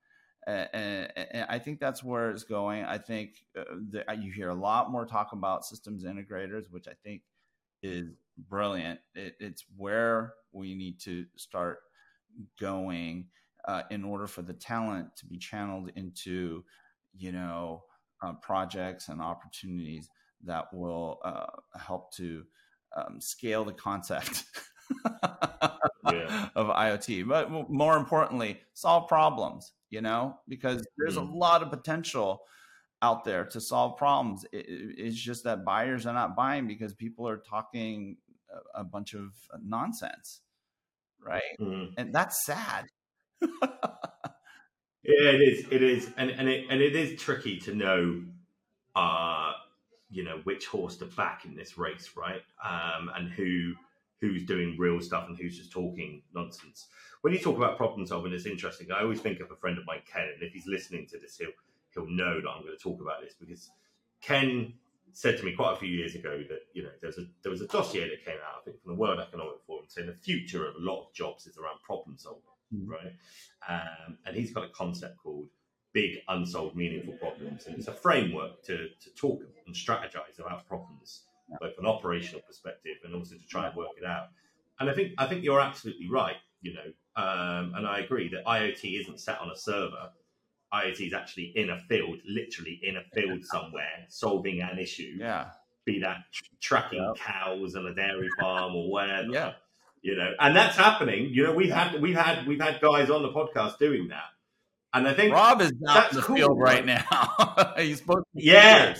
and, 0.46 0.68
and, 0.72 1.12
and, 1.16 1.46
I 1.48 1.58
think 1.58 1.80
that's 1.80 2.04
where 2.04 2.30
it's 2.30 2.44
going. 2.44 2.84
I 2.84 2.98
think 2.98 3.36
uh, 3.58 3.64
the, 3.90 4.04
you 4.20 4.30
hear 4.30 4.50
a 4.50 4.54
lot 4.54 4.90
more 4.90 5.06
talk 5.06 5.32
about 5.32 5.64
systems 5.64 6.04
integrators, 6.04 6.64
which 6.70 6.86
I 6.86 6.92
think 7.02 7.22
is 7.82 8.10
brilliant. 8.50 9.00
It, 9.14 9.36
it's 9.40 9.64
where 9.76 10.34
we 10.52 10.74
need 10.74 11.00
to 11.04 11.24
start 11.36 11.78
going 12.60 13.28
uh, 13.66 13.82
in 13.90 14.04
order 14.04 14.26
for 14.26 14.42
the 14.42 14.52
talent 14.52 15.16
to 15.16 15.26
be 15.26 15.38
channeled 15.38 15.90
into, 15.96 16.64
you 17.16 17.32
know, 17.32 17.84
uh, 18.22 18.32
projects 18.34 19.08
and 19.08 19.20
opportunities 19.20 20.08
that 20.44 20.72
will 20.72 21.20
uh, 21.24 21.46
help 21.78 22.12
to 22.14 22.44
um, 22.96 23.20
scale 23.20 23.64
the 23.64 23.72
concept 23.72 24.44
yeah. 26.12 26.48
of 26.54 26.68
IoT, 26.68 27.26
but 27.26 27.50
more 27.70 27.96
importantly, 27.96 28.60
solve 28.74 29.08
problems. 29.08 29.72
You 29.90 30.00
know, 30.00 30.38
because 30.48 30.84
there's 30.98 31.16
mm. 31.16 31.28
a 31.28 31.36
lot 31.36 31.62
of 31.62 31.70
potential 31.70 32.42
out 33.00 33.24
there 33.24 33.44
to 33.44 33.60
solve 33.60 33.96
problems. 33.96 34.44
It, 34.52 34.66
it's 34.68 35.16
just 35.16 35.44
that 35.44 35.64
buyers 35.64 36.04
are 36.04 36.14
not 36.14 36.34
buying 36.34 36.66
because 36.66 36.94
people 36.94 37.28
are 37.28 37.36
talking 37.36 38.16
a, 38.50 38.80
a 38.80 38.84
bunch 38.84 39.14
of 39.14 39.30
nonsense, 39.62 40.40
right? 41.20 41.42
Mm. 41.60 41.92
And 41.96 42.12
that's 42.12 42.44
sad. 42.44 42.86
yeah, 43.42 45.30
it 45.30 45.42
is. 45.42 45.66
It 45.70 45.82
is, 45.82 46.10
and 46.16 46.30
and 46.30 46.48
it 46.48 46.66
and 46.70 46.80
it 46.80 46.94
is 46.94 47.20
tricky 47.20 47.58
to 47.60 47.74
know. 47.74 48.22
Uh, 48.96 49.52
you 50.10 50.22
know 50.22 50.40
which 50.44 50.66
horse 50.66 50.96
to 50.96 51.06
back 51.06 51.44
in 51.44 51.56
this 51.56 51.76
race, 51.76 52.10
right? 52.16 52.42
Um, 52.64 53.10
and 53.16 53.28
who 53.30 53.74
who's 54.20 54.44
doing 54.44 54.76
real 54.78 55.00
stuff 55.00 55.26
and 55.28 55.36
who's 55.36 55.58
just 55.58 55.72
talking 55.72 56.22
nonsense. 56.34 56.86
When 57.22 57.32
you 57.32 57.38
talk 57.40 57.56
about 57.56 57.76
problem 57.76 58.06
solving, 58.06 58.32
it's 58.32 58.46
interesting. 58.46 58.90
I 58.92 59.02
always 59.02 59.20
think 59.20 59.40
of 59.40 59.50
a 59.50 59.56
friend 59.56 59.76
of 59.76 59.84
mine, 59.86 60.00
Ken, 60.10 60.28
and 60.32 60.42
if 60.42 60.52
he's 60.52 60.66
listening 60.66 61.06
to 61.08 61.18
this, 61.18 61.36
he'll 61.36 61.48
he'll 61.92 62.10
know 62.10 62.40
that 62.40 62.48
I'm 62.48 62.62
going 62.62 62.76
to 62.76 62.82
talk 62.82 63.00
about 63.00 63.20
this 63.22 63.34
because 63.38 63.70
Ken 64.22 64.72
said 65.12 65.38
to 65.38 65.44
me 65.44 65.52
quite 65.52 65.74
a 65.74 65.76
few 65.76 65.88
years 65.88 66.14
ago 66.14 66.42
that 66.48 66.60
you 66.72 66.82
know 66.82 66.90
there 67.00 67.08
was 67.08 67.18
a 67.18 67.26
there 67.42 67.52
was 67.52 67.60
a 67.60 67.68
dossier 67.68 68.08
that 68.08 68.24
came 68.24 68.38
out 68.46 68.60
I 68.60 68.64
think 68.64 68.80
from 68.82 68.94
the 68.94 69.00
World 69.00 69.20
Economic 69.20 69.62
Forum 69.66 69.84
saying 69.88 70.06
the 70.06 70.14
future 70.14 70.66
of 70.66 70.76
a 70.76 70.80
lot 70.80 71.06
of 71.06 71.14
jobs 71.14 71.46
is 71.46 71.58
around 71.58 71.82
problem 71.82 72.16
solving, 72.16 72.42
mm. 72.74 72.88
right? 72.88 73.12
Um, 73.68 74.18
and 74.26 74.36
he's 74.36 74.52
got 74.52 74.64
a 74.64 74.68
concept 74.68 75.18
called 75.18 75.48
big 75.92 76.18
unsolved 76.28 76.76
meaningful 76.76 77.14
problems, 77.14 77.66
and 77.66 77.76
it's 77.76 77.88
a 77.88 77.92
framework 77.92 78.62
to 78.64 78.88
to 78.88 79.10
talk 79.16 79.42
and 79.66 79.74
strategize 79.74 80.38
about 80.38 80.66
problems, 80.66 81.22
yeah. 81.48 81.56
both 81.60 81.74
from 81.76 81.86
an 81.86 81.90
operational 81.90 82.42
perspective 82.42 82.96
and 83.04 83.14
also 83.14 83.36
to 83.36 83.46
try 83.46 83.68
and 83.68 83.76
work 83.76 83.90
it 83.96 84.04
out. 84.04 84.28
And 84.80 84.90
I 84.90 84.94
think 84.94 85.12
I 85.18 85.26
think 85.26 85.44
you're 85.44 85.60
absolutely 85.60 86.08
right. 86.10 86.36
You 86.60 86.74
know, 86.74 87.22
um, 87.22 87.74
and 87.76 87.86
I 87.86 87.98
agree 88.00 88.28
that 88.30 88.44
IoT 88.44 89.00
isn't 89.00 89.20
sat 89.20 89.40
on 89.40 89.50
a 89.50 89.56
server 89.56 90.10
IoT 90.74 91.06
is 91.06 91.12
actually 91.12 91.52
in 91.54 91.70
a 91.70 91.78
field, 91.88 92.18
literally 92.26 92.80
in 92.82 92.96
a 92.96 93.02
field 93.14 93.44
somewhere, 93.44 94.06
solving 94.08 94.60
an 94.60 94.78
issue. 94.78 95.16
Yeah. 95.18 95.50
Be 95.84 96.00
that 96.00 96.24
tracking 96.60 97.02
yep. 97.02 97.16
cows 97.16 97.76
on 97.76 97.86
a 97.86 97.94
dairy 97.94 98.28
farm 98.40 98.74
or 98.74 98.90
whatever. 98.90 99.30
Yeah. 99.30 99.52
You 100.04 100.16
know, 100.16 100.32
and 100.38 100.54
that's 100.54 100.76
happening. 100.76 101.30
You 101.32 101.44
know, 101.44 101.54
we've 101.54 101.72
had 101.72 101.98
we've 101.98 102.14
had 102.14 102.46
we've 102.46 102.60
had 102.60 102.78
guys 102.78 103.08
on 103.08 103.22
the 103.22 103.30
podcast 103.30 103.78
doing 103.78 104.08
that. 104.08 104.24
And 104.92 105.08
I 105.08 105.14
think 105.14 105.32
Rob 105.32 105.62
is 105.62 105.72
out 105.88 106.10
in 106.10 106.16
the 106.18 106.22
cool, 106.22 106.36
field 106.36 106.60
right, 106.60 106.84
now. 106.84 107.72
He's 107.78 108.00
supposed 108.00 108.26
to 108.36 108.44
Yeah. 108.44 108.96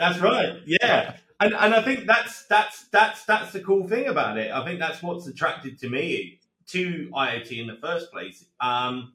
that's 0.00 0.18
right. 0.18 0.56
Yeah. 0.66 1.14
And 1.38 1.54
and 1.54 1.74
I 1.76 1.82
think 1.82 2.08
that's 2.08 2.44
that's 2.46 2.88
that's 2.88 3.24
that's 3.24 3.52
the 3.52 3.60
cool 3.60 3.86
thing 3.86 4.08
about 4.08 4.36
it. 4.36 4.50
I 4.50 4.64
think 4.64 4.80
that's 4.80 5.00
what's 5.00 5.28
attracted 5.28 5.78
to 5.78 5.88
me 5.88 6.40
to 6.70 7.08
IoT 7.14 7.60
in 7.60 7.68
the 7.68 7.78
first 7.80 8.10
place. 8.10 8.44
Um, 8.60 9.12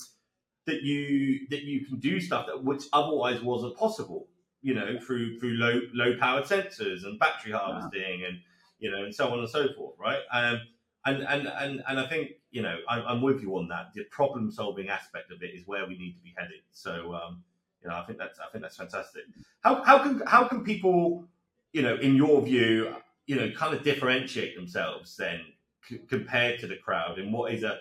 that 0.66 0.82
you 0.82 1.45
that 1.49 1.64
you 1.64 1.86
can 1.86 1.99
do 1.99 2.22
stuff 2.22 2.45
that 2.45 2.64
which 2.64 2.84
otherwise 2.93 3.41
wasn't 3.41 3.76
possible. 3.76 4.30
You 4.61 4.76
know, 4.76 4.97
through 4.97 5.39
through 5.41 5.55
low 5.55 5.82
low 5.93 6.16
powered 6.18 6.45
sensors 6.45 7.03
and 7.03 7.20
battery 7.20 7.51
harvesting 7.51 8.22
yeah. 8.22 8.28
and 8.28 8.39
you 8.84 8.91
know 8.91 9.05
and 9.05 9.15
so 9.15 9.31
on 9.31 9.39
and 9.39 9.49
so 9.49 9.67
forth, 9.73 9.95
right? 9.97 10.19
Um, 10.31 10.59
and 11.05 11.23
and 11.23 11.47
and 11.47 11.84
and 11.88 11.99
I 11.99 12.05
think 12.05 12.31
you 12.51 12.61
know 12.61 12.77
I'm, 12.89 13.03
I'm, 13.07 13.21
with 13.21 13.41
you 13.41 13.57
on 13.57 13.69
that. 13.69 13.93
The 13.95 14.03
problem 14.11 14.51
solving 14.51 14.89
aspect 14.89 15.31
of 15.31 15.41
it 15.41 15.55
is 15.55 15.65
where 15.65 15.88
we 15.88 15.97
need 15.97 16.13
to 16.15 16.21
be 16.21 16.34
headed. 16.38 16.61
So 16.71 17.15
um, 17.15 17.43
you 17.81 17.89
know, 17.89 17.95
I 17.95 18.03
think 18.03 18.19
that's 18.19 18.39
I 18.39 18.51
think 18.51 18.61
that's 18.61 18.75
fantastic. 18.75 19.23
How 19.61 19.84
how 19.84 19.99
can 19.99 20.21
how 20.27 20.47
can 20.49 20.65
people 20.65 21.23
you 21.71 21.81
know 21.81 21.95
in 21.95 22.15
your 22.15 22.41
view 22.41 22.93
you 23.25 23.38
know 23.38 23.49
kind 23.51 23.73
of 23.73 23.84
differentiate 23.84 24.55
themselves 24.55 25.15
then 25.15 25.39
c- 25.88 26.01
compared 26.09 26.59
to 26.59 26.67
the 26.67 26.75
crowd 26.75 27.19
and 27.19 27.31
what 27.31 27.53
is 27.53 27.63
a 27.63 27.79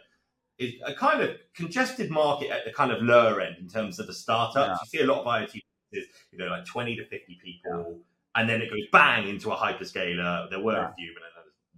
is 0.58 0.74
a 0.86 0.94
kind 0.94 1.20
of 1.20 1.30
congested 1.52 2.10
market 2.10 2.50
at 2.50 2.64
the 2.64 2.72
kind 2.72 2.92
of 2.92 3.02
lower 3.02 3.40
end 3.40 3.56
in 3.58 3.68
terms 3.68 3.98
of 3.98 4.06
the 4.06 4.14
startups. 4.14 4.56
Yeah. 4.56 5.00
You 5.00 5.00
see 5.00 5.04
a 5.04 5.12
lot 5.12 5.20
of 5.20 5.26
IoT 5.26 5.60
businesses, 5.90 6.14
you 6.30 6.38
know, 6.38 6.46
like 6.46 6.64
20 6.64 6.96
to 6.96 7.06
50 7.06 7.40
people, 7.42 7.84
yeah. 7.88 7.94
And 8.34 8.48
then 8.48 8.62
it 8.62 8.70
goes 8.70 8.86
bang 8.90 9.28
into 9.28 9.50
a 9.50 9.56
hyperscaler. 9.56 10.48
There 10.50 10.60
were 10.60 10.72
yeah. 10.72 10.90
a 10.90 10.94
few, 10.94 11.14
but 11.14 11.22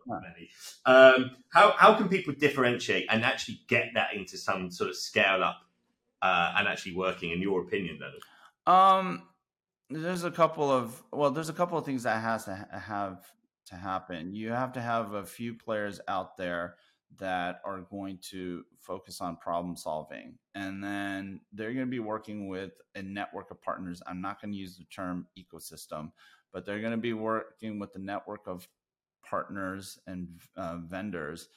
not 0.07 0.23
many. 0.23 0.51
Um, 0.87 1.31
how, 1.53 1.75
how 1.77 1.95
can 1.95 2.09
people 2.09 2.35
differentiate 2.39 3.07
and 3.11 3.25
actually 3.25 3.61
get 3.69 3.91
that 3.95 4.15
into 4.15 4.37
some 4.37 4.71
sort 4.71 4.91
of 4.91 4.97
scale 4.97 5.43
up 5.43 5.61
uh, 6.23 6.55
and 6.57 6.69
actually 6.69 6.95
working, 6.95 7.31
in 7.31 7.41
your 7.41 7.63
opinion, 7.63 7.99
Leonard? 8.01 8.23
Um, 8.67 9.23
there's 9.91 10.25
a 10.25 10.31
couple 10.31 10.71
of 10.71 11.03
well, 11.13 11.31
there's 11.31 11.49
a 11.49 11.55
couple 11.55 11.77
of 11.79 11.85
things 11.85 12.05
that 12.05 12.23
has 12.23 12.45
to 12.47 12.67
have 12.73 13.21
to 13.67 13.77
happen. 13.77 14.35
You 14.35 14.51
have 14.51 14.73
to 14.73 14.81
have 14.81 15.13
a 15.13 15.25
few 15.25 15.55
players 15.55 16.01
out 16.09 16.37
there 16.37 16.77
that 17.19 17.61
are 17.65 17.81
going 17.91 18.19
to 18.31 18.65
focus 18.81 19.21
on 19.21 19.37
problem 19.37 19.77
solving. 19.77 20.37
And 20.55 20.83
then 20.83 21.41
they're 21.53 21.73
going 21.73 21.87
to 21.87 21.91
be 21.91 22.01
working 22.01 22.49
with 22.49 22.73
a 22.97 23.03
network 23.03 23.51
of 23.51 23.63
partners. 23.63 24.03
I'm 24.07 24.21
not 24.21 24.41
going 24.41 24.53
to 24.53 24.59
use 24.59 24.77
the 24.77 24.85
term 24.85 25.27
ecosystem, 25.39 26.11
but 26.55 26.65
they're 26.65 26.81
going 26.81 26.93
to 26.93 26.97
be 26.97 27.13
working 27.13 27.81
with 27.81 27.93
the 27.93 27.99
network 27.99 28.47
of 28.47 28.67
partners 29.29 29.99
and 30.07 30.29
uh, 30.57 30.79
vendors 30.79 31.49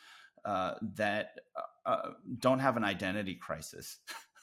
uh, 0.44 0.74
that 0.96 1.40
uh, 1.86 1.90
uh 1.90 2.10
don't 2.40 2.60
have 2.60 2.78
an 2.78 2.84
identity 2.84 3.36
crisis 3.36 4.00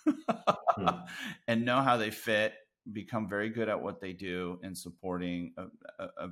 hmm. 0.06 0.86
and 1.48 1.64
know 1.64 1.82
how 1.82 1.96
they 1.96 2.10
fit, 2.10 2.54
become 2.92 3.28
very 3.28 3.50
good 3.50 3.68
at 3.68 3.82
what 3.82 4.00
they 4.00 4.12
do 4.12 4.58
in 4.62 4.74
supporting 4.74 5.52
a, 5.58 5.64
a, 5.98 6.28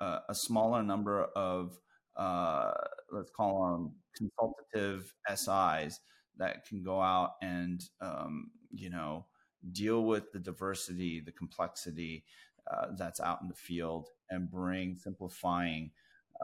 a, 0.00 0.20
a 0.28 0.34
smaller 0.34 0.82
number 0.82 1.24
of 1.36 1.78
uh, 2.16 2.72
let's 3.12 3.30
call 3.30 3.70
them 3.70 3.94
consultative 4.16 5.14
SIs 5.34 6.00
that 6.36 6.66
can 6.66 6.82
go 6.82 7.00
out 7.00 7.32
and 7.40 7.82
um, 8.00 8.50
you 8.70 8.90
know 8.90 9.24
deal 9.72 10.04
with 10.04 10.32
the 10.32 10.38
diversity, 10.38 11.20
the 11.20 11.32
complexity 11.32 12.24
uh, 12.70 12.86
that's 12.96 13.20
out 13.20 13.40
in 13.42 13.48
the 13.48 13.54
field, 13.54 14.08
and 14.30 14.50
bring 14.50 14.96
simplifying 14.96 15.90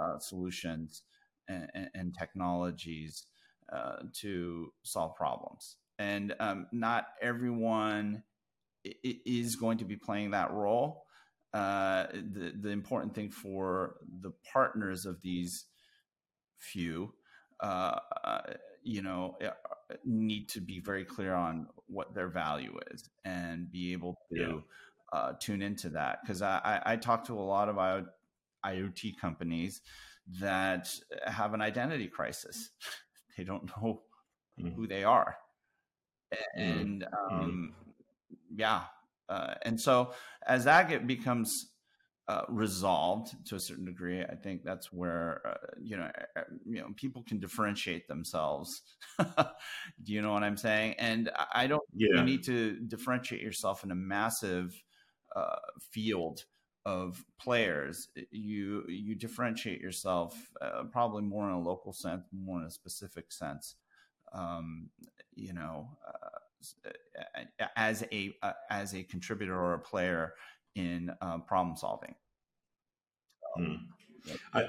uh, 0.00 0.18
solutions 0.18 1.02
and, 1.48 1.90
and 1.94 2.14
technologies 2.18 3.26
uh, 3.72 3.96
to 4.12 4.72
solve 4.82 5.16
problems. 5.16 5.76
And 5.98 6.34
um, 6.40 6.66
not 6.72 7.06
everyone 7.22 8.22
is 9.02 9.56
going 9.56 9.78
to 9.78 9.84
be 9.84 9.96
playing 9.96 10.30
that 10.32 10.52
role. 10.52 11.04
Uh, 11.54 12.06
the 12.12 12.52
the 12.60 12.68
important 12.68 13.14
thing 13.14 13.30
for 13.30 13.96
the 14.20 14.32
partners 14.52 15.06
of 15.06 15.22
these 15.22 15.64
few, 16.58 17.14
uh, 17.60 17.98
uh, 18.24 18.42
you 18.82 19.00
know, 19.00 19.36
need 20.04 20.48
to 20.50 20.60
be 20.60 20.80
very 20.80 21.04
clear 21.04 21.34
on 21.34 21.66
what 21.86 22.14
their 22.14 22.28
value 22.28 22.76
is 22.92 23.08
and 23.24 23.70
be 23.70 23.92
able 23.92 24.14
to 24.30 24.38
yeah. 24.38 24.60
Uh, 25.12 25.32
tune 25.40 25.62
into 25.62 25.88
that. 25.90 26.18
Because 26.22 26.42
I, 26.42 26.58
I, 26.64 26.92
I 26.92 26.96
talk 26.96 27.24
to 27.26 27.34
a 27.34 27.40
lot 27.40 27.68
of 27.68 27.76
IoT 28.64 29.18
companies 29.20 29.80
that 30.40 30.88
have 31.26 31.54
an 31.54 31.62
identity 31.62 32.08
crisis. 32.08 32.70
They 33.36 33.44
don't 33.44 33.70
know 33.76 34.00
mm. 34.58 34.74
who 34.74 34.86
they 34.86 35.04
are, 35.04 35.36
mm-hmm. 36.32 36.62
and 36.62 37.02
mm. 37.02 37.30
um, 37.30 37.74
mm. 37.74 38.36
yeah, 38.56 38.84
uh, 39.28 39.56
and 39.60 39.78
so 39.78 40.14
as 40.46 40.64
that 40.64 40.88
get, 40.88 41.06
becomes 41.06 41.72
uh, 42.28 42.42
resolved 42.48 43.34
to 43.46 43.56
a 43.56 43.60
certain 43.60 43.84
degree, 43.84 44.22
I 44.22 44.34
think 44.34 44.64
that's 44.64 44.92
where 44.92 45.42
uh, 45.46 45.66
you 45.80 45.96
know 45.96 46.10
you 46.64 46.80
know 46.80 46.88
people 46.96 47.22
can 47.22 47.38
differentiate 47.38 48.08
themselves. 48.08 48.82
Do 49.18 50.12
you 50.12 50.22
know 50.22 50.32
what 50.32 50.42
I'm 50.42 50.56
saying? 50.56 50.94
And 50.98 51.30
I 51.52 51.66
don't 51.66 51.82
yeah. 51.94 52.18
you 52.18 52.22
need 52.24 52.42
to 52.44 52.80
differentiate 52.88 53.42
yourself 53.42 53.84
in 53.84 53.90
a 53.90 53.94
massive 53.94 54.72
uh, 55.34 55.56
field 55.90 56.44
of 56.84 57.24
players. 57.40 58.08
You 58.30 58.84
you 58.88 59.14
differentiate 59.14 59.80
yourself 59.80 60.50
uh, 60.60 60.84
probably 60.92 61.22
more 61.22 61.48
in 61.48 61.54
a 61.54 61.60
local 61.60 61.92
sense, 61.92 62.24
more 62.32 62.60
in 62.60 62.66
a 62.66 62.70
specific 62.70 63.32
sense. 63.32 63.74
Um, 64.32 64.90
you 65.34 65.52
know 65.52 65.88
uh, 66.06 66.90
as 67.76 68.04
a 68.12 68.34
uh, 68.42 68.52
as 68.70 68.94
a 68.94 69.02
contributor 69.04 69.54
or 69.54 69.74
a 69.74 69.78
player 69.78 70.34
in 70.74 71.10
um, 71.20 71.42
problem 71.42 71.76
solving. 71.76 72.14
Mm. 73.58 73.78
I, 74.52 74.64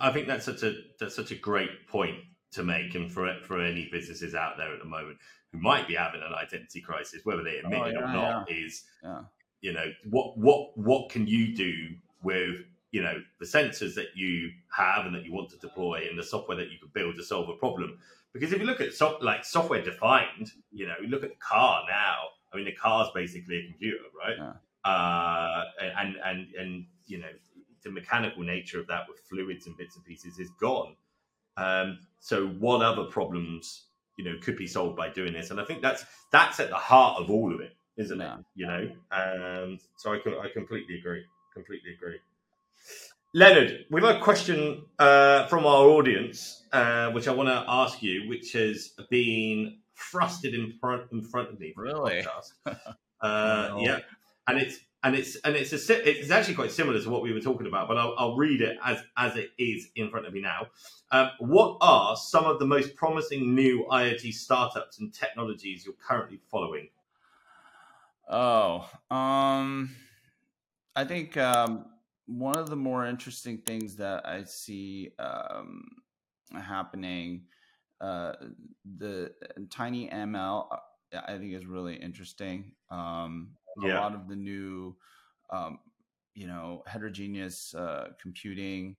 I 0.00 0.10
think 0.10 0.26
that's 0.26 0.44
such 0.44 0.62
a 0.62 0.74
that's 0.98 1.14
such 1.14 1.30
a 1.30 1.36
great 1.36 1.86
point 1.88 2.16
to 2.52 2.64
make, 2.64 2.94
and 2.94 3.12
for 3.12 3.32
for 3.46 3.60
any 3.60 3.88
businesses 3.90 4.34
out 4.34 4.56
there 4.56 4.72
at 4.72 4.80
the 4.80 4.88
moment 4.88 5.18
who 5.52 5.58
might 5.58 5.86
be 5.86 5.94
having 5.94 6.22
an 6.22 6.34
identity 6.34 6.80
crisis, 6.80 7.20
whether 7.24 7.44
they 7.44 7.58
admit 7.58 7.80
oh, 7.80 7.86
it 7.86 7.96
or 7.96 8.08
not, 8.08 8.46
yeah. 8.50 8.56
is 8.64 8.84
yeah. 9.02 9.20
You 9.60 9.72
know 9.72 9.86
what 10.10 10.36
what 10.38 10.76
what 10.76 11.10
can 11.10 11.26
you 11.26 11.54
do 11.54 11.72
with 12.22 12.64
you 12.92 13.02
know 13.02 13.14
the 13.40 13.46
sensors 13.46 13.94
that 13.94 14.08
you 14.14 14.50
have 14.74 15.06
and 15.06 15.14
that 15.14 15.24
you 15.24 15.32
want 15.32 15.50
to 15.50 15.56
deploy 15.58 16.06
and 16.08 16.18
the 16.18 16.22
software 16.22 16.56
that 16.56 16.70
you 16.70 16.78
could 16.80 16.92
build 16.92 17.16
to 17.16 17.22
solve 17.22 17.48
a 17.48 17.54
problem 17.54 17.98
because 18.36 18.52
if 18.52 18.60
you 18.60 18.66
look 18.66 18.82
at 18.82 18.92
so, 18.92 19.16
like 19.22 19.46
software 19.46 19.82
defined, 19.82 20.52
you 20.70 20.86
know, 20.86 20.94
you 21.00 21.08
look 21.08 21.24
at 21.24 21.30
the 21.30 21.36
car 21.36 21.84
now. 21.88 22.16
I 22.52 22.56
mean, 22.56 22.66
the 22.66 22.72
car's 22.72 23.08
basically 23.14 23.56
a 23.56 23.66
computer, 23.66 24.04
right? 24.18 24.36
Yeah. 24.36 24.90
Uh, 24.90 25.64
and 25.98 26.16
and 26.24 26.46
and 26.54 26.86
you 27.06 27.18
know, 27.18 27.30
the 27.82 27.90
mechanical 27.90 28.42
nature 28.42 28.78
of 28.78 28.86
that 28.88 29.04
with 29.08 29.20
fluids 29.20 29.66
and 29.66 29.76
bits 29.76 29.96
and 29.96 30.04
pieces 30.04 30.38
is 30.38 30.50
gone. 30.60 30.96
Um, 31.56 31.98
so, 32.20 32.48
what 32.48 32.82
other 32.82 33.04
problems 33.04 33.86
you 34.18 34.24
know 34.24 34.36
could 34.42 34.56
be 34.56 34.66
solved 34.66 34.96
by 34.96 35.08
doing 35.08 35.32
this? 35.32 35.50
And 35.50 35.58
I 35.60 35.64
think 35.64 35.80
that's 35.80 36.04
that's 36.30 36.60
at 36.60 36.68
the 36.68 36.76
heart 36.76 37.22
of 37.22 37.30
all 37.30 37.54
of 37.54 37.60
it, 37.60 37.74
isn't 37.96 38.20
yeah. 38.20 38.38
it? 38.38 38.44
You 38.54 38.66
know, 38.66 38.90
um, 39.10 39.78
so 39.96 40.12
I 40.12 40.16
I 40.16 40.48
completely 40.52 40.98
agree. 40.98 41.24
Completely 41.54 41.94
agree. 41.94 42.18
Leonard, 43.34 43.84
we've 43.90 44.02
got 44.02 44.16
a 44.16 44.20
question 44.20 44.84
uh, 44.98 45.46
from 45.48 45.66
our 45.66 45.84
audience, 45.84 46.64
uh, 46.72 47.10
which 47.10 47.28
I 47.28 47.32
want 47.32 47.48
to 47.48 47.64
ask 47.68 48.02
you, 48.02 48.28
which 48.28 48.52
has 48.52 48.92
been 49.10 49.78
thrusted 50.12 50.54
in 50.54 50.72
front 50.80 51.10
in 51.12 51.22
front 51.22 51.50
of 51.50 51.60
me. 51.60 51.74
really? 51.76 52.24
uh, 52.66 52.74
oh. 53.22 53.80
Yeah, 53.80 53.98
and 54.46 54.58
it's 54.58 54.78
and 55.02 55.14
it's 55.14 55.36
and 55.36 55.54
it's 55.54 55.72
a, 55.72 56.08
it's 56.08 56.30
actually 56.30 56.54
quite 56.54 56.72
similar 56.72 57.00
to 57.00 57.10
what 57.10 57.22
we 57.22 57.32
were 57.32 57.40
talking 57.40 57.66
about, 57.66 57.88
but 57.88 57.96
I'll, 57.96 58.14
I'll 58.18 58.36
read 58.36 58.60
it 58.60 58.78
as 58.84 58.98
as 59.16 59.36
it 59.36 59.50
is 59.58 59.88
in 59.96 60.10
front 60.10 60.26
of 60.26 60.32
me 60.32 60.40
now. 60.40 60.66
Um, 61.12 61.30
what 61.38 61.78
are 61.80 62.16
some 62.16 62.44
of 62.44 62.58
the 62.58 62.66
most 62.66 62.96
promising 62.96 63.54
new 63.54 63.86
IoT 63.90 64.32
startups 64.32 64.98
and 64.98 65.12
technologies 65.12 65.84
you're 65.84 65.94
currently 65.94 66.40
following? 66.50 66.88
Oh, 68.28 68.88
um 69.10 69.90
I 70.96 71.04
think 71.04 71.36
um, 71.36 71.86
one 72.26 72.56
of 72.56 72.70
the 72.70 72.76
more 72.76 73.06
interesting 73.06 73.58
things 73.58 73.96
that 73.96 74.26
I 74.26 74.44
see 74.44 75.10
um, 75.18 75.84
happening, 76.52 77.46
uh, 78.00 78.32
the 78.98 79.34
Tiny 79.70 80.10
ML, 80.10 80.68
uh, 80.72 81.20
I 81.26 81.36
think 81.38 81.52
is 81.52 81.66
really 81.66 81.96
interesting. 81.96 82.72
Um, 82.90 83.56
yeah. 83.82 83.98
A 83.98 84.00
lot 84.00 84.14
of 84.14 84.26
the 84.26 84.36
new, 84.36 84.96
um, 85.50 85.80
you 86.34 86.46
know, 86.46 86.82
heterogeneous 86.86 87.74
uh, 87.74 88.08
computing 88.20 88.96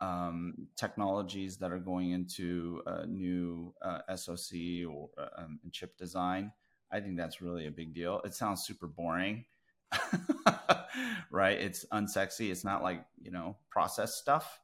um, 0.00 0.68
technologies 0.76 1.56
that 1.58 1.72
are 1.72 1.78
going 1.78 2.10
into 2.10 2.82
a 2.84 3.06
new 3.06 3.74
uh, 3.82 4.00
SoC 4.14 4.86
or 4.86 5.08
um, 5.38 5.58
chip 5.72 5.96
design. 5.96 6.52
I 6.92 7.00
think 7.00 7.16
that's 7.16 7.40
really 7.40 7.66
a 7.66 7.70
big 7.70 7.94
deal. 7.94 8.20
It 8.24 8.34
sounds 8.34 8.64
super 8.64 8.86
boring 8.86 9.44
right? 11.30 11.58
It's 11.58 11.84
unsexy. 11.92 12.50
It's 12.50 12.64
not 12.64 12.82
like, 12.82 13.04
you 13.20 13.30
know, 13.30 13.56
process 13.70 14.14
stuff, 14.16 14.60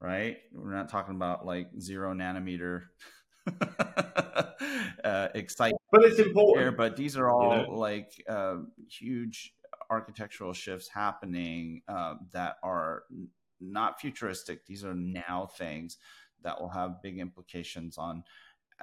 right? 0.00 0.38
We're 0.52 0.74
not 0.74 0.88
talking 0.88 1.14
about 1.14 1.46
like 1.46 1.68
zero 1.78 2.14
nanometer 2.14 2.84
uh, 5.04 5.28
excitement. 5.34 5.80
But 5.92 6.04
it's 6.04 6.18
important. 6.18 6.64
Here, 6.64 6.72
but 6.72 6.96
these 6.96 7.16
are 7.16 7.30
all 7.30 7.58
you 7.58 7.66
know? 7.66 7.74
like 7.74 8.22
uh, 8.28 8.56
huge 8.88 9.54
architectural 9.90 10.52
shifts 10.52 10.88
happening 10.88 11.82
uh, 11.88 12.14
that 12.32 12.56
are 12.62 13.04
not 13.60 14.00
futuristic. 14.00 14.66
These 14.66 14.84
are 14.84 14.94
now 14.94 15.48
things 15.56 15.98
that 16.42 16.60
will 16.60 16.68
have 16.68 17.02
big 17.02 17.18
implications 17.18 17.98
on 17.98 18.24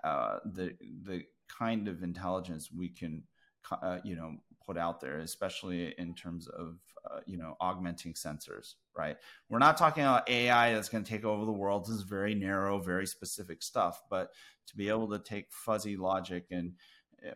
uh, 0.03 0.38
the 0.45 0.75
the 1.03 1.23
kind 1.48 1.88
of 1.88 2.04
intelligence 2.04 2.70
we 2.76 2.89
can, 2.89 3.24
uh, 3.72 4.00
you 4.04 4.16
know, 4.16 4.36
put 4.66 4.78
out 4.78 5.00
there, 5.00 5.20
especially 5.20 5.93
in 5.98 6.14
terms 6.14 6.48
of 6.48 6.78
uh, 7.10 7.20
you 7.26 7.38
know 7.38 7.56
augmenting 7.60 8.14
sensors. 8.14 8.74
Right? 8.95 9.18
We're 9.50 9.60
not 9.60 9.78
talking 9.78 10.04
about 10.04 10.30
AI 10.30 10.74
that's 10.74 10.89
going 10.89 11.04
to 11.04 11.10
take 11.10 11.24
over 11.24 11.45
the 11.45 11.52
world. 11.52 11.86
This 11.86 11.95
is 11.95 12.02
very 12.02 12.36
narrow, 12.36 12.80
very 12.80 13.08
specific 13.08 13.64
stuff. 13.64 14.02
But 14.10 14.32
to 14.68 14.76
be 14.76 14.89
able 14.89 15.10
to 15.10 15.20
take 15.20 15.48
fuzzy 15.52 15.95
logic 15.95 16.48
and 16.52 16.74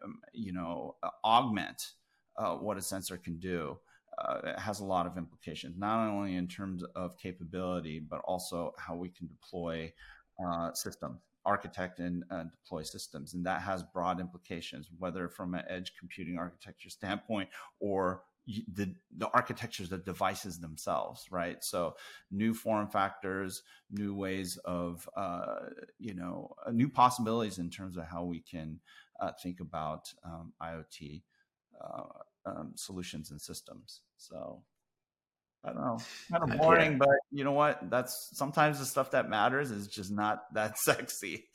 um, 0.04 0.20
you 0.34 0.54
know 0.54 0.96
uh, 1.02 1.10
augment 1.24 1.94
uh, 2.38 2.56
what 2.56 2.78
a 2.78 2.82
sensor 2.82 3.18
can 3.18 3.40
do. 3.40 3.78
Uh, 4.18 4.40
it 4.44 4.60
has 4.60 4.82
a 4.82 4.86
lot 4.86 5.08
of 5.08 5.18
implications, 5.18 5.78
not 5.78 6.08
only 6.08 6.36
in 6.36 6.48
terms 6.48 6.84
of 6.96 7.18
capability, 7.18 8.00
but 8.00 8.20
also 8.26 8.74
how 8.78 8.94
we 8.94 9.10
can 9.10 9.26
deploy 9.26 9.92
uh, 10.46 10.72
systems 10.74 11.22
architect 11.46 12.00
and 12.00 12.24
uh, 12.32 12.44
deploy 12.44 12.84
systems. 12.84 13.34
And 13.34 13.46
that 13.46 13.62
has 13.62 13.84
broad 13.84 14.20
implications, 14.20 14.88
whether 14.98 15.28
from 15.28 15.54
an 15.54 15.64
edge 15.68 15.94
computing 15.98 16.38
architecture 16.38 16.90
standpoint 16.90 17.50
or 17.80 18.24
the, 18.48 18.94
the 19.18 19.30
architectures 19.30 19.90
the 19.90 20.00
devices 20.00 20.60
themselves, 20.60 21.28
right? 21.32 21.64
So 21.64 21.96
new 22.32 22.54
form 22.54 22.88
factors, 22.88 23.64
new 23.92 24.16
ways 24.16 24.58
of, 24.66 25.08
uh, 25.16 25.70
you 26.00 26.16
know, 26.16 26.56
uh, 26.66 26.72
new 26.72 26.90
possibilities 26.90 27.60
in 27.60 27.70
terms 27.70 27.98
of 27.98 28.06
how 28.06 28.24
we 28.24 28.40
can 28.40 28.80
uh, 29.20 29.32
think 29.42 29.60
about 29.60 30.12
um, 30.26 30.54
IoT 30.62 31.22
uh, 31.80 32.04
um, 32.46 32.72
solutions 32.76 33.32
and 33.32 33.40
systems. 33.40 34.02
So 34.18 34.64
I 35.64 35.74
don't 35.74 35.82
know, 35.82 36.00
kind 36.32 36.52
of 36.52 36.58
boring, 36.60 36.98
but 36.98 37.10
you 37.32 37.44
know 37.44 37.52
what? 37.52 37.90
That's 37.90 38.32
sometimes 38.34 38.80
the 38.80 38.86
stuff 38.86 39.12
that 39.12 39.30
matters 39.30 39.70
is 39.70 39.88
just 39.88 40.12
not 40.12 40.52
that 40.54 40.78
sexy. 40.80 41.46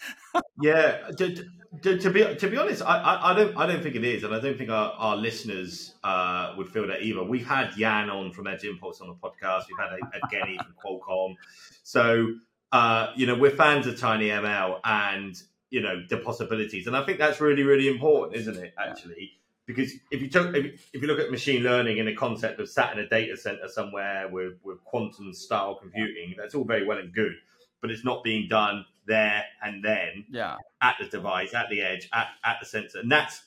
yeah, 0.60 1.08
to, 1.18 1.44
to, 1.82 1.98
to, 1.98 2.10
be 2.10 2.34
to 2.36 2.48
be 2.48 2.56
honest, 2.56 2.82
I, 2.82 2.98
I, 2.98 3.32
I, 3.32 3.34
don't 3.34 3.56
I 3.56 3.66
don't 3.66 3.82
think 3.82 3.96
it 3.96 4.04
is, 4.04 4.22
and 4.22 4.34
I 4.34 4.40
don't 4.40 4.56
think 4.56 4.70
our, 4.70 4.92
our 4.92 5.16
listeners 5.16 5.94
uh, 6.04 6.54
would 6.56 6.68
feel 6.68 6.86
that 6.86 7.02
either. 7.02 7.24
We've 7.24 7.46
had 7.46 7.72
Jan 7.76 8.08
on 8.08 8.30
from 8.32 8.46
Edge 8.46 8.64
Impulse 8.64 9.00
on 9.00 9.08
the 9.08 9.14
podcast. 9.14 9.64
We've 9.68 9.78
had 9.78 9.98
Evgeny 10.22 10.56
from 10.56 10.74
Qualcomm, 10.84 11.34
so 11.82 12.34
uh, 12.70 13.08
you 13.16 13.26
know 13.26 13.34
we're 13.34 13.50
fans 13.50 13.88
of 13.88 13.98
Tiny 13.98 14.28
ML 14.28 14.80
and 14.84 15.34
you 15.70 15.80
know 15.80 16.04
the 16.08 16.18
possibilities, 16.18 16.86
and 16.86 16.96
I 16.96 17.04
think 17.04 17.18
that's 17.18 17.40
really 17.40 17.64
really 17.64 17.88
important, 17.88 18.36
isn't 18.36 18.56
it? 18.56 18.72
Actually 18.78 19.32
because 19.66 19.92
if 20.10 20.22
you 20.22 20.30
talk, 20.30 20.54
if, 20.54 20.88
if, 20.92 21.02
you 21.02 21.08
look 21.08 21.18
at 21.18 21.30
machine 21.30 21.62
learning 21.62 21.98
in 21.98 22.06
the 22.06 22.14
concept 22.14 22.60
of 22.60 22.68
sat 22.68 22.92
in 22.92 23.00
a 23.00 23.08
data 23.08 23.36
center 23.36 23.68
somewhere 23.68 24.28
with, 24.28 24.54
with 24.62 24.82
quantum 24.84 25.32
style 25.32 25.74
computing, 25.74 26.34
that's 26.38 26.54
all 26.54 26.64
very 26.64 26.86
well 26.86 26.98
and 26.98 27.12
good, 27.12 27.32
but 27.80 27.90
it's 27.90 28.04
not 28.04 28.22
being 28.22 28.48
done 28.48 28.84
there 29.06 29.44
and 29.62 29.84
then 29.84 30.24
yeah. 30.30 30.56
at 30.80 30.96
the 31.00 31.06
device, 31.06 31.52
at 31.52 31.68
the 31.68 31.82
edge, 31.82 32.08
at, 32.12 32.28
at 32.44 32.56
the 32.60 32.66
sensor. 32.66 33.00
And 33.00 33.10
that's 33.10 33.42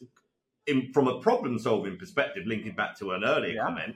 in, 0.68 0.92
from 0.94 1.08
a 1.08 1.20
problem 1.22 1.58
solving 1.58 1.98
perspective, 1.98 2.44
linking 2.46 2.76
back 2.76 2.98
to 3.00 3.12
an 3.12 3.24
earlier 3.24 3.54
yeah. 3.54 3.64
comment, 3.64 3.96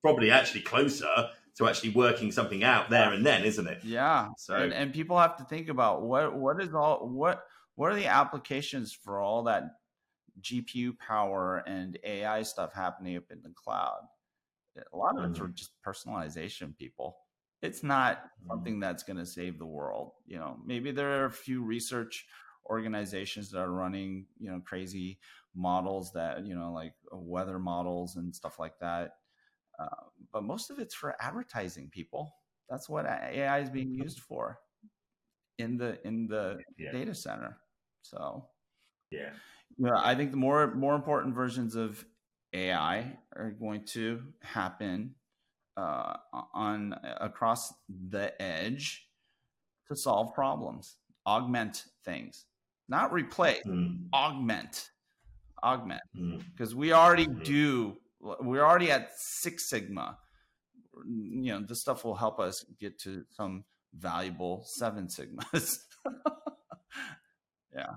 probably 0.00 0.30
actually 0.30 0.62
closer 0.62 1.30
to 1.56 1.68
actually 1.68 1.90
working 1.90 2.32
something 2.32 2.64
out 2.64 2.88
there 2.88 3.12
and 3.12 3.26
then, 3.26 3.44
isn't 3.44 3.66
it? 3.66 3.80
Yeah. 3.84 4.28
So 4.38 4.54
and, 4.54 4.72
and 4.72 4.92
people 4.92 5.18
have 5.18 5.36
to 5.38 5.44
think 5.44 5.68
about 5.68 6.02
what 6.02 6.34
what 6.34 6.62
is 6.62 6.72
all 6.72 7.06
what 7.06 7.44
what 7.74 7.92
are 7.92 7.96
the 7.96 8.06
applications 8.06 8.92
for 8.92 9.20
all 9.20 9.44
that 9.44 9.64
GPU 10.40 10.98
power 10.98 11.62
and 11.66 11.98
AI 12.04 12.42
stuff 12.42 12.72
happening 12.72 13.16
up 13.16 13.24
in 13.30 13.42
the 13.42 13.52
cloud. 13.54 14.00
A 14.92 14.96
lot 14.96 15.18
of 15.18 15.30
it's 15.30 15.38
mm-hmm. 15.38 15.52
just 15.54 15.72
personalization, 15.86 16.76
people. 16.76 17.16
It's 17.60 17.82
not 17.82 18.18
mm-hmm. 18.18 18.48
something 18.48 18.80
that's 18.80 19.02
going 19.02 19.18
to 19.18 19.26
save 19.26 19.58
the 19.58 19.66
world. 19.66 20.12
You 20.26 20.38
know, 20.38 20.56
maybe 20.64 20.90
there 20.90 21.22
are 21.22 21.26
a 21.26 21.30
few 21.30 21.62
research 21.62 22.26
organizations 22.66 23.50
that 23.50 23.60
are 23.60 23.70
running, 23.70 24.26
you 24.38 24.50
know, 24.50 24.60
crazy 24.64 25.18
models 25.54 26.12
that, 26.12 26.46
you 26.46 26.54
know, 26.54 26.72
like 26.72 26.94
uh, 27.12 27.18
weather 27.18 27.58
models 27.58 28.16
and 28.16 28.34
stuff 28.34 28.58
like 28.58 28.78
that. 28.80 29.16
Uh, 29.78 30.04
but 30.32 30.44
most 30.44 30.70
of 30.70 30.78
it's 30.78 30.94
for 30.94 31.16
advertising, 31.20 31.90
people. 31.90 32.34
That's 32.70 32.88
what 32.88 33.04
AI 33.06 33.58
is 33.58 33.68
being 33.68 33.92
used 33.92 34.20
for 34.20 34.58
in 35.58 35.76
the 35.76 35.98
in 36.06 36.26
the 36.26 36.58
yeah. 36.78 36.92
data 36.92 37.14
center. 37.14 37.58
So, 38.02 38.46
yeah, 39.10 39.30
yeah, 39.78 39.90
I 39.96 40.14
think 40.14 40.30
the 40.30 40.36
more 40.36 40.74
more 40.74 40.94
important 40.94 41.34
versions 41.34 41.74
of 41.74 42.04
AI 42.52 43.18
are 43.34 43.50
going 43.50 43.84
to 43.92 44.22
happen 44.42 45.14
uh, 45.76 46.14
on 46.54 46.94
across 47.20 47.72
the 47.88 48.40
edge 48.40 49.06
to 49.88 49.96
solve 49.96 50.34
problems, 50.34 50.96
augment 51.26 51.84
things, 52.04 52.46
not 52.88 53.12
replace, 53.12 53.62
mm. 53.66 54.04
augment, 54.12 54.90
augment, 55.62 56.02
because 56.54 56.74
mm. 56.74 56.78
we 56.78 56.92
already 56.92 57.26
mm. 57.26 57.44
do. 57.44 57.96
We're 58.20 58.64
already 58.64 58.90
at 58.90 59.10
Six 59.16 59.68
Sigma. 59.68 60.18
You 61.06 61.52
know, 61.52 61.64
this 61.66 61.80
stuff 61.80 62.04
will 62.04 62.14
help 62.14 62.38
us 62.38 62.64
get 62.78 63.00
to 63.00 63.24
some 63.30 63.64
valuable 63.94 64.62
Seven 64.66 65.08
Sigmas. 65.08 65.78
yeah. 67.74 67.94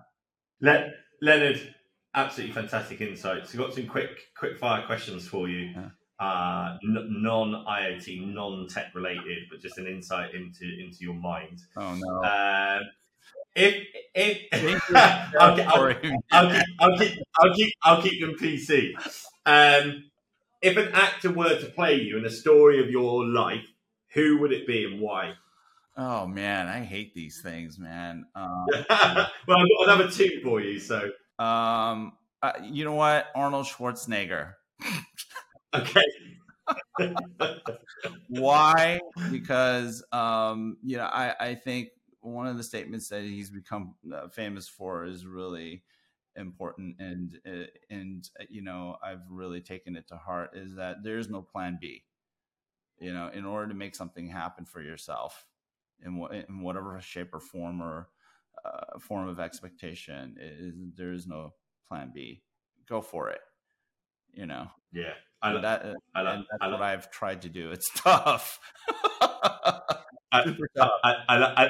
Let 0.62 0.88
Leonard, 1.22 1.76
absolutely 2.14 2.54
fantastic 2.54 3.02
insights. 3.02 3.54
We've 3.54 3.62
got 3.62 3.74
some 3.74 3.88
quick 3.88 4.10
quick 4.38 4.58
fire 4.58 4.86
questions 4.86 5.28
for 5.28 5.48
you. 5.48 5.72
Yeah. 5.76 5.90
Uh, 6.18 6.78
n- 6.84 7.08
non 7.22 7.66
IoT, 7.68 8.34
non 8.34 8.68
tech 8.68 8.96
related, 8.96 9.44
but 9.50 9.60
just 9.60 9.78
an 9.78 9.88
insight 9.88 10.34
into 10.34 10.66
into 10.80 10.98
your 11.02 11.14
mind. 11.14 11.60
Oh 11.78 11.96
no. 11.96 12.24
Uh, 12.24 12.80
if 13.56 13.84
if 14.14 14.84
I'll, 14.96 15.62
I'll, 15.62 15.96
I'll, 16.32 16.50
keep, 16.50 16.72
I'll, 16.80 16.98
keep, 16.98 17.20
I'll 17.36 17.54
keep 17.54 17.74
I'll 17.84 18.02
keep 18.02 18.22
them 18.22 18.36
PC. 18.40 18.94
Um, 19.46 20.10
if 20.62 20.78
an 20.78 20.90
actor 20.94 21.32
were 21.32 21.60
to 21.60 21.66
play 21.68 21.96
you 21.96 22.18
in 22.18 22.26
a 22.26 22.30
story 22.30 22.82
of 22.82 22.90
your 22.90 23.26
life, 23.26 23.66
who 24.14 24.40
would 24.40 24.52
it 24.52 24.66
be 24.66 24.86
and 24.86 25.00
why? 25.00 25.34
Oh 25.98 26.28
man, 26.28 26.68
I 26.68 26.84
hate 26.84 27.14
these 27.14 27.42
things, 27.42 27.80
man. 27.80 28.26
Um, 28.36 28.66
well, 28.90 29.28
I've 29.48 29.48
got 29.48 29.84
another 29.84 30.10
two 30.10 30.42
for 30.44 30.60
you. 30.60 30.78
So, 30.80 31.12
um, 31.40 32.14
uh, 32.44 32.52
you 32.62 32.84
know 32.84 32.94
what, 32.94 33.28
Arnold 33.34 33.66
Schwarzenegger. 33.66 34.54
okay. 35.74 36.04
Why? 38.28 39.00
Because 39.32 40.04
um, 40.12 40.78
you 40.84 40.98
know, 40.98 41.06
I 41.06 41.34
I 41.40 41.56
think 41.56 41.90
one 42.20 42.48
of 42.48 42.58
the 42.58 42.64
statements 42.64 43.08
that 43.10 43.24
he's 43.24 43.50
become 43.50 43.96
uh, 44.14 44.28
famous 44.28 44.68
for 44.68 45.06
is 45.06 45.26
really 45.26 45.84
important, 46.36 46.98
and 47.00 47.40
uh, 47.48 47.68
and 47.90 48.30
uh, 48.38 48.44
you 48.50 48.64
know, 48.64 48.98
I've 49.02 49.24
really 49.30 49.62
taken 49.62 49.96
it 49.96 50.10
to 50.10 50.18
heart. 50.18 50.52
Is 50.56 50.76
that 50.76 51.04
there 51.04 51.20
is 51.20 51.30
no 51.30 51.42
plan 51.42 51.78
B. 51.80 52.04
You 53.00 53.14
know, 53.14 53.30
in 53.34 53.46
order 53.46 53.70
to 53.70 53.74
make 53.74 53.96
something 53.96 54.28
happen 54.28 54.66
for 54.66 54.82
yourself 54.82 55.46
in, 56.06 56.46
in 56.48 56.62
whatever 56.62 57.00
shape 57.02 57.34
or 57.34 57.40
form 57.40 57.82
or 57.82 58.10
uh, 58.64 59.00
form 59.00 59.28
of 59.28 59.40
expectation. 59.40 60.36
Is 60.40 60.74
there 60.96 61.12
is 61.12 61.28
no 61.28 61.54
plan 61.88 62.12
B. 62.14 62.44
Go 62.88 63.02
for 63.02 63.30
it. 63.30 63.42
You 64.34 64.46
know. 64.46 64.68
Yeah, 64.92 65.14
I 65.42 65.52
lo- 65.52 65.62
that. 65.62 65.86
I 66.14 66.22
lo- 66.22 66.44
that's 66.50 66.62
I 66.62 66.68
lo- 66.68 66.74
what 66.74 66.82
I've 66.82 67.12
tried 67.12 67.42
to 67.44 67.50
do. 67.50 67.72
It's 67.72 67.90
tough. 67.96 68.60
I. 69.22 70.54
I, 71.04 71.14
I, 71.30 71.68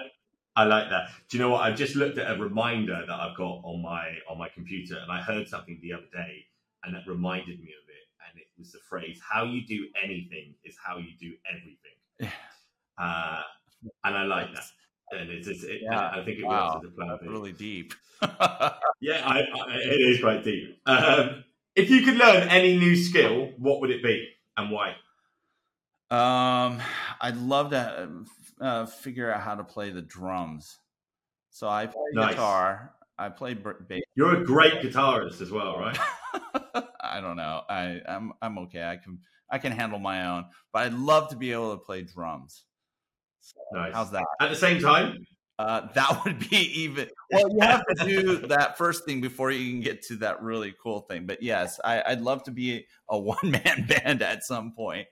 I 0.55 0.63
like 0.63 0.89
that. 0.89 1.09
Do 1.27 1.37
you 1.37 1.43
know 1.43 1.49
what? 1.49 1.61
I've 1.63 1.75
just 1.75 1.95
looked 1.95 2.17
at 2.17 2.31
a 2.31 2.41
reminder 2.41 3.03
that 3.05 3.19
I've 3.19 3.35
got 3.35 3.59
on 3.63 3.81
my 3.81 4.15
on 4.29 4.37
my 4.37 4.47
computer, 4.49 4.97
and 4.97 5.11
I 5.11 5.21
heard 5.21 5.47
something 5.47 5.79
the 5.81 5.93
other 5.93 6.07
day, 6.13 6.45
and 6.83 6.95
it 6.95 7.03
reminded 7.05 7.59
me 7.59 7.73
of 7.81 7.89
it. 7.89 8.05
And 8.29 8.39
it, 8.39 8.47
was 8.57 8.71
the 8.71 8.79
phrase 8.89 9.19
"How 9.21 9.43
you 9.43 9.65
do 9.65 9.87
anything 10.01 10.55
is 10.63 10.77
how 10.83 10.97
you 10.97 11.11
do 11.19 11.33
everything," 11.51 12.33
uh, 12.97 13.41
and 14.03 14.15
I 14.15 14.23
like 14.23 14.53
that. 14.53 14.63
And 15.11 15.29
it's, 15.29 15.47
it's 15.47 15.63
it, 15.63 15.81
yeah. 15.83 16.09
I 16.09 16.23
think 16.23 16.39
it 16.39 16.45
wow. 16.45 16.73
works 16.73 16.85
as 16.85 16.91
a 16.91 16.95
plan. 16.95 17.09
That's 17.09 17.31
really 17.31 17.51
deep. 17.51 17.93
yeah, 18.21 19.21
I, 19.23 19.41
I, 19.41 19.77
it 19.77 20.01
is 20.01 20.19
quite 20.19 20.43
deep. 20.43 20.79
Um, 20.85 21.43
if 21.75 21.89
you 21.89 22.01
could 22.01 22.15
learn 22.15 22.47
any 22.49 22.77
new 22.77 22.95
skill, 22.95 23.51
what 23.57 23.81
would 23.81 23.91
it 23.91 24.01
be 24.01 24.27
and 24.57 24.71
why? 24.71 24.95
Um, 26.09 26.81
I'd 27.19 27.37
love 27.37 27.71
to 27.71 28.25
uh, 28.61 28.85
figure 28.85 29.31
out 29.31 29.41
how 29.41 29.55
to 29.55 29.63
play 29.63 29.91
the 29.91 30.01
drums. 30.01 30.77
So 31.49 31.67
I 31.67 31.87
play 31.87 32.03
nice. 32.13 32.31
guitar. 32.31 32.93
I 33.17 33.29
play 33.29 33.53
bass. 33.53 34.03
You're 34.15 34.41
a 34.41 34.43
great 34.43 34.81
guitarist 34.81 35.41
as 35.41 35.51
well, 35.51 35.77
right? 35.77 35.97
I 37.01 37.21
don't 37.21 37.37
know. 37.37 37.61
I 37.69 38.01
I'm 38.07 38.33
I'm 38.41 38.57
okay. 38.59 38.83
I 38.83 38.97
can 38.97 39.19
I 39.49 39.57
can 39.57 39.71
handle 39.71 39.99
my 39.99 40.27
own, 40.27 40.45
but 40.73 40.83
I'd 40.83 40.93
love 40.93 41.29
to 41.29 41.37
be 41.37 41.53
able 41.53 41.71
to 41.71 41.83
play 41.83 42.01
drums. 42.01 42.63
Nice. 43.71 43.93
How's 43.93 44.11
that? 44.11 44.25
At 44.39 44.49
the 44.49 44.55
same 44.55 44.81
time, 44.81 45.25
uh, 45.57 45.87
that 45.93 46.23
would 46.23 46.49
be 46.49 46.57
even. 46.81 47.09
Well, 47.31 47.49
you 47.51 47.61
have 47.61 47.85
to 47.85 48.05
do 48.05 48.37
that 48.47 48.77
first 48.77 49.05
thing 49.05 49.21
before 49.21 49.51
you 49.51 49.71
can 49.71 49.81
get 49.81 50.01
to 50.03 50.17
that 50.17 50.41
really 50.41 50.73
cool 50.81 51.01
thing. 51.01 51.25
But 51.25 51.41
yes, 51.41 51.79
I, 51.83 52.03
would 52.09 52.21
love 52.21 52.43
to 52.43 52.51
be 52.51 52.85
a 53.09 53.17
one 53.17 53.37
man 53.43 53.85
band 54.03 54.21
at 54.21 54.43
some 54.43 54.71
point. 54.71 55.07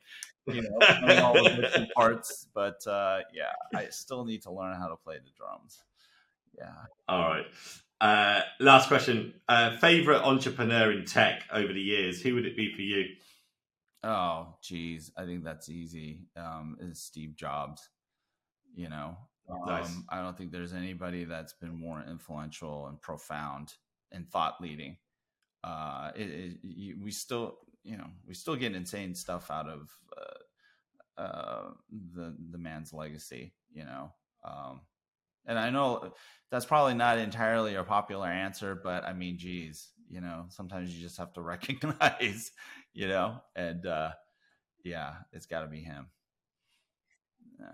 You 0.45 0.61
know, 0.61 1.23
all 1.23 1.33
the 1.33 1.57
different 1.61 1.93
parts. 1.93 2.47
But 2.53 2.85
uh, 2.85 3.19
yeah, 3.33 3.53
I 3.73 3.87
still 3.89 4.25
need 4.25 4.43
to 4.43 4.51
learn 4.51 4.77
how 4.77 4.89
to 4.89 4.97
play 4.97 5.15
the 5.15 5.31
drums. 5.37 5.81
Yeah. 6.57 6.73
All 7.07 7.29
right. 7.29 7.45
Uh, 8.01 8.41
last 8.59 8.89
question. 8.89 9.33
Uh, 9.47 9.77
favorite 9.77 10.21
entrepreneur 10.21 10.91
in 10.91 11.05
tech 11.05 11.43
over 11.51 11.71
the 11.71 11.81
years? 11.81 12.21
Who 12.21 12.35
would 12.35 12.45
it 12.45 12.57
be 12.57 12.73
for 12.73 12.81
you? 12.81 13.05
Oh, 14.03 14.55
geez. 14.61 15.11
I 15.17 15.23
think 15.23 15.45
that's 15.45 15.69
easy. 15.69 16.27
Um, 16.35 16.75
is 16.81 16.99
Steve 17.01 17.35
Jobs. 17.37 17.89
You 18.75 18.89
know, 18.89 19.17
Nice. 19.65 19.87
Um, 19.87 20.05
I 20.09 20.21
don't 20.21 20.37
think 20.37 20.51
there's 20.51 20.73
anybody 20.73 21.25
that's 21.25 21.53
been 21.53 21.77
more 21.77 22.03
influential 22.09 22.87
and 22.87 23.01
profound 23.01 23.73
and 24.11 24.29
thought 24.29 24.61
leading. 24.61 24.97
Uh, 25.63 26.11
it, 26.15 26.57
it, 26.63 26.97
we 27.01 27.11
still, 27.11 27.57
you 27.83 27.97
know, 27.97 28.07
we 28.27 28.33
still 28.33 28.55
get 28.55 28.75
insane 28.75 29.15
stuff 29.15 29.51
out 29.51 29.67
of 29.67 29.89
uh, 30.17 31.21
uh, 31.21 31.69
the 32.15 32.35
the 32.51 32.57
man's 32.57 32.93
legacy. 32.93 33.53
You 33.73 33.85
know, 33.85 34.13
um, 34.43 34.81
and 35.45 35.59
I 35.59 35.69
know 35.69 36.13
that's 36.49 36.65
probably 36.65 36.93
not 36.93 37.17
entirely 37.17 37.75
a 37.75 37.83
popular 37.83 38.27
answer, 38.27 38.79
but 38.81 39.03
I 39.03 39.13
mean, 39.13 39.37
geez, 39.37 39.89
you 40.09 40.21
know, 40.21 40.45
sometimes 40.49 40.93
you 40.93 41.01
just 41.01 41.17
have 41.17 41.33
to 41.33 41.41
recognize, 41.41 42.51
you 42.93 43.07
know, 43.07 43.41
and 43.55 43.85
uh, 43.85 44.11
yeah, 44.83 45.13
it's 45.31 45.45
got 45.45 45.61
to 45.61 45.67
be 45.67 45.81
him. 45.81 46.07
Yeah. 47.59 47.71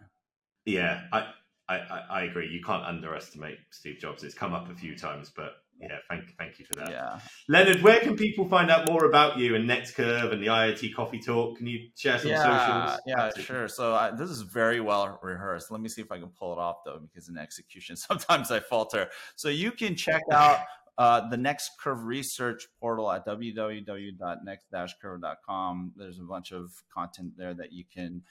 Yeah, 0.65 1.01
I 1.11 1.27
I, 1.69 2.01
I, 2.09 2.23
agree. 2.23 2.49
You 2.49 2.63
can't 2.63 2.83
underestimate 2.83 3.59
Steve 3.69 3.99
Jobs. 3.99 4.23
It's 4.23 4.33
come 4.33 4.55
up 4.55 4.71
a 4.71 4.75
few 4.75 4.97
times, 4.97 5.31
but 5.35 5.57
yeah, 5.79 5.97
thank 6.09 6.35
thank 6.37 6.57
you 6.57 6.65
for 6.65 6.73
that. 6.79 6.89
Yeah, 6.89 7.19
Leonard, 7.47 7.83
where 7.83 7.99
can 7.99 8.15
people 8.17 8.49
find 8.49 8.71
out 8.71 8.89
more 8.89 9.05
about 9.05 9.37
you 9.37 9.53
and 9.55 9.69
NextCurve 9.69 10.33
and 10.33 10.41
the 10.41 10.47
IoT 10.47 10.95
Coffee 10.95 11.19
Talk? 11.19 11.57
Can 11.57 11.67
you 11.67 11.89
share 11.95 12.17
some 12.17 12.31
yeah, 12.31 12.41
socials? 12.41 12.99
Yeah, 13.05 13.25
Absolutely. 13.25 13.43
sure. 13.43 13.67
So 13.67 13.93
I, 13.93 14.09
this 14.11 14.31
is 14.31 14.41
very 14.41 14.81
well 14.81 15.19
rehearsed. 15.21 15.69
Let 15.69 15.79
me 15.79 15.89
see 15.89 16.01
if 16.01 16.11
I 16.11 16.17
can 16.17 16.29
pull 16.29 16.53
it 16.53 16.59
off 16.59 16.77
though, 16.85 16.97
because 16.99 17.29
in 17.29 17.37
execution 17.37 17.95
sometimes 17.95 18.49
I 18.49 18.61
falter. 18.61 19.11
So 19.35 19.49
you 19.49 19.71
can 19.71 19.95
check 19.95 20.23
out. 20.31 20.61
Uh, 20.97 21.29
the 21.29 21.37
Next 21.37 21.73
Curve 21.81 22.03
research 22.03 22.67
portal 22.77 23.09
at 23.09 23.25
www.next-curve.com. 23.25 25.93
There's 25.95 26.19
a 26.19 26.23
bunch 26.23 26.51
of 26.51 26.73
content 26.93 27.37
there 27.37 27.53
that 27.53 27.71
you 27.71 27.85
can 27.85 28.21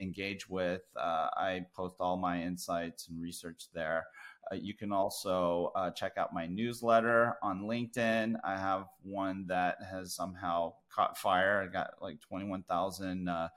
engage 0.00 0.48
with. 0.48 0.82
Uh, 0.96 1.28
I 1.36 1.66
post 1.74 1.96
all 2.00 2.16
my 2.16 2.42
insights 2.42 3.08
and 3.08 3.20
research 3.20 3.66
there. 3.72 4.06
Uh, 4.50 4.56
you 4.56 4.74
can 4.74 4.92
also 4.92 5.72
uh, 5.74 5.90
check 5.90 6.12
out 6.16 6.32
my 6.32 6.46
newsletter 6.46 7.36
on 7.42 7.62
LinkedIn. 7.62 8.36
I 8.44 8.56
have 8.56 8.86
one 9.02 9.46
that 9.48 9.76
has 9.90 10.14
somehow 10.14 10.74
caught 10.90 11.18
fire. 11.18 11.62
I 11.62 11.72
got 11.72 11.94
like 12.00 12.20
21,000 12.20 13.28
uh, 13.28 13.48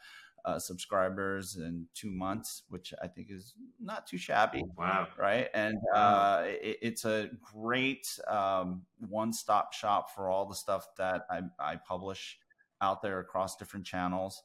uh, 0.44 0.60
subscribers 0.60 1.58
in 1.58 1.86
two 1.94 2.10
months, 2.10 2.64
which 2.70 2.94
I 3.02 3.08
think 3.08 3.28
is 3.30 3.54
not 3.80 4.08
too 4.08 4.18
shabby. 4.18 4.64
Oh, 4.66 4.74
wow. 4.78 5.08
Right. 5.18 5.50
And 5.54 5.78
uh, 5.94 6.44
it, 6.46 6.78
it's 6.82 7.06
a 7.06 7.30
great 7.42 8.08
um, 8.28 8.84
one 9.00 9.34
stop 9.34 9.74
shop 9.74 10.14
for 10.16 10.30
all 10.30 10.46
the 10.46 10.56
stuff 10.56 10.88
that 10.98 11.26
I, 11.30 11.42
I 11.60 11.76
publish 11.76 12.40
out 12.82 13.02
there 13.02 13.20
across 13.20 13.56
different 13.56 13.86
channels. 13.86 14.42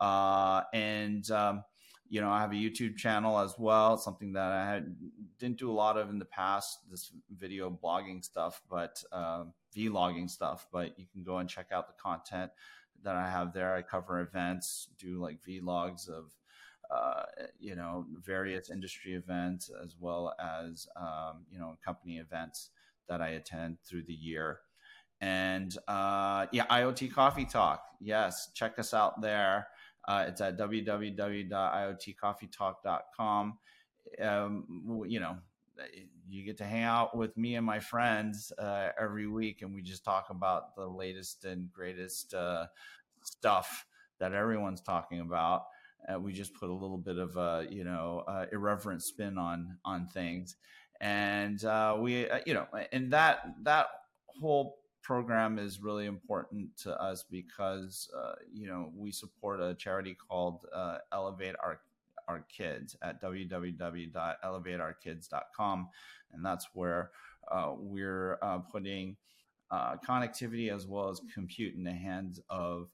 Uh, 0.00 0.62
and 0.72 1.30
um, 1.30 1.64
you 2.10 2.20
know, 2.20 2.30
I 2.30 2.40
have 2.40 2.50
a 2.50 2.56
YouTube 2.56 2.96
channel 2.96 3.38
as 3.38 3.54
well, 3.56 3.96
something 3.96 4.32
that 4.32 4.50
I 4.50 4.66
had, 4.68 4.96
didn't 5.38 5.58
do 5.58 5.70
a 5.70 5.72
lot 5.72 5.96
of 5.96 6.10
in 6.10 6.18
the 6.18 6.24
past, 6.24 6.80
this 6.90 7.12
video 7.38 7.70
blogging 7.70 8.24
stuff, 8.24 8.60
but 8.68 9.02
uh, 9.12 9.44
vlogging 9.76 10.28
stuff. 10.28 10.66
But 10.72 10.98
you 10.98 11.06
can 11.12 11.22
go 11.22 11.38
and 11.38 11.48
check 11.48 11.66
out 11.72 11.86
the 11.86 12.02
content 12.02 12.50
that 13.04 13.14
I 13.14 13.30
have 13.30 13.52
there. 13.52 13.74
I 13.76 13.82
cover 13.82 14.20
events, 14.20 14.88
do 14.98 15.20
like 15.20 15.38
vlogs 15.46 16.08
of, 16.08 16.32
uh, 16.90 17.22
you 17.60 17.76
know, 17.76 18.04
various 18.20 18.70
industry 18.70 19.14
events 19.14 19.70
as 19.82 19.94
well 19.98 20.34
as, 20.40 20.88
um, 20.96 21.46
you 21.48 21.60
know, 21.60 21.78
company 21.84 22.18
events 22.18 22.70
that 23.08 23.20
I 23.20 23.28
attend 23.28 23.78
through 23.84 24.02
the 24.02 24.12
year. 24.12 24.58
And 25.20 25.76
uh, 25.86 26.46
yeah, 26.50 26.66
IoT 26.66 27.12
Coffee 27.12 27.44
Talk. 27.44 27.84
Yes, 28.00 28.50
check 28.54 28.80
us 28.80 28.92
out 28.92 29.20
there. 29.20 29.68
Uh, 30.08 30.24
it's 30.28 30.40
at 30.40 30.58
www.iotcoffeetalk.com. 30.58 33.58
Um, 34.20 35.04
you 35.06 35.20
know, 35.20 35.36
you 36.28 36.44
get 36.44 36.58
to 36.58 36.64
hang 36.64 36.82
out 36.82 37.16
with 37.16 37.36
me 37.36 37.54
and 37.56 37.66
my 37.66 37.80
friends 37.80 38.52
uh, 38.58 38.90
every 38.98 39.26
week, 39.26 39.62
and 39.62 39.74
we 39.74 39.82
just 39.82 40.04
talk 40.04 40.30
about 40.30 40.76
the 40.76 40.86
latest 40.86 41.44
and 41.44 41.72
greatest 41.72 42.34
uh, 42.34 42.66
stuff 43.22 43.86
that 44.18 44.32
everyone's 44.32 44.80
talking 44.80 45.20
about. 45.20 45.64
Uh, 46.08 46.18
we 46.18 46.32
just 46.32 46.54
put 46.54 46.70
a 46.70 46.74
little 46.74 46.98
bit 46.98 47.18
of 47.18 47.36
a 47.36 47.66
you 47.70 47.84
know 47.84 48.24
irreverent 48.52 49.02
spin 49.02 49.38
on 49.38 49.76
on 49.84 50.06
things, 50.06 50.56
and 51.00 51.64
uh, 51.64 51.96
we 51.98 52.28
uh, 52.28 52.40
you 52.46 52.54
know, 52.54 52.66
and 52.92 53.12
that 53.12 53.54
that 53.62 53.86
whole 54.26 54.79
program 55.10 55.58
is 55.58 55.82
really 55.82 56.06
important 56.06 56.68
to 56.76 56.94
us 57.02 57.24
because 57.28 58.08
uh, 58.16 58.34
you 58.54 58.68
know 58.68 58.92
we 58.96 59.10
support 59.10 59.60
a 59.60 59.74
charity 59.74 60.14
called 60.14 60.64
uh, 60.72 60.98
Elevate 61.12 61.56
Our 61.60 61.80
Our 62.28 62.44
Kids 62.56 62.94
at 63.02 63.20
www.elevateourkids.com, 63.20 65.88
and 66.32 66.46
that's 66.46 66.68
where 66.74 67.10
uh, 67.50 67.72
we're 67.76 68.38
uh, 68.40 68.58
putting 68.58 69.16
uh, 69.72 69.96
connectivity 70.08 70.72
as 70.72 70.86
well 70.86 71.08
as 71.08 71.20
compute 71.34 71.74
in 71.74 71.82
the 71.82 71.90
hands 71.90 72.38
of 72.48 72.86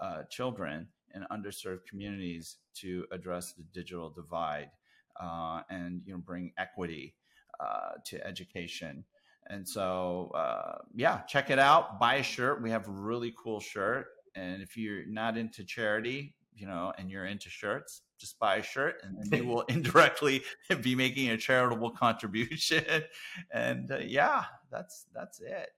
uh, 0.00 0.22
children 0.30 0.86
in 1.12 1.26
underserved 1.32 1.86
communities 1.90 2.58
to 2.74 3.04
address 3.10 3.52
the 3.52 3.64
digital 3.72 4.10
divide 4.10 4.70
and 5.70 6.02
you 6.06 6.12
know 6.12 6.20
bring 6.20 6.52
equity 6.56 7.16
to 8.04 8.24
education 8.24 9.04
and 9.48 9.68
so, 9.68 10.30
uh, 10.34 10.78
yeah, 10.94 11.20
check 11.22 11.50
it 11.50 11.58
out. 11.58 11.98
Buy 12.00 12.16
a 12.16 12.22
shirt. 12.22 12.62
We 12.62 12.70
have 12.70 12.88
a 12.88 12.90
really 12.90 13.34
cool 13.36 13.60
shirt. 13.60 14.06
And 14.34 14.62
if 14.62 14.76
you're 14.76 15.06
not 15.06 15.36
into 15.36 15.64
charity, 15.64 16.34
you 16.54 16.66
know, 16.66 16.92
and 16.98 17.10
you're 17.10 17.26
into 17.26 17.50
shirts, 17.50 18.02
just 18.18 18.38
buy 18.38 18.56
a 18.56 18.62
shirt 18.62 19.02
and 19.02 19.30
you 19.32 19.44
will 19.48 19.62
indirectly 19.68 20.42
be 20.82 20.94
making 20.94 21.30
a 21.30 21.36
charitable 21.36 21.90
contribution. 21.90 22.84
And 23.52 23.90
uh, 23.90 23.98
yeah, 23.98 24.44
that's 24.70 25.06
that's 25.14 25.40
it. 25.40 25.68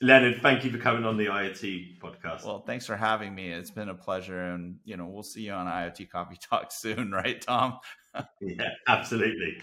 Leonard, 0.00 0.42
thank 0.42 0.64
you 0.64 0.70
for 0.70 0.78
coming 0.78 1.04
on 1.04 1.16
the 1.16 1.26
IoT 1.26 2.00
podcast. 2.00 2.44
Well, 2.44 2.64
thanks 2.66 2.86
for 2.86 2.96
having 2.96 3.34
me. 3.34 3.52
It's 3.52 3.70
been 3.70 3.88
a 3.88 3.94
pleasure. 3.94 4.40
And, 4.40 4.76
you 4.84 4.96
know, 4.96 5.06
we'll 5.06 5.22
see 5.22 5.42
you 5.42 5.52
on 5.52 5.66
IoT 5.66 6.10
Coffee 6.10 6.38
Talk 6.40 6.72
soon, 6.72 7.12
right, 7.12 7.40
Tom? 7.40 7.78
yeah, 8.40 8.70
absolutely. 8.88 9.62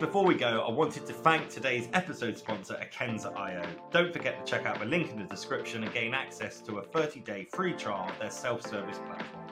Before 0.00 0.24
we 0.24 0.34
go, 0.34 0.64
I 0.66 0.70
wanted 0.70 1.04
to 1.08 1.12
thank 1.12 1.50
today's 1.50 1.86
episode 1.92 2.38
sponsor, 2.38 2.74
Akenza.io. 2.82 3.62
Don't 3.92 4.10
forget 4.10 4.44
to 4.44 4.50
check 4.50 4.64
out 4.64 4.78
the 4.78 4.86
link 4.86 5.10
in 5.10 5.18
the 5.18 5.26
description 5.26 5.84
and 5.84 5.92
gain 5.92 6.14
access 6.14 6.62
to 6.62 6.78
a 6.78 6.82
30 6.82 7.20
day 7.20 7.44
free 7.52 7.74
trial 7.74 8.08
of 8.08 8.18
their 8.18 8.30
self 8.30 8.66
service 8.66 8.98
platform. 9.06 9.44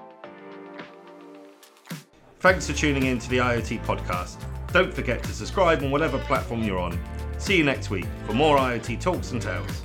Thanks 2.41 2.67
for 2.67 2.73
tuning 2.73 3.05
in 3.05 3.19
to 3.19 3.29
the 3.29 3.37
IoT 3.37 3.85
podcast. 3.85 4.43
Don't 4.73 4.95
forget 4.95 5.23
to 5.25 5.33
subscribe 5.35 5.83
on 5.83 5.91
whatever 5.91 6.19
platform 6.21 6.63
you're 6.63 6.79
on. 6.79 6.99
See 7.37 7.59
you 7.59 7.65
next 7.65 7.91
week 7.91 8.07
for 8.25 8.33
more 8.33 8.57
IoT 8.57 9.03
talks 9.03 9.33
and 9.33 9.43
tales. 9.43 9.83